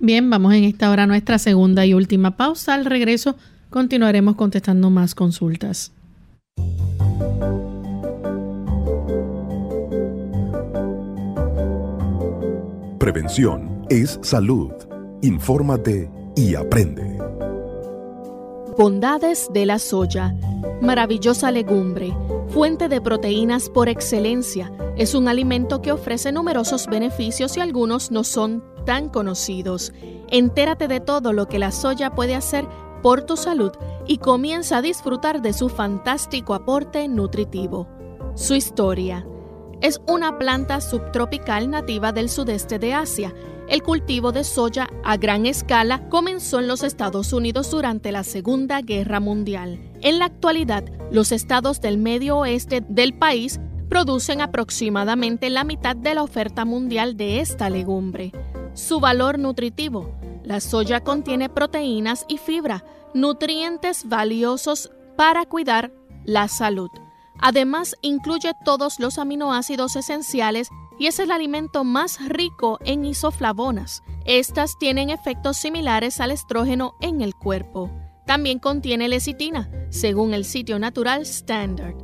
Bien, 0.00 0.28
vamos 0.28 0.52
en 0.54 0.64
esta 0.64 0.90
hora 0.90 1.04
a 1.04 1.06
nuestra 1.06 1.38
segunda 1.38 1.86
y 1.86 1.94
última 1.94 2.36
pausa. 2.36 2.74
Al 2.74 2.84
regreso 2.84 3.36
continuaremos 3.70 4.36
contestando 4.36 4.90
más 4.90 5.14
consultas. 5.14 5.92
Prevención 12.98 13.86
es 13.88 14.18
salud. 14.22 14.72
Infórmate 15.22 16.10
y 16.36 16.54
aprende. 16.54 17.13
Bondades 18.76 19.48
de 19.52 19.66
la 19.66 19.78
soya. 19.78 20.34
Maravillosa 20.80 21.52
legumbre, 21.52 22.12
fuente 22.48 22.88
de 22.88 23.00
proteínas 23.00 23.70
por 23.70 23.88
excelencia. 23.88 24.72
Es 24.96 25.14
un 25.14 25.28
alimento 25.28 25.80
que 25.80 25.92
ofrece 25.92 26.32
numerosos 26.32 26.88
beneficios 26.88 27.56
y 27.56 27.60
algunos 27.60 28.10
no 28.10 28.24
son 28.24 28.64
tan 28.84 29.10
conocidos. 29.10 29.92
Entérate 30.28 30.88
de 30.88 30.98
todo 30.98 31.32
lo 31.32 31.46
que 31.46 31.60
la 31.60 31.70
soya 31.70 32.16
puede 32.16 32.34
hacer 32.34 32.66
por 33.00 33.22
tu 33.22 33.36
salud 33.36 33.70
y 34.08 34.18
comienza 34.18 34.78
a 34.78 34.82
disfrutar 34.82 35.40
de 35.40 35.52
su 35.52 35.68
fantástico 35.68 36.52
aporte 36.52 37.06
nutritivo. 37.06 37.86
Su 38.34 38.56
historia. 38.56 39.24
Es 39.80 40.00
una 40.06 40.38
planta 40.38 40.80
subtropical 40.80 41.70
nativa 41.70 42.12
del 42.12 42.28
sudeste 42.28 42.78
de 42.78 42.94
Asia. 42.94 43.34
El 43.68 43.82
cultivo 43.82 44.32
de 44.32 44.44
soya 44.44 44.88
a 45.04 45.16
gran 45.16 45.46
escala 45.46 46.08
comenzó 46.08 46.60
en 46.60 46.68
los 46.68 46.82
Estados 46.82 47.32
Unidos 47.32 47.70
durante 47.70 48.12
la 48.12 48.24
Segunda 48.24 48.80
Guerra 48.82 49.20
Mundial. 49.20 49.78
En 50.00 50.18
la 50.18 50.26
actualidad, 50.26 50.84
los 51.10 51.32
estados 51.32 51.80
del 51.80 51.98
medio 51.98 52.38
oeste 52.38 52.82
del 52.88 53.14
país 53.14 53.60
producen 53.88 54.40
aproximadamente 54.40 55.50
la 55.50 55.64
mitad 55.64 55.96
de 55.96 56.14
la 56.14 56.22
oferta 56.22 56.64
mundial 56.64 57.16
de 57.16 57.40
esta 57.40 57.70
legumbre. 57.70 58.32
Su 58.74 59.00
valor 59.00 59.38
nutritivo. 59.38 60.14
La 60.42 60.60
soya 60.60 61.00
contiene 61.00 61.48
proteínas 61.48 62.26
y 62.28 62.38
fibra, 62.38 62.84
nutrientes 63.14 64.08
valiosos 64.08 64.90
para 65.16 65.46
cuidar 65.46 65.90
la 66.24 66.48
salud. 66.48 66.90
Además, 67.46 67.94
incluye 68.00 68.52
todos 68.64 68.98
los 68.98 69.18
aminoácidos 69.18 69.96
esenciales 69.96 70.70
y 70.98 71.08
es 71.08 71.18
el 71.18 71.30
alimento 71.30 71.84
más 71.84 72.26
rico 72.26 72.78
en 72.86 73.04
isoflavonas. 73.04 74.02
Estas 74.24 74.78
tienen 74.78 75.10
efectos 75.10 75.58
similares 75.58 76.20
al 76.20 76.30
estrógeno 76.30 76.94
en 77.02 77.20
el 77.20 77.34
cuerpo. 77.34 77.90
También 78.26 78.58
contiene 78.58 79.10
lecitina, 79.10 79.68
según 79.90 80.32
el 80.32 80.46
sitio 80.46 80.78
natural 80.78 81.20
Standard. 81.26 81.94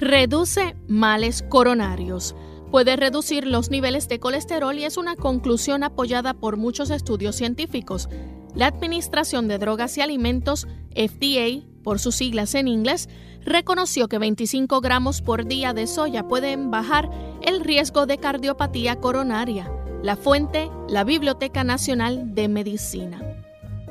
Reduce 0.00 0.74
males 0.88 1.44
coronarios. 1.46 2.34
Puede 2.70 2.96
reducir 2.96 3.46
los 3.46 3.68
niveles 3.70 4.08
de 4.08 4.18
colesterol 4.18 4.78
y 4.78 4.84
es 4.84 4.96
una 4.96 5.14
conclusión 5.14 5.82
apoyada 5.82 6.32
por 6.32 6.56
muchos 6.56 6.88
estudios 6.88 7.36
científicos. 7.36 8.08
La 8.54 8.68
Administración 8.68 9.46
de 9.46 9.58
Drogas 9.58 9.98
y 9.98 10.00
Alimentos, 10.00 10.66
FDA, 10.94 11.66
por 11.86 12.00
sus 12.00 12.16
siglas 12.16 12.56
en 12.56 12.66
inglés, 12.66 13.08
reconoció 13.44 14.08
que 14.08 14.18
25 14.18 14.80
gramos 14.80 15.22
por 15.22 15.46
día 15.46 15.72
de 15.72 15.86
soya 15.86 16.26
pueden 16.26 16.72
bajar 16.72 17.08
el 17.42 17.60
riesgo 17.60 18.06
de 18.06 18.18
cardiopatía 18.18 18.96
coronaria. 18.96 19.70
La 20.02 20.16
fuente, 20.16 20.68
la 20.88 21.04
Biblioteca 21.04 21.62
Nacional 21.62 22.34
de 22.34 22.48
Medicina. 22.48 23.22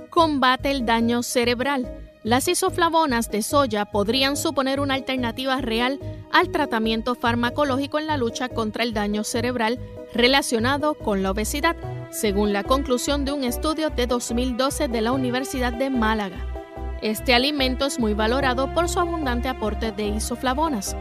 Combate 0.10 0.72
el 0.72 0.86
daño 0.86 1.24
cerebral. 1.24 2.12
Las 2.22 2.50
isoflavonas 2.50 3.32
de 3.32 3.42
soya 3.42 3.86
podrían 3.86 4.36
suponer 4.36 4.82
una 4.82 4.96
alternativa 4.96 5.62
real 5.62 6.02
al 6.34 6.50
tratamiento 6.50 7.16
farmacológico 7.16 7.98
en 7.98 8.08
la 8.08 8.18
lucha 8.18 8.50
contra 8.50 8.84
el 8.84 8.94
daño 8.94 9.24
cerebral 9.24 9.80
relacionado 10.14 10.96
con 10.96 11.24
la 11.24 11.32
obesidad, 11.32 11.78
según 12.12 12.52
la 12.52 12.66
conclusión 12.66 13.24
de 13.24 13.32
un 13.32 13.46
estudio 13.46 13.90
de 13.90 14.06
2012 14.06 14.90
de 14.90 15.02
la 15.02 15.14
Universidad 15.14 15.72
de 15.72 15.90
Málaga. 15.90 16.55
Este 17.06 17.36
alimento 17.36 17.86
es 17.86 18.00
muy 18.00 18.16
valorado 18.16 18.74
por 18.74 18.90
su 18.90 19.00
abundante 19.00 19.48
aporte 19.48 19.92
de 19.92 20.08
isoflavonas. 20.08 20.98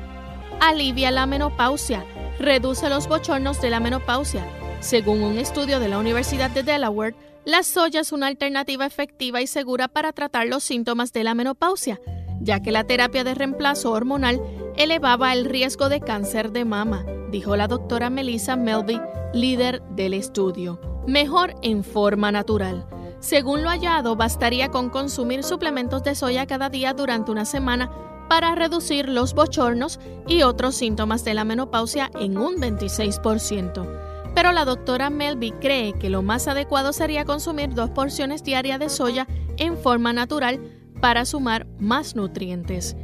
Alivia 0.61 1.11
la 1.11 1.25
menopausia, 1.25 2.05
reduce 2.39 2.91
los 2.91 3.09
bochornos 3.09 3.63
de 3.63 3.71
la 3.71 3.81
menopausia. 3.81 4.47
Según 4.81 5.23
un 5.23 5.39
estudio 5.39 5.81
de 5.81 5.89
la 5.89 5.97
Universidad 5.97 6.51
de 6.51 6.63
Delaware, 6.63 7.15
la 7.47 7.63
soya 7.63 8.01
es 8.01 8.13
una 8.13 8.27
alternativa 8.27 8.85
efectiva 8.85 9.41
y 9.41 9.47
segura 9.47 9.89
para 9.89 10.13
tratar 10.13 10.47
los 10.47 10.63
síntomas 10.63 11.11
de 11.15 11.25
la 11.25 11.33
menopausia, 11.33 11.99
ya 12.39 12.61
que 12.61 12.71
la 12.71 12.85
terapia 12.85 13.25
de 13.25 13.35
reemplazo 13.35 13.91
hormonal 13.91 14.43
elevaba 14.77 15.33
el 15.33 15.47
riesgo 15.47 15.89
de 15.89 16.01
cáncer 16.01 16.53
de 16.53 16.67
mama, 16.67 17.07
dijo 17.31 17.57
la 17.57 17.67
doctora 17.67 18.11
Melissa 18.11 18.57
Melby, 18.57 19.01
líder 19.33 19.81
del 19.85 20.13
estudio. 20.13 20.79
Mejor 21.07 21.55
en 21.63 21.83
forma 21.83 22.31
natural. 22.31 22.87
Según 23.25 23.63
lo 23.63 23.71
hallado, 23.71 24.17
bastaría 24.17 24.69
con 24.69 24.91
consumir 24.91 25.45
suplementos 25.45 26.03
de 26.03 26.15
soya 26.15 26.47
cada 26.47 26.69
día 26.69 26.93
durante 26.93 27.31
una 27.31 27.47
semana 27.47 27.91
para 28.29 28.55
reducir 28.55 29.09
los 29.09 29.33
bochornos 29.33 29.99
y 30.29 30.43
otros 30.43 30.75
síntomas 30.75 31.25
de 31.25 31.33
la 31.33 31.45
menopausia 31.45 32.11
en 32.21 32.37
un 32.37 32.57
26% 32.57 34.05
pero 34.35 34.53
la 34.53 34.65
doctora 34.65 35.11
Melby 35.11 35.53
cree 35.53 35.93
que 35.93 36.11
lo 36.11 36.21
más 36.23 36.49
adecuado 36.49 36.93
sería 36.93 37.25
consumir 37.25 37.73
dos 37.73 37.91
porciones 37.91 38.43
diarias 38.43 38.81
de 38.81 38.89
soya 38.89 39.29
en 39.57 39.79
forma 39.79 40.13
natural 40.13 40.61
para 41.01 41.25
sumar 41.25 41.67
más 41.79 42.17
nutrientes. 42.17 42.97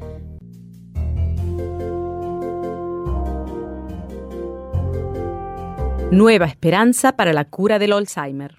Nueva 6.11 6.47
esperanza 6.47 7.13
para 7.13 7.33
la 7.33 7.45
cura 7.45 7.79
del 7.79 7.93
Alzheimer. 7.93 8.57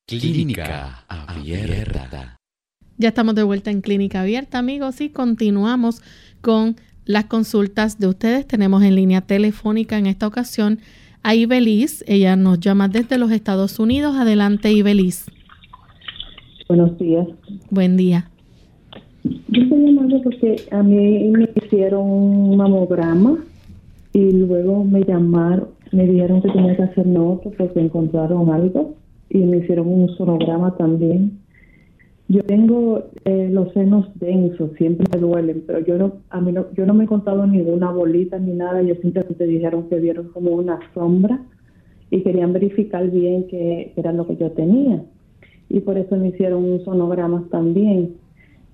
Clínica 0.08 1.06
Abierta. 1.08 2.38
Ya 2.98 3.10
estamos 3.10 3.36
de 3.36 3.44
vuelta 3.44 3.70
en 3.70 3.82
Clínica 3.82 4.22
Abierta, 4.22 4.58
amigos, 4.58 5.00
y 5.02 5.10
continuamos 5.10 6.02
con 6.42 6.78
las 7.06 7.26
consultas 7.26 8.00
de 8.00 8.08
ustedes. 8.08 8.48
Tenemos 8.48 8.82
en 8.82 8.96
línea 8.96 9.22
telefónica 9.22 10.00
en 10.00 10.08
esta 10.08 10.26
ocasión 10.26 10.80
a 11.24 11.36
Ibeliz. 11.36 12.04
Ella 12.08 12.36
nos 12.36 12.60
llama 12.60 12.88
desde 12.88 13.18
los 13.18 13.32
Estados 13.32 13.80
Unidos. 13.80 14.16
Adelante, 14.16 14.72
Ibeliz. 14.72 15.26
Buenos 16.68 16.98
días. 16.98 17.28
Buen 17.70 17.98
día. 17.98 18.30
Yo 19.24 19.62
estoy 19.64 19.86
llamando 19.86 20.22
porque 20.22 20.56
a 20.72 20.84
mí 20.84 21.32
me 21.32 21.50
hicieron 21.56 22.10
un 22.10 22.58
mamograma 22.58 23.38
y 24.14 24.32
luego 24.32 24.84
me 24.84 25.04
llamaron, 25.04 25.70
me 25.92 26.06
dijeron 26.06 26.42
que 26.42 26.50
tenía 26.50 26.76
que 26.76 26.84
hacer 26.84 27.06
otro 27.18 27.52
porque 27.58 27.80
encontraron 27.80 28.50
algo 28.52 28.96
y 29.30 29.40
me 29.40 29.58
hicieron 29.58 29.88
un 29.88 30.10
sonograma 30.16 30.76
también. 30.78 31.40
Yo 32.30 32.44
tengo 32.44 33.06
eh, 33.26 33.50
los 33.52 33.74
senos 33.74 34.08
densos, 34.20 34.70
siempre 34.78 35.08
me 35.12 35.20
duelen, 35.20 35.64
pero 35.66 35.80
yo 35.80 35.98
no, 35.98 36.14
a 36.30 36.40
mí 36.40 36.52
no, 36.52 36.68
yo 36.76 36.86
no 36.86 36.94
me 36.94 37.06
he 37.06 37.08
contado 37.08 37.48
ninguna 37.48 37.92
bolita 37.92 38.38
ni 38.38 38.54
nada. 38.54 38.82
Ellos 38.82 39.00
simplemente 39.02 39.46
dijeron 39.48 39.90
que 39.90 40.00
vieron 40.00 40.30
como 40.30 40.52
una 40.52 40.80
sombra 40.94 41.42
y 42.12 42.22
querían 42.22 42.54
verificar 42.54 43.10
bien 43.10 43.48
qué 43.48 43.94
era 43.96 44.14
lo 44.14 44.28
que 44.28 44.38
yo 44.38 44.52
tenía. 44.52 45.04
y 45.70 45.80
por 45.80 45.98
eso 45.98 46.16
me 46.18 46.30
hicieron 46.30 46.64
un 46.66 46.86
sonograma 46.86 47.48
también. 47.50 48.16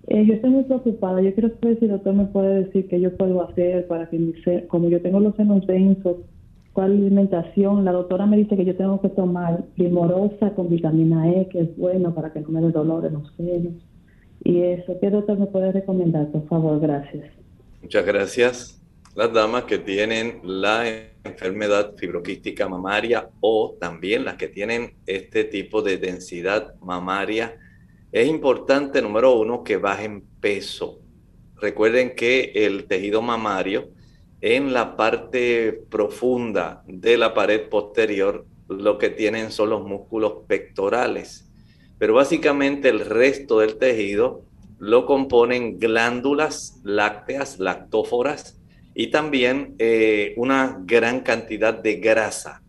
Eh, 0.08 0.26
yo 0.26 0.34
estoy 0.34 0.50
muy 0.50 0.64
preocupada. 0.64 1.22
Yo 1.22 1.34
quiero 1.34 1.50
saber 1.60 1.80
si 1.80 1.86
el 1.86 1.92
doctor 1.92 2.14
me 2.14 2.26
puede 2.26 2.66
decir 2.66 2.88
qué 2.90 3.00
yo 3.00 3.16
puedo 3.16 3.42
hacer 3.42 3.88
para 3.88 4.10
que 4.10 4.20
mi 4.20 4.34
como 4.68 4.90
yo 4.90 5.02
tengo 5.02 5.22
los 5.22 5.36
senos 5.36 5.66
densos, 5.66 6.18
cuál 6.76 6.92
alimentación. 6.92 7.86
La 7.86 7.94
doctora 7.94 8.26
me 8.26 8.36
dice 8.36 8.58
que 8.58 8.66
yo 8.66 8.76
tengo 8.76 9.02
que 9.02 9.08
tomar 9.08 9.64
primorosa 9.76 10.54
con 10.56 10.70
vitamina 10.70 11.32
E, 11.32 11.48
que 11.48 11.62
es 11.62 11.78
bueno 11.78 12.14
para 12.14 12.34
que 12.34 12.42
no 12.42 12.50
me 12.50 12.62
dé 12.62 12.72
dolor 12.72 13.06
en 13.06 13.14
los 13.14 13.34
senos. 13.38 13.74
Y 14.44 14.60
eso, 14.60 14.98
¿qué 15.00 15.10
doctor 15.10 15.40
me 15.40 15.48
puede 15.48 15.72
recomendar? 15.72 16.30
Por 16.32 16.46
favor, 16.48 16.80
gracias. 16.82 17.32
Muchas 17.82 18.06
gracias. 18.06 18.82
Las 19.16 19.32
damas 19.32 19.64
que 19.64 19.78
tienen 19.78 20.42
la 20.44 20.84
enfermedad 21.24 21.96
fibroquística 21.96 22.68
mamaria 22.68 23.30
o 23.40 23.78
también 23.80 24.26
las 24.26 24.36
que 24.36 24.50
tienen 24.50 24.96
este 25.08 25.46
tipo 25.46 25.82
de 25.82 25.98
densidad 25.98 26.76
mamaria, 26.82 27.56
es 28.12 28.28
importante, 28.28 29.02
número 29.02 29.40
uno, 29.40 29.64
que 29.64 29.78
bajen 29.78 30.24
peso. 30.42 31.00
Recuerden 31.56 32.16
que 32.16 32.52
el 32.54 32.86
tejido 32.86 33.22
mamario 33.22 33.96
en 34.46 34.74
la 34.74 34.96
parte 34.96 35.74
profunda 35.90 36.84
de 36.86 37.18
la 37.18 37.34
pared 37.34 37.68
posterior 37.68 38.46
lo 38.70 39.00
que 39.00 39.10
tienen 39.10 39.52
son 39.52 39.72
los 39.72 39.84
músculos 39.84 40.46
pectorales. 40.48 41.50
Pero 41.98 42.14
básicamente 42.14 42.90
el 42.90 43.00
resto 43.00 43.58
del 43.58 43.78
tejido 43.78 44.46
lo 44.78 45.08
componen 45.08 45.80
glándulas 45.80 46.80
lácteas, 46.84 47.58
lactóforas 47.58 48.62
y 48.94 49.08
también 49.08 49.74
eh, 49.80 50.36
una 50.38 50.78
gran 50.86 51.22
cantidad 51.22 51.74
de 51.74 51.96
grasa. 51.96 52.62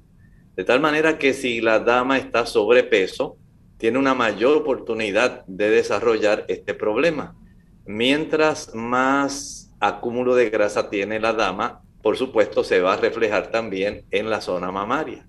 De 0.56 0.64
tal 0.64 0.80
manera 0.80 1.18
que 1.18 1.34
si 1.34 1.60
la 1.60 1.80
dama 1.80 2.16
está 2.16 2.46
sobrepeso, 2.46 3.36
tiene 3.76 3.98
una 3.98 4.14
mayor 4.14 4.56
oportunidad 4.56 5.44
de 5.44 5.68
desarrollar 5.68 6.46
este 6.48 6.72
problema. 6.72 7.36
Mientras 7.84 8.74
más 8.74 9.65
acúmulo 9.80 10.34
de 10.34 10.50
grasa 10.50 10.90
tiene 10.90 11.20
la 11.20 11.32
dama, 11.32 11.82
por 12.02 12.16
supuesto 12.16 12.64
se 12.64 12.80
va 12.80 12.94
a 12.94 12.96
reflejar 12.96 13.50
también 13.50 14.04
en 14.10 14.30
la 14.30 14.40
zona 14.40 14.70
mamaria. 14.70 15.26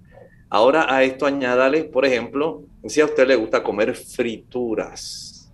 Ahora 0.49 0.93
a 0.93 1.03
esto 1.03 1.25
añádale, 1.25 1.83
por 1.83 2.05
ejemplo, 2.05 2.63
si 2.85 3.01
a 3.01 3.05
usted 3.05 3.27
le 3.27 3.35
gusta 3.35 3.63
comer 3.63 3.95
frituras. 3.95 5.51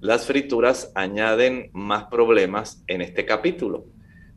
Las 0.00 0.26
frituras 0.26 0.92
añaden 0.94 1.70
más 1.72 2.04
problemas 2.04 2.82
en 2.86 3.00
este 3.00 3.24
capítulo. 3.24 3.86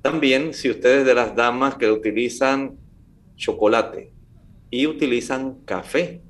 También 0.01 0.53
si 0.53 0.69
ustedes 0.69 1.05
de 1.05 1.13
las 1.13 1.35
damas 1.35 1.75
que 1.75 1.91
utilizan 1.91 2.77
chocolate 3.35 4.13
y 4.69 4.87
utilizan 4.87 5.55
café, 5.65 6.21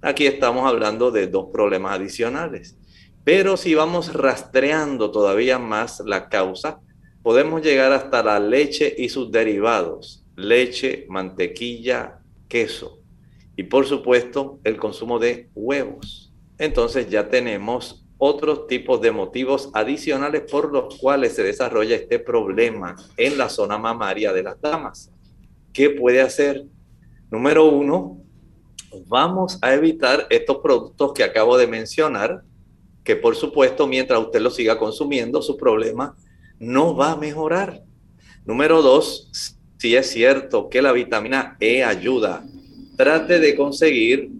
aquí 0.00 0.26
estamos 0.26 0.66
hablando 0.66 1.10
de 1.10 1.26
dos 1.26 1.48
problemas 1.52 1.96
adicionales. 1.96 2.78
Pero 3.22 3.58
si 3.58 3.74
vamos 3.74 4.14
rastreando 4.14 5.10
todavía 5.10 5.58
más 5.58 6.00
la 6.06 6.30
causa, 6.30 6.80
podemos 7.22 7.62
llegar 7.62 7.92
hasta 7.92 8.22
la 8.22 8.38
leche 8.40 8.94
y 8.96 9.08
sus 9.08 9.30
derivados, 9.30 10.24
leche, 10.36 11.06
mantequilla, 11.08 12.20
queso 12.48 12.98
y 13.56 13.64
por 13.64 13.86
supuesto 13.86 14.58
el 14.64 14.76
consumo 14.78 15.18
de 15.18 15.50
huevos. 15.54 16.32
Entonces 16.58 17.08
ya 17.10 17.28
tenemos 17.28 18.06
otros 18.16 18.66
tipos 18.66 19.00
de 19.00 19.12
motivos 19.12 19.70
adicionales 19.72 20.42
por 20.50 20.72
los 20.72 20.98
cuales 20.98 21.34
se 21.34 21.42
desarrolla 21.42 21.96
este 21.96 22.18
problema 22.18 22.96
en 23.16 23.38
la 23.38 23.48
zona 23.48 23.78
mamaria 23.78 24.32
de 24.32 24.42
las 24.42 24.60
damas. 24.60 25.10
¿Qué 25.72 25.90
puede 25.90 26.20
hacer? 26.20 26.64
Número 27.30 27.64
uno, 27.66 28.22
vamos 29.06 29.58
a 29.62 29.72
evitar 29.74 30.26
estos 30.30 30.58
productos 30.58 31.12
que 31.12 31.24
acabo 31.24 31.56
de 31.56 31.66
mencionar, 31.66 32.42
que 33.04 33.16
por 33.16 33.36
supuesto 33.36 33.86
mientras 33.86 34.20
usted 34.20 34.40
los 34.40 34.54
siga 34.54 34.78
consumiendo, 34.78 35.40
su 35.40 35.56
problema 35.56 36.16
no 36.60 36.94
va 36.94 37.12
a 37.12 37.16
mejorar. 37.16 37.82
Número 38.44 38.82
dos, 38.82 39.56
si 39.78 39.96
es 39.96 40.10
cierto 40.10 40.68
que 40.68 40.82
la 40.82 40.92
vitamina 40.92 41.56
E 41.58 41.82
ayuda, 41.82 42.44
trate 42.96 43.40
de 43.40 43.56
conseguir 43.56 44.30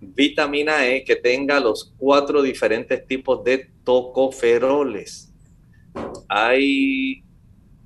vitamina 0.00 0.86
E 0.86 1.02
que 1.02 1.16
tenga 1.16 1.58
los 1.58 1.94
cuatro 1.96 2.42
diferentes 2.42 3.06
tipos 3.06 3.42
de 3.42 3.70
tocoferoles. 3.84 5.32
Hay 6.28 7.24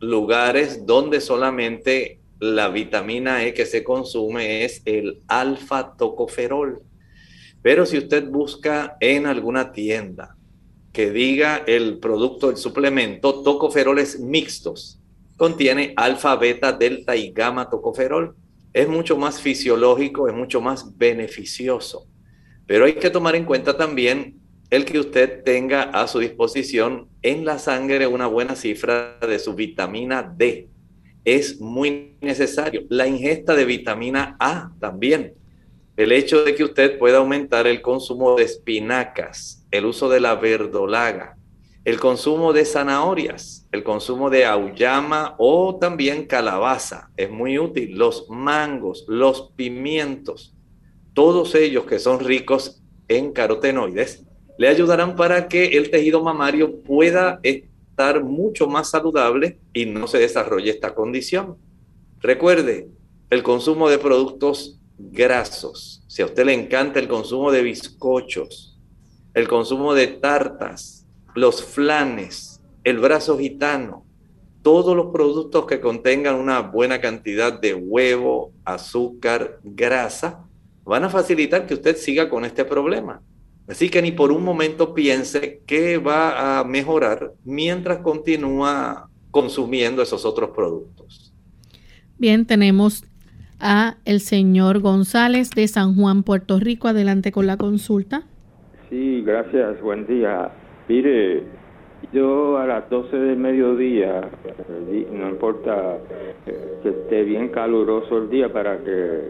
lugares 0.00 0.84
donde 0.84 1.20
solamente 1.20 2.20
la 2.40 2.68
vitamina 2.68 3.44
E 3.44 3.54
que 3.54 3.66
se 3.66 3.84
consume 3.84 4.64
es 4.64 4.82
el 4.84 5.22
alfa 5.28 5.96
tocoferol. 5.96 6.82
Pero 7.62 7.86
si 7.86 7.98
usted 7.98 8.28
busca 8.28 8.96
en 9.00 9.26
alguna 9.26 9.72
tienda 9.72 10.35
que 10.96 11.10
diga 11.10 11.62
el 11.66 11.98
producto, 11.98 12.48
el 12.48 12.56
suplemento, 12.56 13.42
tocoferoles 13.42 14.18
mixtos, 14.18 14.98
contiene 15.36 15.92
alfa, 15.94 16.34
beta, 16.36 16.72
delta 16.72 17.14
y 17.14 17.32
gamma 17.32 17.68
tocoferol. 17.68 18.34
Es 18.72 18.88
mucho 18.88 19.18
más 19.18 19.38
fisiológico, 19.42 20.26
es 20.26 20.34
mucho 20.34 20.62
más 20.62 20.96
beneficioso. 20.96 22.06
Pero 22.66 22.86
hay 22.86 22.94
que 22.94 23.10
tomar 23.10 23.36
en 23.36 23.44
cuenta 23.44 23.76
también 23.76 24.38
el 24.70 24.86
que 24.86 24.98
usted 24.98 25.44
tenga 25.44 25.82
a 25.82 26.08
su 26.08 26.18
disposición 26.18 27.10
en 27.20 27.44
la 27.44 27.58
sangre 27.58 28.06
una 28.06 28.26
buena 28.26 28.56
cifra 28.56 29.18
de 29.20 29.38
su 29.38 29.54
vitamina 29.54 30.22
D. 30.22 30.70
Es 31.26 31.60
muy 31.60 32.16
necesario. 32.22 32.84
La 32.88 33.06
ingesta 33.06 33.54
de 33.54 33.66
vitamina 33.66 34.34
A 34.40 34.72
también. 34.80 35.34
El 35.96 36.12
hecho 36.12 36.44
de 36.44 36.54
que 36.54 36.62
usted 36.62 36.98
pueda 36.98 37.18
aumentar 37.18 37.66
el 37.66 37.80
consumo 37.80 38.36
de 38.36 38.44
espinacas, 38.44 39.66
el 39.70 39.86
uso 39.86 40.10
de 40.10 40.20
la 40.20 40.34
verdolaga, 40.34 41.38
el 41.86 41.98
consumo 41.98 42.52
de 42.52 42.66
zanahorias, 42.66 43.66
el 43.72 43.82
consumo 43.82 44.28
de 44.28 44.44
auyama 44.44 45.36
o 45.38 45.78
también 45.80 46.26
calabaza 46.26 47.10
es 47.16 47.30
muy 47.30 47.58
útil. 47.58 47.96
Los 47.96 48.28
mangos, 48.28 49.06
los 49.08 49.52
pimientos, 49.56 50.54
todos 51.14 51.54
ellos 51.54 51.86
que 51.86 51.98
son 51.98 52.20
ricos 52.20 52.82
en 53.08 53.32
carotenoides, 53.32 54.26
le 54.58 54.68
ayudarán 54.68 55.16
para 55.16 55.48
que 55.48 55.78
el 55.78 55.90
tejido 55.90 56.22
mamario 56.22 56.82
pueda 56.82 57.40
estar 57.42 58.22
mucho 58.22 58.66
más 58.66 58.90
saludable 58.90 59.60
y 59.72 59.86
no 59.86 60.08
se 60.08 60.18
desarrolle 60.18 60.70
esta 60.70 60.94
condición. 60.94 61.56
Recuerde, 62.20 62.88
el 63.30 63.42
consumo 63.42 63.88
de 63.88 63.98
productos 63.98 64.78
grasos, 64.98 66.02
si 66.06 66.22
a 66.22 66.26
usted 66.26 66.46
le 66.46 66.54
encanta 66.54 66.98
el 66.98 67.08
consumo 67.08 67.52
de 67.52 67.62
bizcochos, 67.62 68.78
el 69.34 69.48
consumo 69.48 69.94
de 69.94 70.06
tartas, 70.06 71.06
los 71.34 71.62
flanes, 71.62 72.60
el 72.84 72.98
brazo 72.98 73.38
gitano, 73.38 74.04
todos 74.62 74.96
los 74.96 75.12
productos 75.12 75.66
que 75.66 75.80
contengan 75.80 76.36
una 76.36 76.60
buena 76.60 77.00
cantidad 77.00 77.60
de 77.60 77.74
huevo, 77.74 78.52
azúcar, 78.64 79.60
grasa, 79.62 80.44
van 80.84 81.04
a 81.04 81.10
facilitar 81.10 81.66
que 81.66 81.74
usted 81.74 81.96
siga 81.96 82.28
con 82.28 82.44
este 82.44 82.64
problema. 82.64 83.22
Así 83.68 83.88
que 83.90 84.00
ni 84.00 84.12
por 84.12 84.32
un 84.32 84.44
momento 84.44 84.94
piense 84.94 85.60
que 85.66 85.98
va 85.98 86.58
a 86.58 86.64
mejorar 86.64 87.34
mientras 87.44 87.98
continúa 87.98 89.10
consumiendo 89.30 90.02
esos 90.02 90.24
otros 90.24 90.50
productos. 90.50 91.34
Bien, 92.16 92.46
tenemos 92.46 93.04
a 93.60 93.96
el 94.04 94.20
señor 94.20 94.80
González 94.80 95.50
de 95.50 95.68
San 95.68 95.94
Juan, 95.94 96.22
Puerto 96.22 96.58
Rico. 96.58 96.88
Adelante 96.88 97.32
con 97.32 97.46
la 97.46 97.56
consulta. 97.56 98.22
Sí, 98.88 99.22
gracias, 99.22 99.80
buen 99.80 100.06
día. 100.06 100.50
Mire, 100.88 101.42
yo 102.12 102.58
a 102.58 102.66
las 102.66 102.88
12 102.88 103.16
del 103.16 103.36
mediodía, 103.36 104.20
eh, 104.44 105.08
no 105.10 105.28
importa 105.28 105.98
eh, 106.46 106.78
que 106.82 106.88
esté 106.90 107.24
bien 107.24 107.48
caluroso 107.48 108.18
el 108.18 108.30
día 108.30 108.52
para 108.52 108.78
que 108.78 109.20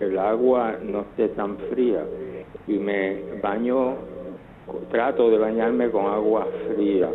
el 0.00 0.18
agua 0.18 0.76
no 0.84 1.00
esté 1.00 1.28
tan 1.28 1.56
fría 1.70 2.04
y 2.66 2.74
me 2.74 3.40
baño, 3.42 3.94
trato 4.90 5.30
de 5.30 5.38
bañarme 5.38 5.90
con 5.90 6.06
agua 6.06 6.46
fría. 6.74 7.08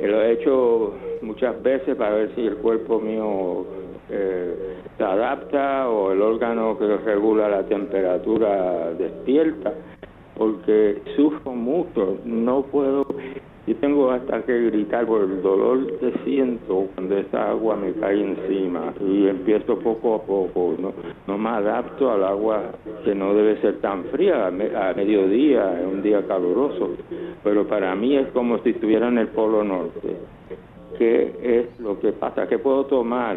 Eh, 0.00 0.06
Lo 0.06 0.22
he 0.22 0.32
hecho 0.32 0.94
muchas 1.22 1.60
veces 1.62 1.96
para 1.96 2.14
ver 2.14 2.32
si 2.36 2.46
el 2.46 2.56
cuerpo 2.58 3.00
mío 3.00 3.66
eh, 4.10 4.78
se 4.96 5.04
adapta 5.04 5.88
o 5.88 6.12
el 6.12 6.22
órgano 6.22 6.78
que 6.78 6.96
regula 6.98 7.48
la 7.48 7.62
temperatura 7.64 8.92
despierta, 8.94 9.72
porque 10.36 11.02
sufro 11.16 11.52
mucho, 11.52 12.16
no 12.24 12.62
puedo, 12.62 13.06
yo 13.66 13.76
tengo 13.76 14.10
hasta 14.10 14.42
que 14.42 14.70
gritar 14.70 15.04
por 15.06 15.22
el 15.22 15.42
dolor 15.42 15.98
que 15.98 16.12
siento 16.24 16.86
cuando 16.94 17.18
esa 17.18 17.50
agua 17.50 17.76
me 17.76 17.92
cae 17.92 18.22
encima 18.22 18.94
y 19.00 19.26
empiezo 19.26 19.78
poco 19.78 20.14
a 20.14 20.22
poco, 20.22 20.74
no, 20.78 20.92
no 21.26 21.38
me 21.38 21.50
adapto 21.50 22.10
al 22.10 22.24
agua 22.24 22.62
que 23.04 23.14
no 23.14 23.34
debe 23.34 23.60
ser 23.60 23.80
tan 23.80 24.04
fría 24.04 24.46
a, 24.46 24.48
a 24.48 24.94
mediodía, 24.94 25.80
en 25.80 25.86
un 25.86 26.02
día 26.02 26.26
caluroso, 26.26 26.90
pero 27.44 27.66
para 27.66 27.94
mí 27.94 28.16
es 28.16 28.28
como 28.28 28.58
si 28.60 28.70
estuviera 28.70 29.08
en 29.08 29.18
el 29.18 29.28
Polo 29.28 29.64
Norte. 29.64 30.16
¿Qué 30.96 31.32
es 31.42 31.80
lo 31.80 32.00
que 32.00 32.12
pasa? 32.12 32.48
¿Qué 32.48 32.58
puedo 32.58 32.86
tomar 32.86 33.36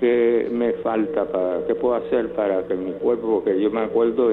¿qué 0.00 0.48
me 0.50 0.72
falta? 0.74 1.24
Para, 1.30 1.66
¿Qué 1.66 1.74
puedo 1.74 1.94
hacer 1.94 2.32
para 2.32 2.66
que 2.66 2.74
mi 2.74 2.92
cuerpo, 2.92 3.40
porque 3.40 3.60
yo 3.60 3.70
me 3.70 3.80
acuerdo 3.80 4.32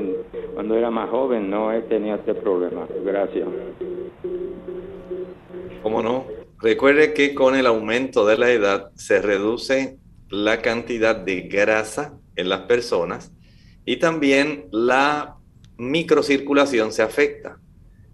cuando 0.53 0.75
era 0.75 0.91
más 0.91 1.09
joven, 1.09 1.49
no 1.49 1.69
tenía 1.89 2.15
este 2.15 2.33
problema? 2.33 2.87
Gracias. 3.03 3.47
¿Cómo 5.81 6.01
no? 6.01 6.25
Recuerde 6.59 7.13
que 7.13 7.33
con 7.33 7.55
el 7.55 7.65
aumento 7.65 8.25
de 8.25 8.37
la 8.37 8.51
edad 8.51 8.91
se 8.95 9.21
reduce 9.21 9.97
la 10.29 10.61
cantidad 10.61 11.15
de 11.15 11.41
grasa 11.41 12.17
en 12.35 12.49
las 12.49 12.61
personas 12.61 13.31
y 13.85 13.97
también 13.97 14.65
la 14.71 15.37
microcirculación 15.77 16.91
se 16.91 17.01
afecta. 17.01 17.57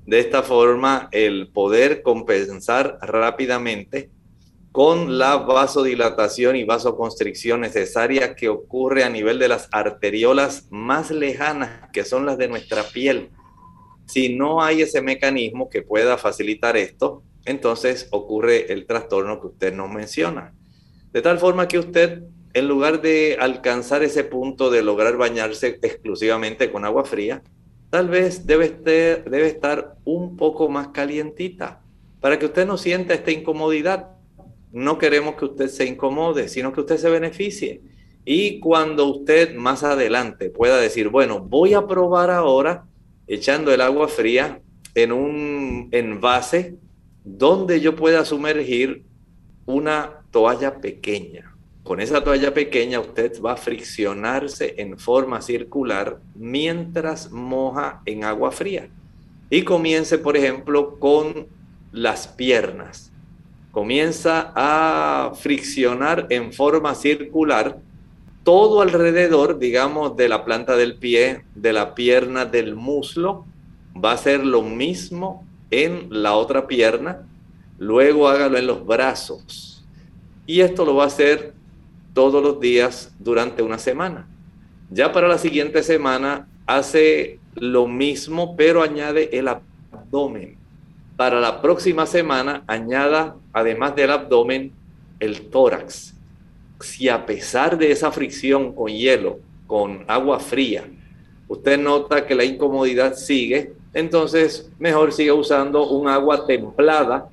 De 0.05 0.19
esta 0.19 0.41
forma, 0.41 1.09
el 1.11 1.49
poder 1.49 2.01
compensar 2.01 2.97
rápidamente 3.01 4.09
con 4.77 5.17
la 5.17 5.37
vasodilatación 5.37 6.55
y 6.55 6.63
vasoconstricción 6.63 7.61
necesaria 7.61 8.35
que 8.35 8.47
ocurre 8.47 9.03
a 9.03 9.09
nivel 9.09 9.39
de 9.39 9.47
las 9.47 9.69
arteriolas 9.71 10.67
más 10.69 11.09
lejanas, 11.09 11.89
que 11.91 12.05
son 12.05 12.27
las 12.27 12.37
de 12.37 12.47
nuestra 12.47 12.83
piel. 12.83 13.31
Si 14.05 14.37
no 14.37 14.61
hay 14.61 14.83
ese 14.83 15.01
mecanismo 15.01 15.67
que 15.67 15.81
pueda 15.81 16.19
facilitar 16.19 16.77
esto, 16.77 17.23
entonces 17.45 18.07
ocurre 18.11 18.71
el 18.71 18.85
trastorno 18.85 19.41
que 19.41 19.47
usted 19.47 19.73
nos 19.73 19.89
menciona. 19.89 20.53
De 21.11 21.23
tal 21.23 21.39
forma 21.39 21.67
que 21.67 21.79
usted, 21.79 22.21
en 22.53 22.67
lugar 22.67 23.01
de 23.01 23.35
alcanzar 23.39 24.03
ese 24.03 24.25
punto 24.25 24.69
de 24.69 24.83
lograr 24.83 25.17
bañarse 25.17 25.79
exclusivamente 25.81 26.71
con 26.71 26.85
agua 26.85 27.03
fría, 27.03 27.41
tal 27.89 28.09
vez 28.09 28.45
debe, 28.45 28.69
debe 28.69 29.47
estar 29.47 29.95
un 30.05 30.37
poco 30.37 30.69
más 30.69 30.89
calientita 30.89 31.81
para 32.21 32.37
que 32.37 32.45
usted 32.45 32.67
no 32.67 32.77
sienta 32.77 33.15
esta 33.15 33.31
incomodidad 33.31 34.16
no 34.71 34.97
queremos 34.97 35.35
que 35.35 35.45
usted 35.45 35.67
se 35.67 35.85
incomode, 35.85 36.49
sino 36.49 36.73
que 36.73 36.81
usted 36.81 36.97
se 36.97 37.09
beneficie. 37.09 37.81
Y 38.25 38.59
cuando 38.59 39.05
usted 39.05 39.55
más 39.55 39.83
adelante 39.83 40.49
pueda 40.49 40.77
decir, 40.77 41.09
bueno, 41.09 41.39
voy 41.39 41.73
a 41.73 41.87
probar 41.87 42.29
ahora 42.29 42.85
echando 43.25 43.73
el 43.73 43.81
agua 43.81 44.07
fría 44.07 44.61
en 44.95 45.11
un 45.11 45.89
envase 45.91 46.75
donde 47.23 47.79
yo 47.79 47.95
pueda 47.95 48.25
sumergir 48.25 49.03
una 49.65 50.23
toalla 50.31 50.79
pequeña. 50.79 51.55
Con 51.83 52.01
esa 52.01 52.21
toalla 52.21 52.53
pequeña 52.53 52.99
usted 52.99 53.41
va 53.41 53.53
a 53.53 53.57
friccionarse 53.57 54.75
en 54.77 54.99
forma 54.99 55.41
circular 55.41 56.19
mientras 56.35 57.31
moja 57.31 58.01
en 58.05 58.25
agua 58.25 58.51
fría. 58.51 58.89
Y 59.49 59.61
comience, 59.61 60.17
por 60.17 60.35
ejemplo, 60.35 60.99
con 60.99 61.47
las 61.93 62.27
piernas 62.27 63.13
comienza 63.77 64.53
a 64.55 65.33
friccionar 65.35 66.25
en 66.31 66.51
forma 66.51 66.95
circular 66.95 67.77
todo 68.43 68.81
alrededor, 68.81 69.59
digamos, 69.59 70.17
de 70.17 70.27
la 70.27 70.43
planta 70.45 70.75
del 70.75 70.95
pie, 70.95 71.43
de 71.53 71.73
la 71.73 71.93
pierna, 71.93 72.45
del 72.45 72.75
muslo. 72.75 73.45
Va 74.03 74.13
a 74.13 74.17
ser 74.17 74.43
lo 74.43 74.63
mismo 74.63 75.45
en 75.69 76.07
la 76.09 76.33
otra 76.33 76.65
pierna. 76.65 77.27
Luego 77.77 78.27
hágalo 78.27 78.57
en 78.57 78.65
los 78.65 78.83
brazos. 78.83 79.85
Y 80.47 80.61
esto 80.61 80.83
lo 80.83 80.95
va 80.95 81.03
a 81.03 81.13
hacer 81.13 81.53
todos 82.15 82.41
los 82.41 82.59
días 82.59 83.13
durante 83.19 83.61
una 83.61 83.77
semana. 83.77 84.27
Ya 84.89 85.11
para 85.11 85.27
la 85.27 85.37
siguiente 85.37 85.83
semana 85.83 86.47
hace 86.65 87.39
lo 87.53 87.85
mismo, 87.85 88.55
pero 88.55 88.81
añade 88.81 89.37
el 89.37 89.47
abdomen 89.47 90.56
para 91.17 91.39
la 91.39 91.61
próxima 91.61 92.05
semana 92.05 92.63
añada, 92.67 93.35
además 93.51 93.95
del 93.95 94.11
abdomen, 94.11 94.71
el 95.19 95.41
tórax. 95.49 96.13
Si 96.79 97.09
a 97.09 97.25
pesar 97.25 97.75
de 97.77 97.91
esa 97.91 98.11
fricción 98.11 98.71
con 98.71 98.91
hielo, 98.91 99.39
con 99.65 100.05
agua 100.07 100.39
fría, 100.39 100.85
usted 101.47 101.79
nota 101.79 102.25
que 102.25 102.35
la 102.35 102.45
incomodidad 102.45 103.15
sigue, 103.15 103.73
entonces 103.95 104.69
mejor 104.77 105.11
siga 105.11 105.33
usando 105.33 105.89
un 105.89 106.07
agua 106.07 106.45
templada 106.45 107.27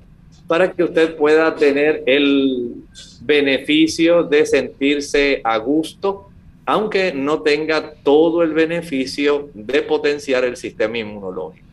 para 0.47 0.71
que 0.71 0.83
usted 0.83 1.15
pueda 1.15 1.55
tener 1.55 2.03
el 2.07 2.73
beneficio 3.21 4.23
de 4.23 4.47
sentirse 4.47 5.41
a 5.43 5.57
gusto, 5.57 6.29
aunque 6.65 7.13
no 7.13 7.43
tenga 7.43 7.93
todo 8.03 8.41
el 8.41 8.53
beneficio 8.53 9.49
de 9.53 9.83
potenciar 9.83 10.43
el 10.43 10.57
sistema 10.57 10.97
inmunológico. 10.97 11.64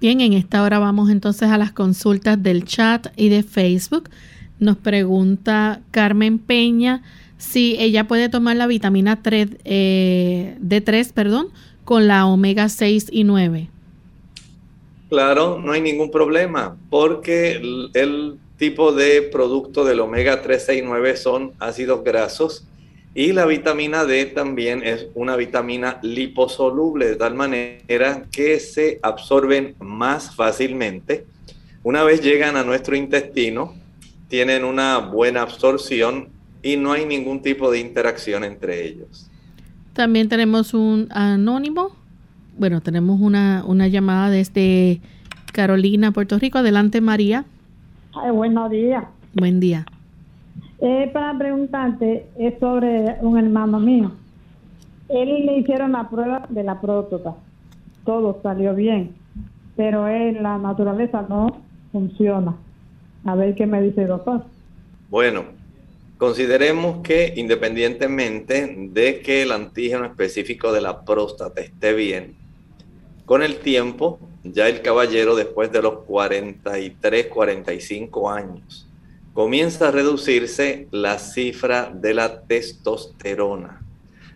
Bien, 0.00 0.20
en 0.20 0.32
esta 0.32 0.62
hora 0.62 0.78
vamos 0.78 1.10
entonces 1.10 1.50
a 1.50 1.58
las 1.58 1.72
consultas 1.72 2.40
del 2.40 2.64
chat 2.64 3.08
y 3.16 3.30
de 3.30 3.42
Facebook. 3.42 4.08
Nos 4.60 4.76
pregunta 4.76 5.80
Carmen 5.90 6.38
Peña 6.38 7.02
si 7.36 7.76
ella 7.80 8.06
puede 8.06 8.28
tomar 8.28 8.56
la 8.56 8.68
vitamina 8.68 9.22
3, 9.22 9.48
eh, 9.64 10.56
D3 10.60 11.12
perdón, 11.12 11.48
con 11.84 12.06
la 12.06 12.26
omega 12.26 12.68
6 12.68 13.08
y 13.10 13.24
9. 13.24 13.68
Claro, 15.08 15.58
no 15.58 15.72
hay 15.72 15.80
ningún 15.80 16.10
problema, 16.10 16.76
porque 16.90 17.52
el, 17.52 17.90
el 17.94 18.38
tipo 18.56 18.92
de 18.92 19.22
producto 19.22 19.84
del 19.84 19.98
omega 19.98 20.42
3, 20.42 20.62
6 20.64 20.82
y 20.82 20.86
9 20.86 21.16
son 21.16 21.52
ácidos 21.58 22.04
grasos 22.04 22.64
y 23.14 23.32
la 23.32 23.46
vitamina 23.46 24.04
D 24.04 24.26
también 24.26 24.82
es 24.84 25.08
una 25.14 25.36
vitamina 25.36 25.98
liposoluble, 26.02 27.06
de 27.06 27.16
tal 27.16 27.34
manera 27.34 28.24
que 28.30 28.60
se 28.60 29.00
absorben 29.02 29.74
más 29.80 30.34
fácilmente. 30.34 31.26
Una 31.82 32.04
vez 32.04 32.22
llegan 32.22 32.56
a 32.56 32.64
nuestro 32.64 32.96
intestino, 32.96 33.74
tienen 34.28 34.64
una 34.64 34.98
buena 34.98 35.42
absorción 35.42 36.28
y 36.62 36.76
no 36.76 36.92
hay 36.92 37.06
ningún 37.06 37.40
tipo 37.40 37.70
de 37.70 37.80
interacción 37.80 38.44
entre 38.44 38.86
ellos. 38.86 39.30
También 39.94 40.28
tenemos 40.28 40.74
un 40.74 41.08
anónimo. 41.10 41.96
Bueno, 42.56 42.80
tenemos 42.80 43.20
una, 43.20 43.64
una 43.66 43.88
llamada 43.88 44.30
desde 44.30 45.00
Carolina, 45.52 46.12
Puerto 46.12 46.38
Rico. 46.38 46.58
Adelante, 46.58 47.00
María. 47.00 47.44
Ay, 48.14 48.30
buenos 48.30 48.70
días. 48.70 49.04
Buen 49.34 49.60
día. 49.60 49.86
Para 50.78 51.36
preguntarte, 51.36 52.26
es 52.38 52.58
sobre 52.60 53.16
un 53.20 53.36
hermano 53.36 53.80
mío. 53.80 54.12
Él 55.08 55.46
le 55.46 55.58
hicieron 55.58 55.92
la 55.92 56.08
prueba 56.08 56.46
de 56.48 56.62
la 56.62 56.80
próstata. 56.80 57.34
Todo 58.04 58.38
salió 58.42 58.74
bien, 58.74 59.16
pero 59.76 60.06
en 60.08 60.42
la 60.42 60.58
naturaleza 60.58 61.26
no 61.28 61.60
funciona. 61.90 62.56
A 63.24 63.34
ver 63.34 63.54
qué 63.54 63.66
me 63.66 63.82
dice 63.82 64.02
el 64.02 64.08
doctor. 64.08 64.44
Bueno, 65.10 65.44
consideremos 66.18 66.98
que 67.02 67.32
independientemente 67.36 68.88
de 68.92 69.20
que 69.20 69.42
el 69.42 69.52
antígeno 69.52 70.04
específico 70.04 70.72
de 70.72 70.80
la 70.80 71.04
próstata 71.04 71.60
esté 71.60 71.94
bien, 71.94 72.36
con 73.24 73.42
el 73.42 73.58
tiempo, 73.58 74.20
ya 74.44 74.68
el 74.68 74.80
caballero 74.80 75.34
después 75.34 75.72
de 75.72 75.82
los 75.82 76.00
43, 76.04 77.26
45 77.26 78.30
años, 78.30 78.87
comienza 79.38 79.86
a 79.86 79.90
reducirse 79.92 80.88
la 80.90 81.16
cifra 81.20 81.92
de 81.94 82.12
la 82.12 82.42
testosterona. 82.42 83.80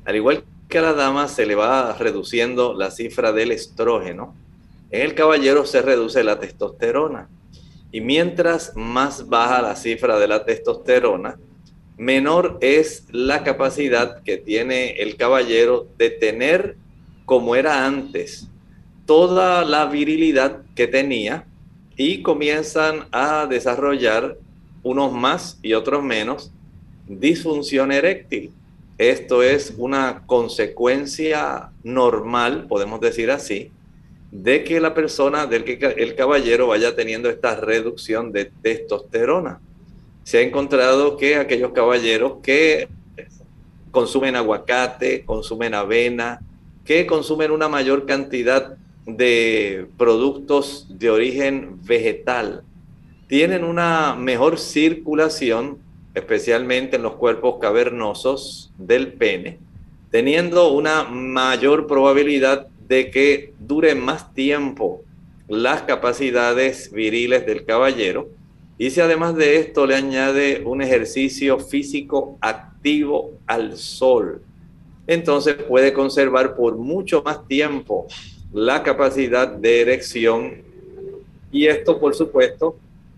Al 0.05 0.15
igual 0.15 0.45
que 0.69 0.79
a 0.79 0.83
la 0.83 0.93
dama 0.93 1.27
se 1.27 1.45
le 1.45 1.57
va 1.57 1.93
reduciendo 1.99 2.73
la 2.73 2.93
cifra 2.93 3.33
del 3.33 3.51
estrógeno, 3.51 4.37
en 4.93 5.01
el 5.01 5.17
caballero 5.17 5.67
se 5.67 5.83
reduce 5.83 6.23
la 6.23 6.39
testosterona. 6.39 7.29
Y 7.91 8.01
mientras 8.01 8.77
más 8.77 9.29
baja 9.29 9.61
la 9.61 9.75
cifra 9.75 10.21
de 10.21 10.29
la 10.29 10.45
testosterona, 10.45 11.37
menor 11.97 12.59
es 12.61 13.09
la 13.11 13.43
capacidad 13.43 14.23
que 14.23 14.37
tiene 14.37 14.93
el 15.03 15.17
caballero 15.17 15.89
de 15.99 16.11
tener, 16.11 16.77
como 17.27 17.57
era 17.57 17.87
antes, 17.87 18.47
toda 19.05 19.65
la 19.65 19.87
virilidad 19.87 20.63
que 20.77 20.87
tenía 20.87 21.45
y 21.97 22.23
comienzan 22.23 23.09
a 23.11 23.47
desarrollar 23.47 24.37
unos 24.83 25.13
más 25.13 25.59
y 25.63 25.75
otros 25.75 26.03
menos, 26.03 26.53
disfunción 27.07 27.93
eréctil. 27.93 28.53
Esto 28.99 29.43
es 29.43 29.75
una 29.79 30.23
consecuencia 30.27 31.71
normal, 31.83 32.67
podemos 32.69 33.01
decir 33.01 33.31
así, 33.31 33.71
de 34.31 34.65
que 34.65 34.81
la 34.81 34.95
persona, 34.95 35.47
del 35.47 35.65
que 35.65 35.79
el 35.99 36.15
caballero 36.15 36.69
vaya 36.69 36.95
teniendo 36.97 37.29
esta 37.29 37.57
reducción 37.57 38.33
de 38.33 38.47
testosterona. 38.63 39.61
Se 40.25 40.39
ha 40.39 40.41
encontrado 40.43 41.17
que 41.17 41.37
aquellos 41.37 41.73
caballeros 41.73 42.39
que 42.43 42.89
consumen 43.91 44.37
aguacate, 44.37 45.25
consumen 45.25 45.75
avena, 45.75 46.41
que 46.85 47.07
consumen 47.07 47.51
una 47.51 47.69
mayor 47.69 48.07
cantidad 48.07 48.77
de 49.07 49.87
productos 49.99 50.87
de 50.89 51.11
origen 51.11 51.85
vegetal, 51.85 52.63
tienen 53.33 53.65
una 53.65 54.15
mejor 54.15 54.59
circulación, 54.59 55.79
especialmente 56.13 56.97
en 56.97 57.03
los 57.03 57.15
cuerpos 57.15 57.57
cavernosos 57.63 58.71
del 58.77 59.15
pene, 59.15 59.59
teniendo 60.11 60.71
una 60.71 61.05
mayor 61.05 61.87
probabilidad 61.87 62.67
de 62.87 63.11
que 63.11 63.55
dure 63.59 63.95
más 63.95 64.35
tiempo 64.35 65.01
las 65.49 65.81
capacidades 65.81 66.93
viriles 66.93 67.47
del 67.47 67.65
caballero. 67.65 68.29
Y 68.77 68.91
si 68.91 69.01
además 69.01 69.35
de 69.35 69.57
esto 69.57 69.87
le 69.87 69.95
añade 69.95 70.63
un 70.67 70.83
ejercicio 70.83 71.59
físico 71.59 72.37
activo 72.43 73.31
al 73.47 73.79
sol, 73.79 74.43
entonces 75.07 75.55
puede 75.55 75.95
conservar 75.95 76.55
por 76.55 76.77
mucho 76.77 77.23
más 77.23 77.49
tiempo 77.49 78.07
la 78.53 78.83
capacidad 78.83 79.49
de 79.49 79.81
erección. 79.81 80.53
Y 81.51 81.67
esto 81.67 81.99
por 81.99 82.15
supuesto 82.15 82.77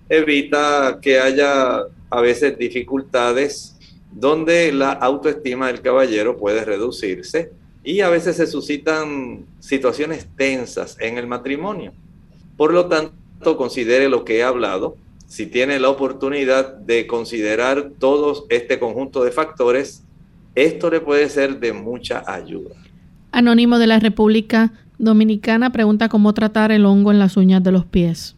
evita 0.09 0.99
que 1.01 1.19
haya 1.19 1.83
a 2.11 2.21
veces 2.21 2.59
dificultades 2.59 3.77
donde 4.13 4.73
la 4.73 4.93
autoestima 4.93 5.67
del 5.67 5.81
caballero 5.81 6.37
puede 6.37 6.65
reducirse 6.65 7.53
y 7.83 8.01
a 8.01 8.09
veces 8.09 8.37
se 8.37 8.47
suscitan 8.47 9.45
situaciones 9.59 10.29
tensas 10.37 10.97
en 11.01 11.19
el 11.19 11.27
matrimonio. 11.27 11.93
Por 12.57 12.73
lo 12.73 12.87
tanto, 12.87 13.57
considere 13.57 14.09
lo 14.09 14.25
que 14.25 14.39
he 14.39 14.43
hablado. 14.43 14.97
Si 15.27 15.47
tiene 15.47 15.81
la 15.81 15.91
oportunidad 15.91 16.75
de 16.75 17.07
considerar 17.07 17.91
todo 17.99 18.47
este 18.49 18.79
conjunto 18.79 19.25
de 19.25 19.33
factores, 19.33 20.05
esto 20.55 20.91
le 20.91 21.01
puede 21.01 21.29
ser 21.29 21.59
de 21.59 21.73
mucha 21.73 22.23
ayuda. 22.27 22.77
Anónimo 23.33 23.79
de 23.79 23.89
la 23.89 23.99
República 23.99 24.73
Dominicana 24.99 25.73
pregunta 25.73 26.09
cómo 26.09 26.33
tratar 26.35 26.71
el 26.71 26.87
hongo 26.87 27.11
en 27.11 27.19
las 27.19 27.37
uñas 27.37 27.65
de 27.65 27.73
los 27.73 27.85
pies. 27.85 28.37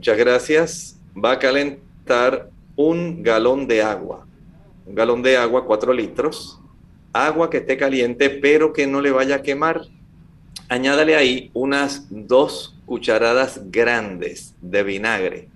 Muchas 0.00 0.16
gracias. 0.16 1.00
Va 1.14 1.32
a 1.32 1.38
calentar 1.38 2.48
un 2.74 3.22
galón 3.22 3.66
de 3.66 3.82
agua. 3.82 4.26
Un 4.86 4.94
galón 4.94 5.20
de 5.20 5.36
agua, 5.36 5.66
cuatro 5.66 5.92
litros. 5.92 6.58
Agua 7.12 7.50
que 7.50 7.58
esté 7.58 7.76
caliente, 7.76 8.30
pero 8.30 8.72
que 8.72 8.86
no 8.86 9.02
le 9.02 9.10
vaya 9.10 9.34
a 9.34 9.42
quemar. 9.42 9.82
Añádale 10.70 11.16
ahí 11.16 11.50
unas 11.52 12.06
dos 12.08 12.78
cucharadas 12.86 13.60
grandes 13.70 14.54
de 14.62 14.82
vinagre. 14.84 15.48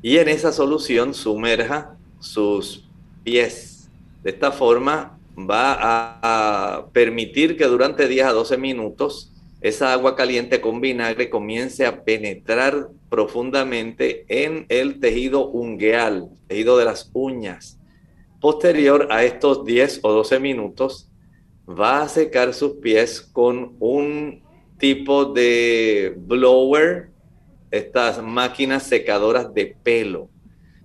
Y 0.00 0.16
en 0.16 0.30
esa 0.30 0.52
solución 0.52 1.12
sumerja 1.12 1.94
sus 2.18 2.88
pies. 3.24 3.90
De 4.22 4.30
esta 4.30 4.52
forma 4.52 5.18
va 5.38 5.76
a, 6.22 6.86
permitir 6.94 7.58
que 7.58 7.66
durante 7.66 8.08
10 8.08 8.24
a 8.24 8.32
12 8.32 8.56
minutos 8.56 9.30
esa 9.62 9.92
agua 9.92 10.16
caliente 10.16 10.60
con 10.60 10.80
vinagre 10.80 11.30
comience 11.30 11.86
a 11.86 12.04
penetrar 12.04 12.88
profundamente 13.08 14.24
en 14.28 14.66
el 14.68 14.98
tejido 14.98 15.48
ungueal, 15.48 16.30
tejido 16.48 16.76
de 16.78 16.84
las 16.84 17.10
uñas. 17.14 17.78
Posterior 18.40 19.06
a 19.10 19.22
estos 19.22 19.64
10 19.64 20.00
o 20.02 20.12
12 20.12 20.40
minutos, 20.40 21.08
va 21.68 22.02
a 22.02 22.08
secar 22.08 22.54
sus 22.54 22.78
pies 22.78 23.20
con 23.20 23.76
un 23.78 24.42
tipo 24.78 25.26
de 25.26 26.12
blower, 26.16 27.10
estas 27.70 28.20
máquinas 28.20 28.82
secadoras 28.82 29.54
de 29.54 29.76
pelo. 29.80 30.28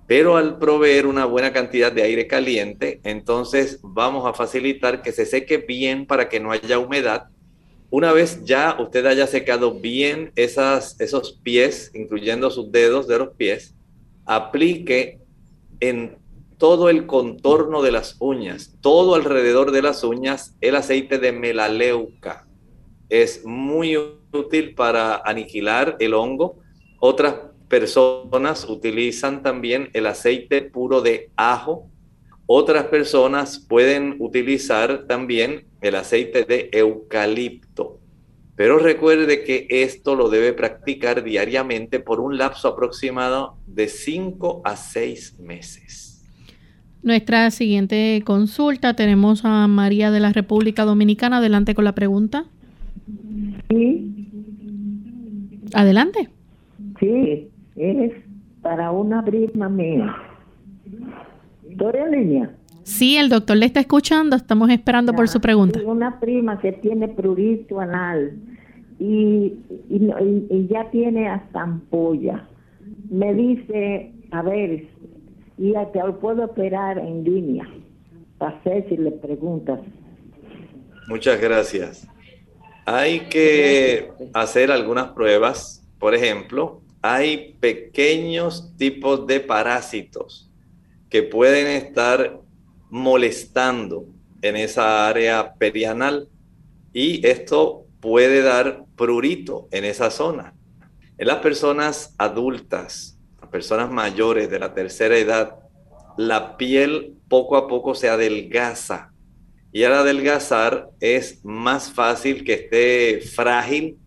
Pero 0.05 0.37
al 0.37 0.59
proveer 0.59 1.07
una 1.07 1.25
buena 1.25 1.51
cantidad 1.51 1.91
de 1.91 2.03
aire 2.03 2.27
caliente, 2.27 3.01
entonces 3.03 3.79
vamos 3.81 4.25
a 4.27 4.33
facilitar 4.33 5.01
que 5.01 5.11
se 5.11 5.25
seque 5.25 5.57
bien 5.57 6.05
para 6.05 6.29
que 6.29 6.39
no 6.39 6.51
haya 6.51 6.77
humedad. 6.77 7.29
Una 7.89 8.11
vez 8.11 8.43
ya 8.43 8.75
usted 8.79 9.05
haya 9.05 9.27
secado 9.27 9.79
bien 9.79 10.33
esos 10.35 11.39
pies, 11.41 11.91
incluyendo 11.93 12.51
sus 12.51 12.71
dedos 12.71 13.07
de 13.07 13.19
los 13.19 13.29
pies, 13.29 13.75
aplique 14.25 15.19
en 15.79 16.17
todo 16.57 16.89
el 16.89 17.05
contorno 17.05 17.81
de 17.81 17.91
las 17.91 18.17
uñas, 18.19 18.75
todo 18.81 19.15
alrededor 19.15 19.71
de 19.71 19.81
las 19.81 20.03
uñas, 20.03 20.55
el 20.59 20.75
aceite 20.75 21.17
de 21.17 21.31
melaleuca. 21.31 22.47
Es 23.09 23.45
muy 23.45 23.95
útil 24.33 24.75
para 24.75 25.15
aniquilar 25.23 25.95
el 25.99 26.13
hongo. 26.13 26.57
Otras 26.99 27.35
personas 27.69 28.67
utilizan 28.69 29.43
también 29.43 29.89
el 29.93 30.07
aceite 30.07 30.61
puro 30.61 31.01
de 31.01 31.31
ajo. 31.37 31.89
Otras 32.49 32.85
personas 32.85 33.59
pueden 33.59 34.15
utilizar 34.19 35.05
también 35.05 35.65
el 35.81 35.95
aceite 35.95 36.45
de 36.45 36.69
eucalipto. 36.71 37.99
Pero 38.55 38.79
recuerde 38.79 39.43
que 39.43 39.67
esto 39.69 40.15
lo 40.15 40.29
debe 40.29 40.53
practicar 40.53 41.23
diariamente 41.23 41.99
por 41.99 42.19
un 42.21 42.37
lapso 42.37 42.69
aproximado 42.69 43.57
de 43.67 43.87
5 43.87 44.61
a 44.63 44.75
6 44.77 45.39
meses. 45.39 46.25
Nuestra 47.03 47.51
siguiente 47.51 48.23
consulta 48.25 48.95
tenemos 48.95 49.45
a 49.45 49.67
María 49.67 50.09
de 50.09 50.19
la 50.21 50.31
República 50.31 50.85
Dominicana. 50.85 51.37
Adelante 51.37 51.75
con 51.75 51.83
la 51.83 51.93
pregunta. 51.93 52.45
Sí. 53.69 54.29
Adelante. 55.73 56.29
Sí 56.99 57.49
es 57.75 58.11
para 58.61 58.91
una 58.91 59.23
prima 59.23 59.69
mía. 59.69 60.15
¿Estoy 61.77 62.01
en 62.01 62.11
línea? 62.11 62.55
Sí, 62.81 63.17
el 63.17 63.29
doctor 63.29 63.55
le 63.55 63.67
está 63.67 63.79
escuchando, 63.79 64.35
estamos 64.35 64.71
esperando 64.71 65.13
por 65.13 65.27
su 65.27 65.39
pregunta. 65.39 65.79
Una 65.85 66.19
prima 66.19 66.59
que 66.59 66.71
tiene 66.71 67.07
prurito 67.07 67.79
anal 67.79 68.35
y, 68.97 69.53
y, 69.87 70.67
ya 70.67 70.89
tiene 70.89 71.29
hasta 71.29 71.61
ampolla. 71.61 72.47
Me 73.11 73.31
dice, 73.35 74.11
a 74.31 74.41
ver, 74.41 74.87
y 75.59 75.73
te 75.93 75.99
puedo 76.19 76.45
operar 76.45 76.97
en 76.97 77.23
línea. 77.23 77.69
Para 78.39 78.59
si 78.63 78.97
le 78.97 79.11
preguntas. 79.11 79.79
Muchas 81.07 81.39
gracias. 81.39 82.07
Hay 82.87 83.19
que 83.29 84.09
hacer 84.33 84.71
algunas 84.71 85.09
pruebas. 85.09 85.87
Por 85.99 86.15
ejemplo, 86.15 86.81
hay 87.03 87.55
pequeños 87.59 88.75
tipos 88.77 89.27
de 89.27 89.41
parásitos 89.41 90.47
que 91.09 91.23
pueden 91.23 91.67
estar 91.67 92.39
molestando 92.89 94.05
en 94.41 94.55
esa 94.55 95.07
área 95.07 95.53
perianal. 95.55 96.29
Y 96.93 97.25
esto 97.27 97.85
puede 97.99 98.41
dar 98.41 98.85
prurito 98.95 99.67
en 99.71 99.85
esa 99.85 100.09
zona. 100.11 100.53
En 101.17 101.27
las 101.27 101.37
personas 101.37 102.13
adultas, 102.17 103.17
las 103.41 103.49
personas 103.49 103.91
mayores 103.91 104.49
de 104.49 104.59
la 104.59 104.73
tercera 104.73 105.17
edad, 105.17 105.55
la 106.17 106.57
piel 106.57 107.15
poco 107.27 107.57
a 107.57 107.67
poco 107.67 107.95
se 107.95 108.09
adelgaza. 108.09 109.11
Y 109.71 109.83
al 109.83 109.93
adelgazar 109.93 110.89
es 110.99 111.43
más 111.43 111.91
fácil 111.91 112.43
que 112.43 112.53
esté 112.53 113.21
frágil. 113.21 113.97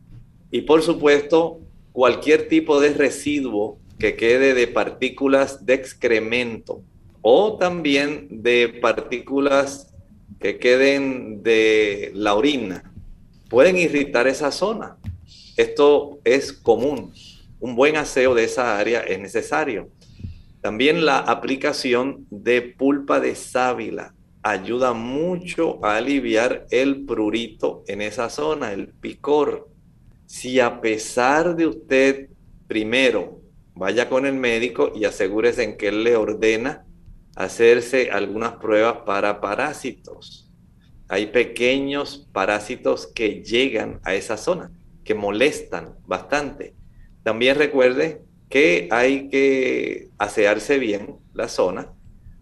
Y 0.51 0.63
por 0.63 0.83
supuesto 0.83 1.61
cualquier 1.93 2.49
tipo 2.49 2.81
de 2.81 2.95
residuo 2.95 3.79
que 3.99 4.17
quede 4.17 4.55
de 4.55 4.67
partículas 4.67 5.67
de 5.67 5.75
excremento 5.75 6.83
o 7.23 7.57
también 7.59 8.43
de 8.43 8.69
partículas 8.69 9.93
que 10.39 10.59
queden 10.59 11.43
de 11.43 12.11
la 12.15 12.35
orina 12.35 12.93
pueden 13.49 13.77
irritar 13.77 14.27
esa 14.27 14.53
zona. 14.53 14.97
Esto 15.57 16.21
es 16.25 16.53
común. 16.53 17.13
Un 17.59 17.77
buen 17.77 17.97
aseo 17.97 18.35
de 18.35 18.45
esa 18.45 18.79
área 18.79 19.01
es 19.01 19.19
necesario. 19.19 19.91
También 20.63 21.05
la 21.05 21.19
aplicación 21.19 22.27
de 22.31 22.63
pulpa 22.63 23.21
de 23.21 23.35
sábila 23.35 24.15
ayuda 24.43 24.93
mucho 24.95 25.85
a 25.85 25.97
aliviar 25.97 26.67
el 26.71 27.05
prurito 27.05 27.83
en 27.87 28.01
esa 28.01 28.31
zona, 28.31 28.73
el 28.73 28.89
picor 28.89 29.71
si 30.31 30.61
a 30.61 30.81
pesar 30.81 31.57
de 31.57 31.67
usted, 31.67 32.29
primero, 32.69 33.41
vaya 33.75 34.09
con 34.09 34.27
el 34.27 34.35
médico 34.35 34.93
y 34.95 35.05
asegúrese 35.05 35.65
en 35.65 35.77
que 35.77 35.89
él 35.89 36.05
le 36.05 36.15
ordena 36.15 36.87
hacerse 37.37 38.11
algunas 38.11 38.55
pruebas 38.55 38.99
para 39.07 39.41
parásitos. 39.41 40.51
Hay 41.09 41.27
pequeños 41.27 42.29
parásitos 42.33 43.07
que 43.07 43.43
llegan 43.43 44.01
a 44.05 44.15
esa 44.15 44.37
zona, 44.37 44.71
que 45.05 45.15
molestan 45.15 45.97
bastante. 46.07 46.75
También 47.23 47.57
recuerde 47.57 48.23
que 48.49 48.89
hay 48.91 49.29
que 49.29 50.09
asearse 50.19 50.79
bien 50.79 51.17
la 51.35 51.49
zona, 51.49 51.93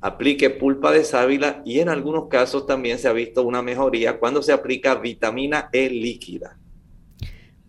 aplique 0.01 0.51
pulpa 0.51 0.93
de 0.93 1.05
sábila 1.05 1.63
y 1.65 1.81
en 1.81 1.89
algunos 1.89 2.29
casos 2.29 2.67
también 2.67 2.99
se 2.99 3.09
ha 3.09 3.13
visto 3.13 3.43
una 3.43 3.63
mejoría 3.63 4.19
cuando 4.19 4.43
se 4.43 4.53
aplica 4.53 4.95
vitamina 4.95 5.69
E 5.73 5.89
líquida. 5.91 6.58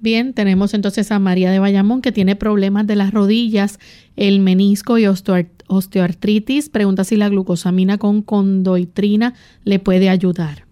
Bien, 0.02 0.34
tenemos 0.34 0.74
entonces 0.74 1.12
a 1.12 1.20
María 1.20 1.52
de 1.52 1.60
Bayamón 1.60 2.02
que 2.02 2.14
tiene 2.14 2.38
problemas 2.38 2.88
de 2.88 2.96
las 2.96 3.14
rodillas, 3.14 3.80
el 4.16 4.40
menisco 4.40 4.98
y 4.98 5.06
osteoartritis. 5.06 6.70
Pregunta 6.70 7.04
si 7.04 7.18
la 7.18 7.28
glucosamina 7.28 7.98
con 7.98 8.22
condoitrina 8.22 9.34
le 9.66 9.80
puede 9.80 10.08
ayudar. 10.08 10.66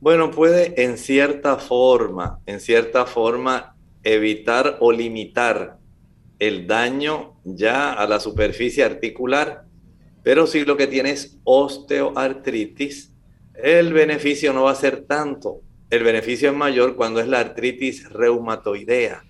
Bueno, 0.00 0.30
puede 0.30 0.84
en 0.84 0.96
cierta 0.96 1.56
forma, 1.56 2.38
en 2.46 2.60
cierta 2.60 3.04
forma 3.04 3.74
evitar 4.04 4.76
o 4.80 4.92
limitar 4.92 5.78
el 6.38 6.68
daño 6.68 7.32
ya 7.44 7.92
a 7.92 8.06
la 8.06 8.20
superficie 8.20 8.84
articular, 8.84 9.64
pero 10.22 10.46
si 10.46 10.64
lo 10.64 10.76
que 10.76 10.86
tiene 10.86 11.10
es 11.10 11.38
osteoartritis, 11.42 13.12
el 13.60 13.92
beneficio 13.92 14.52
no 14.52 14.64
va 14.64 14.70
a 14.70 14.76
ser 14.76 15.04
tanto 15.06 15.62
el 15.90 16.02
beneficio 16.02 16.50
es 16.50 16.56
mayor 16.56 16.96
cuando 16.96 17.20
es 17.20 17.28
la 17.28 17.40
artritis 17.40 18.08
reumatoidea. 18.10 19.24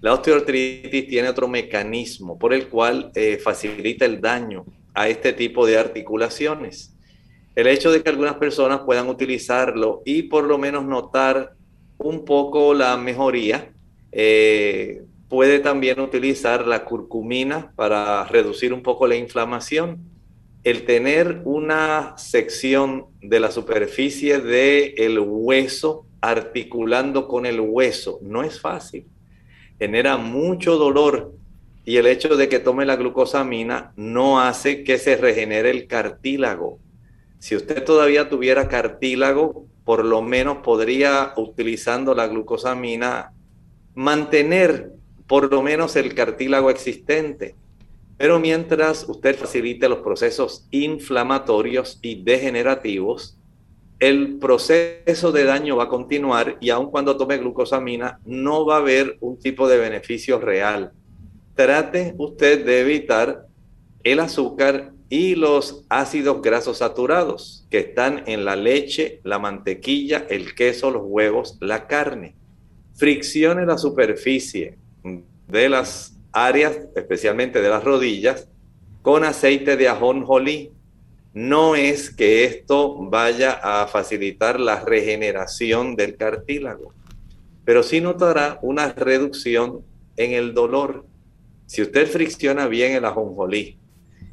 La 0.00 0.14
osteoartritis 0.14 1.08
tiene 1.08 1.28
otro 1.28 1.48
mecanismo 1.48 2.38
por 2.38 2.52
el 2.52 2.68
cual 2.68 3.10
eh, 3.14 3.38
facilita 3.42 4.04
el 4.04 4.20
daño 4.20 4.64
a 4.94 5.08
este 5.08 5.32
tipo 5.32 5.66
de 5.66 5.78
articulaciones. 5.78 6.94
El 7.56 7.66
hecho 7.66 7.90
de 7.90 8.02
que 8.02 8.10
algunas 8.10 8.34
personas 8.34 8.80
puedan 8.86 9.08
utilizarlo 9.08 10.02
y 10.04 10.24
por 10.24 10.44
lo 10.44 10.58
menos 10.58 10.84
notar 10.84 11.54
un 11.98 12.24
poco 12.24 12.74
la 12.74 12.96
mejoría, 12.96 13.72
eh, 14.12 15.02
puede 15.28 15.58
también 15.58 16.00
utilizar 16.00 16.66
la 16.66 16.84
curcumina 16.84 17.72
para 17.74 18.24
reducir 18.24 18.72
un 18.72 18.82
poco 18.82 19.06
la 19.06 19.16
inflamación. 19.16 19.98
El 20.68 20.84
tener 20.84 21.42
una 21.44 22.16
sección 22.18 23.06
de 23.20 23.40
la 23.40 23.50
superficie 23.50 24.40
del 24.40 25.18
hueso 25.18 26.06
articulando 26.20 27.28
con 27.28 27.46
el 27.46 27.60
hueso 27.60 28.18
no 28.22 28.42
es 28.42 28.60
fácil 28.60 29.06
genera 29.78 30.16
mucho 30.16 30.76
dolor 30.76 31.32
y 31.84 31.96
el 31.96 32.06
hecho 32.06 32.36
de 32.36 32.48
que 32.48 32.58
tome 32.58 32.84
la 32.84 32.96
glucosamina 32.96 33.92
no 33.96 34.40
hace 34.40 34.84
que 34.84 34.98
se 34.98 35.16
regenere 35.16 35.70
el 35.70 35.86
cartílago. 35.86 36.78
Si 37.38 37.56
usted 37.56 37.84
todavía 37.84 38.28
tuviera 38.28 38.68
cartílago, 38.68 39.66
por 39.84 40.04
lo 40.04 40.20
menos 40.20 40.58
podría, 40.58 41.32
utilizando 41.36 42.14
la 42.14 42.26
glucosamina, 42.26 43.32
mantener 43.94 44.92
por 45.26 45.50
lo 45.50 45.62
menos 45.62 45.96
el 45.96 46.14
cartílago 46.14 46.68
existente. 46.68 47.54
Pero 48.18 48.40
mientras 48.40 49.08
usted 49.08 49.36
facilite 49.36 49.88
los 49.88 50.00
procesos 50.00 50.66
inflamatorios 50.72 52.00
y 52.02 52.22
degenerativos, 52.22 53.38
el 54.00 54.38
proceso 54.38 55.32
de 55.32 55.44
daño 55.44 55.76
va 55.76 55.84
a 55.84 55.88
continuar 55.88 56.56
y 56.60 56.70
aun 56.70 56.90
cuando 56.90 57.16
tome 57.16 57.38
glucosamina 57.38 58.20
no 58.24 58.66
va 58.66 58.76
a 58.76 58.78
haber 58.78 59.16
un 59.20 59.38
tipo 59.38 59.68
de 59.68 59.78
beneficio 59.78 60.40
real. 60.40 60.92
Trate 61.54 62.14
usted 62.18 62.64
de 62.64 62.80
evitar 62.80 63.46
el 64.02 64.20
azúcar 64.20 64.92
y 65.08 65.36
los 65.36 65.84
ácidos 65.88 66.42
grasos 66.42 66.78
saturados 66.78 67.66
que 67.70 67.78
están 67.78 68.24
en 68.26 68.44
la 68.44 68.56
leche, 68.56 69.20
la 69.24 69.38
mantequilla, 69.38 70.26
el 70.28 70.54
queso, 70.54 70.90
los 70.90 71.02
huevos, 71.04 71.56
la 71.60 71.86
carne. 71.86 72.34
Friccione 72.94 73.64
la 73.64 73.78
superficie 73.78 74.76
de 75.46 75.68
las 75.68 76.17
áreas, 76.46 76.78
especialmente 76.94 77.60
de 77.60 77.68
las 77.68 77.84
rodillas, 77.84 78.48
con 79.02 79.24
aceite 79.24 79.76
de 79.76 79.88
ajonjolí 79.88 80.72
no 81.34 81.76
es 81.76 82.10
que 82.10 82.44
esto 82.44 82.96
vaya 82.98 83.52
a 83.52 83.86
facilitar 83.86 84.58
la 84.58 84.80
regeneración 84.80 85.94
del 85.94 86.16
cartílago, 86.16 86.94
pero 87.64 87.82
sí 87.82 88.00
notará 88.00 88.58
una 88.62 88.92
reducción 88.92 89.84
en 90.16 90.32
el 90.32 90.54
dolor. 90.54 91.06
Si 91.66 91.82
usted 91.82 92.08
fricciona 92.08 92.66
bien 92.66 92.92
el 92.92 93.04
ajonjolí 93.04 93.78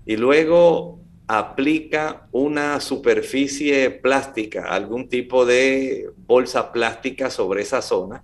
y 0.05 0.17
luego 0.17 0.99
aplica 1.27 2.27
una 2.31 2.79
superficie 2.79 3.91
plástica, 3.91 4.65
algún 4.65 5.09
tipo 5.09 5.45
de 5.45 6.09
bolsa 6.25 6.71
plástica 6.71 7.29
sobre 7.29 7.61
esa 7.61 7.81
zona, 7.81 8.23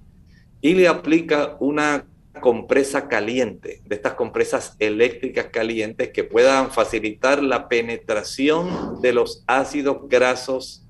y 0.62 0.76
le 0.76 0.88
aplica 0.88 1.58
una 1.60 2.06
compresa 2.40 3.08
caliente, 3.08 3.82
de 3.86 3.96
estas 3.96 4.14
compresas 4.14 4.76
eléctricas 4.80 5.48
calientes 5.52 6.10
que 6.10 6.24
puedan 6.24 6.72
facilitar 6.72 7.44
la 7.44 7.68
penetración 7.68 9.02
de 9.02 9.14
los 9.14 9.44
ácidos 9.48 10.08
grasos 10.08 10.86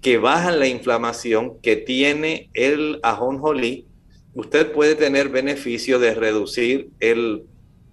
que 0.00 0.18
bajan 0.18 0.58
la 0.58 0.68
inflamación 0.68 1.58
que 1.62 1.76
tiene 1.76 2.50
el 2.52 3.00
ajonjolí, 3.02 3.86
usted 4.34 4.70
puede 4.72 4.94
tener 4.94 5.30
beneficio 5.30 5.98
de 5.98 6.14
reducir 6.14 6.90
el, 7.00 7.44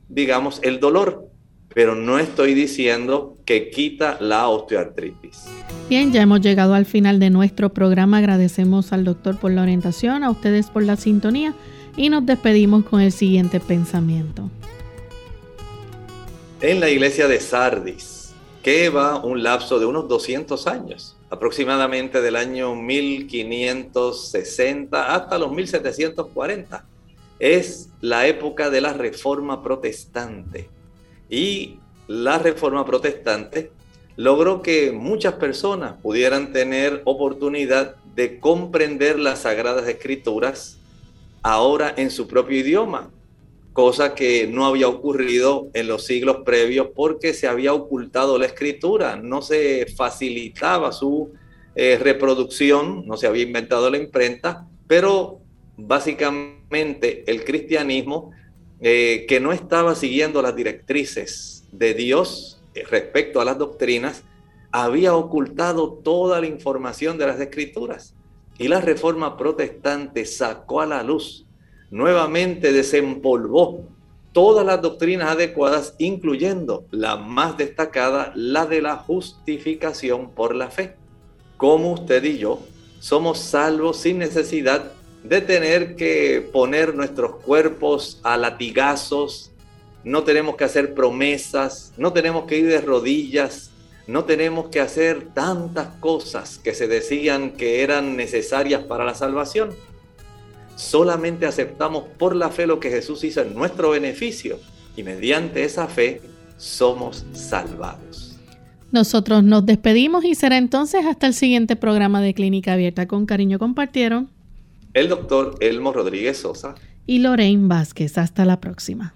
digamos, 0.09 0.59
el 0.63 0.79
dolor, 0.79 1.27
pero 1.73 1.95
no 1.95 2.19
estoy 2.19 2.53
diciendo 2.53 3.37
que 3.45 3.69
quita 3.69 4.17
la 4.19 4.47
osteoartritis. 4.49 5.45
Bien, 5.89 6.11
ya 6.11 6.21
hemos 6.21 6.41
llegado 6.41 6.73
al 6.73 6.85
final 6.85 7.19
de 7.19 7.29
nuestro 7.29 7.73
programa. 7.73 8.17
Agradecemos 8.17 8.91
al 8.93 9.05
doctor 9.05 9.39
por 9.39 9.51
la 9.51 9.61
orientación, 9.61 10.23
a 10.23 10.29
ustedes 10.29 10.69
por 10.69 10.83
la 10.83 10.97
sintonía 10.97 11.55
y 11.95 12.09
nos 12.09 12.25
despedimos 12.25 12.83
con 12.85 13.01
el 13.01 13.11
siguiente 13.11 13.59
pensamiento. 13.59 14.49
En 16.61 16.79
la 16.79 16.89
iglesia 16.89 17.27
de 17.27 17.39
Sardis, 17.39 18.33
que 18.61 18.89
va 18.89 19.23
un 19.23 19.43
lapso 19.43 19.79
de 19.79 19.85
unos 19.85 20.07
200 20.07 20.65
años, 20.67 21.15
aproximadamente 21.29 22.21
del 22.21 22.35
año 22.35 22.75
1560 22.75 25.15
hasta 25.15 25.37
los 25.39 25.51
1740, 25.51 26.85
es 27.39 27.89
la 28.01 28.27
época 28.27 28.69
de 28.69 28.81
la 28.81 28.93
reforma 28.93 29.63
protestante. 29.63 30.69
Y 31.29 31.79
la 32.07 32.37
reforma 32.37 32.85
protestante 32.85 33.71
logró 34.15 34.61
que 34.61 34.91
muchas 34.91 35.33
personas 35.35 35.95
pudieran 36.01 36.53
tener 36.53 37.01
oportunidad 37.05 37.95
de 38.13 38.39
comprender 38.39 39.17
las 39.17 39.39
sagradas 39.39 39.87
escrituras 39.87 40.77
ahora 41.41 41.93
en 41.97 42.11
su 42.11 42.27
propio 42.27 42.59
idioma, 42.59 43.11
cosa 43.73 44.15
que 44.15 44.47
no 44.47 44.65
había 44.65 44.87
ocurrido 44.87 45.69
en 45.73 45.87
los 45.87 46.05
siglos 46.05 46.37
previos 46.45 46.89
porque 46.95 47.33
se 47.33 47.47
había 47.47 47.73
ocultado 47.73 48.37
la 48.37 48.45
escritura, 48.45 49.15
no 49.15 49.41
se 49.41 49.85
facilitaba 49.95 50.91
su 50.91 51.31
eh, 51.75 51.97
reproducción, 52.01 53.07
no 53.07 53.17
se 53.17 53.27
había 53.27 53.43
inventado 53.43 53.89
la 53.89 53.97
imprenta, 53.97 54.67
pero 54.87 55.39
básicamente 55.77 57.23
el 57.27 57.45
cristianismo 57.45 58.31
eh, 58.81 59.25
que 59.27 59.39
no 59.39 59.53
estaba 59.53 59.95
siguiendo 59.95 60.41
las 60.41 60.55
directrices 60.55 61.65
de 61.71 61.93
Dios 61.93 62.61
eh, 62.73 62.83
respecto 62.89 63.39
a 63.39 63.45
las 63.45 63.57
doctrinas, 63.57 64.23
había 64.71 65.15
ocultado 65.15 65.93
toda 65.93 66.41
la 66.41 66.47
información 66.47 67.17
de 67.17 67.27
las 67.27 67.39
escrituras 67.39 68.15
y 68.61 68.67
la 68.67 68.79
reforma 68.79 69.37
protestante 69.37 70.23
sacó 70.23 70.81
a 70.81 70.85
la 70.85 71.01
luz, 71.01 71.47
nuevamente 71.89 72.71
desempolvó 72.71 73.87
todas 74.33 74.63
las 74.63 74.83
doctrinas 74.83 75.31
adecuadas, 75.31 75.95
incluyendo 75.97 76.85
la 76.91 77.17
más 77.17 77.57
destacada, 77.57 78.31
la 78.35 78.67
de 78.67 78.83
la 78.83 78.97
justificación 78.97 80.29
por 80.29 80.53
la 80.53 80.69
fe. 80.69 80.95
Como 81.57 81.91
usted 81.93 82.23
y 82.23 82.37
yo 82.37 82.59
somos 82.99 83.39
salvos 83.39 83.97
sin 83.97 84.19
necesidad 84.19 84.91
de 85.23 85.41
tener 85.41 85.95
que 85.95 86.47
poner 86.53 86.93
nuestros 86.93 87.37
cuerpos 87.37 88.19
a 88.21 88.37
latigazos, 88.37 89.51
no 90.03 90.21
tenemos 90.21 90.55
que 90.55 90.65
hacer 90.65 90.93
promesas, 90.93 91.93
no 91.97 92.13
tenemos 92.13 92.45
que 92.45 92.59
ir 92.59 92.67
de 92.67 92.81
rodillas, 92.81 93.70
no 94.07 94.25
tenemos 94.25 94.69
que 94.69 94.79
hacer 94.79 95.29
tantas 95.33 95.87
cosas 95.99 96.57
que 96.57 96.73
se 96.73 96.87
decían 96.87 97.51
que 97.51 97.83
eran 97.83 98.15
necesarias 98.15 98.83
para 98.83 99.05
la 99.05 99.15
salvación. 99.15 99.71
Solamente 100.75 101.45
aceptamos 101.45 102.03
por 102.17 102.35
la 102.35 102.49
fe 102.49 102.65
lo 102.65 102.79
que 102.79 102.89
Jesús 102.89 103.23
hizo 103.23 103.41
en 103.41 103.53
nuestro 103.53 103.91
beneficio 103.91 104.59
y 104.95 105.03
mediante 105.03 105.63
esa 105.63 105.87
fe 105.87 106.21
somos 106.57 107.25
salvados. 107.33 108.39
Nosotros 108.91 109.43
nos 109.43 109.65
despedimos 109.65 110.25
y 110.25 110.35
será 110.35 110.57
entonces 110.57 111.05
hasta 111.05 111.27
el 111.27 111.33
siguiente 111.33 111.75
programa 111.75 112.21
de 112.21 112.33
Clínica 112.33 112.73
Abierta. 112.73 113.07
Con 113.07 113.25
cariño 113.25 113.57
compartieron 113.57 114.29
el 114.93 115.07
doctor 115.07 115.55
Elmo 115.61 115.93
Rodríguez 115.93 116.37
Sosa 116.37 116.75
y 117.07 117.19
Lorraine 117.19 117.67
Vázquez. 117.67 118.17
Hasta 118.17 118.43
la 118.43 118.59
próxima. 118.59 119.15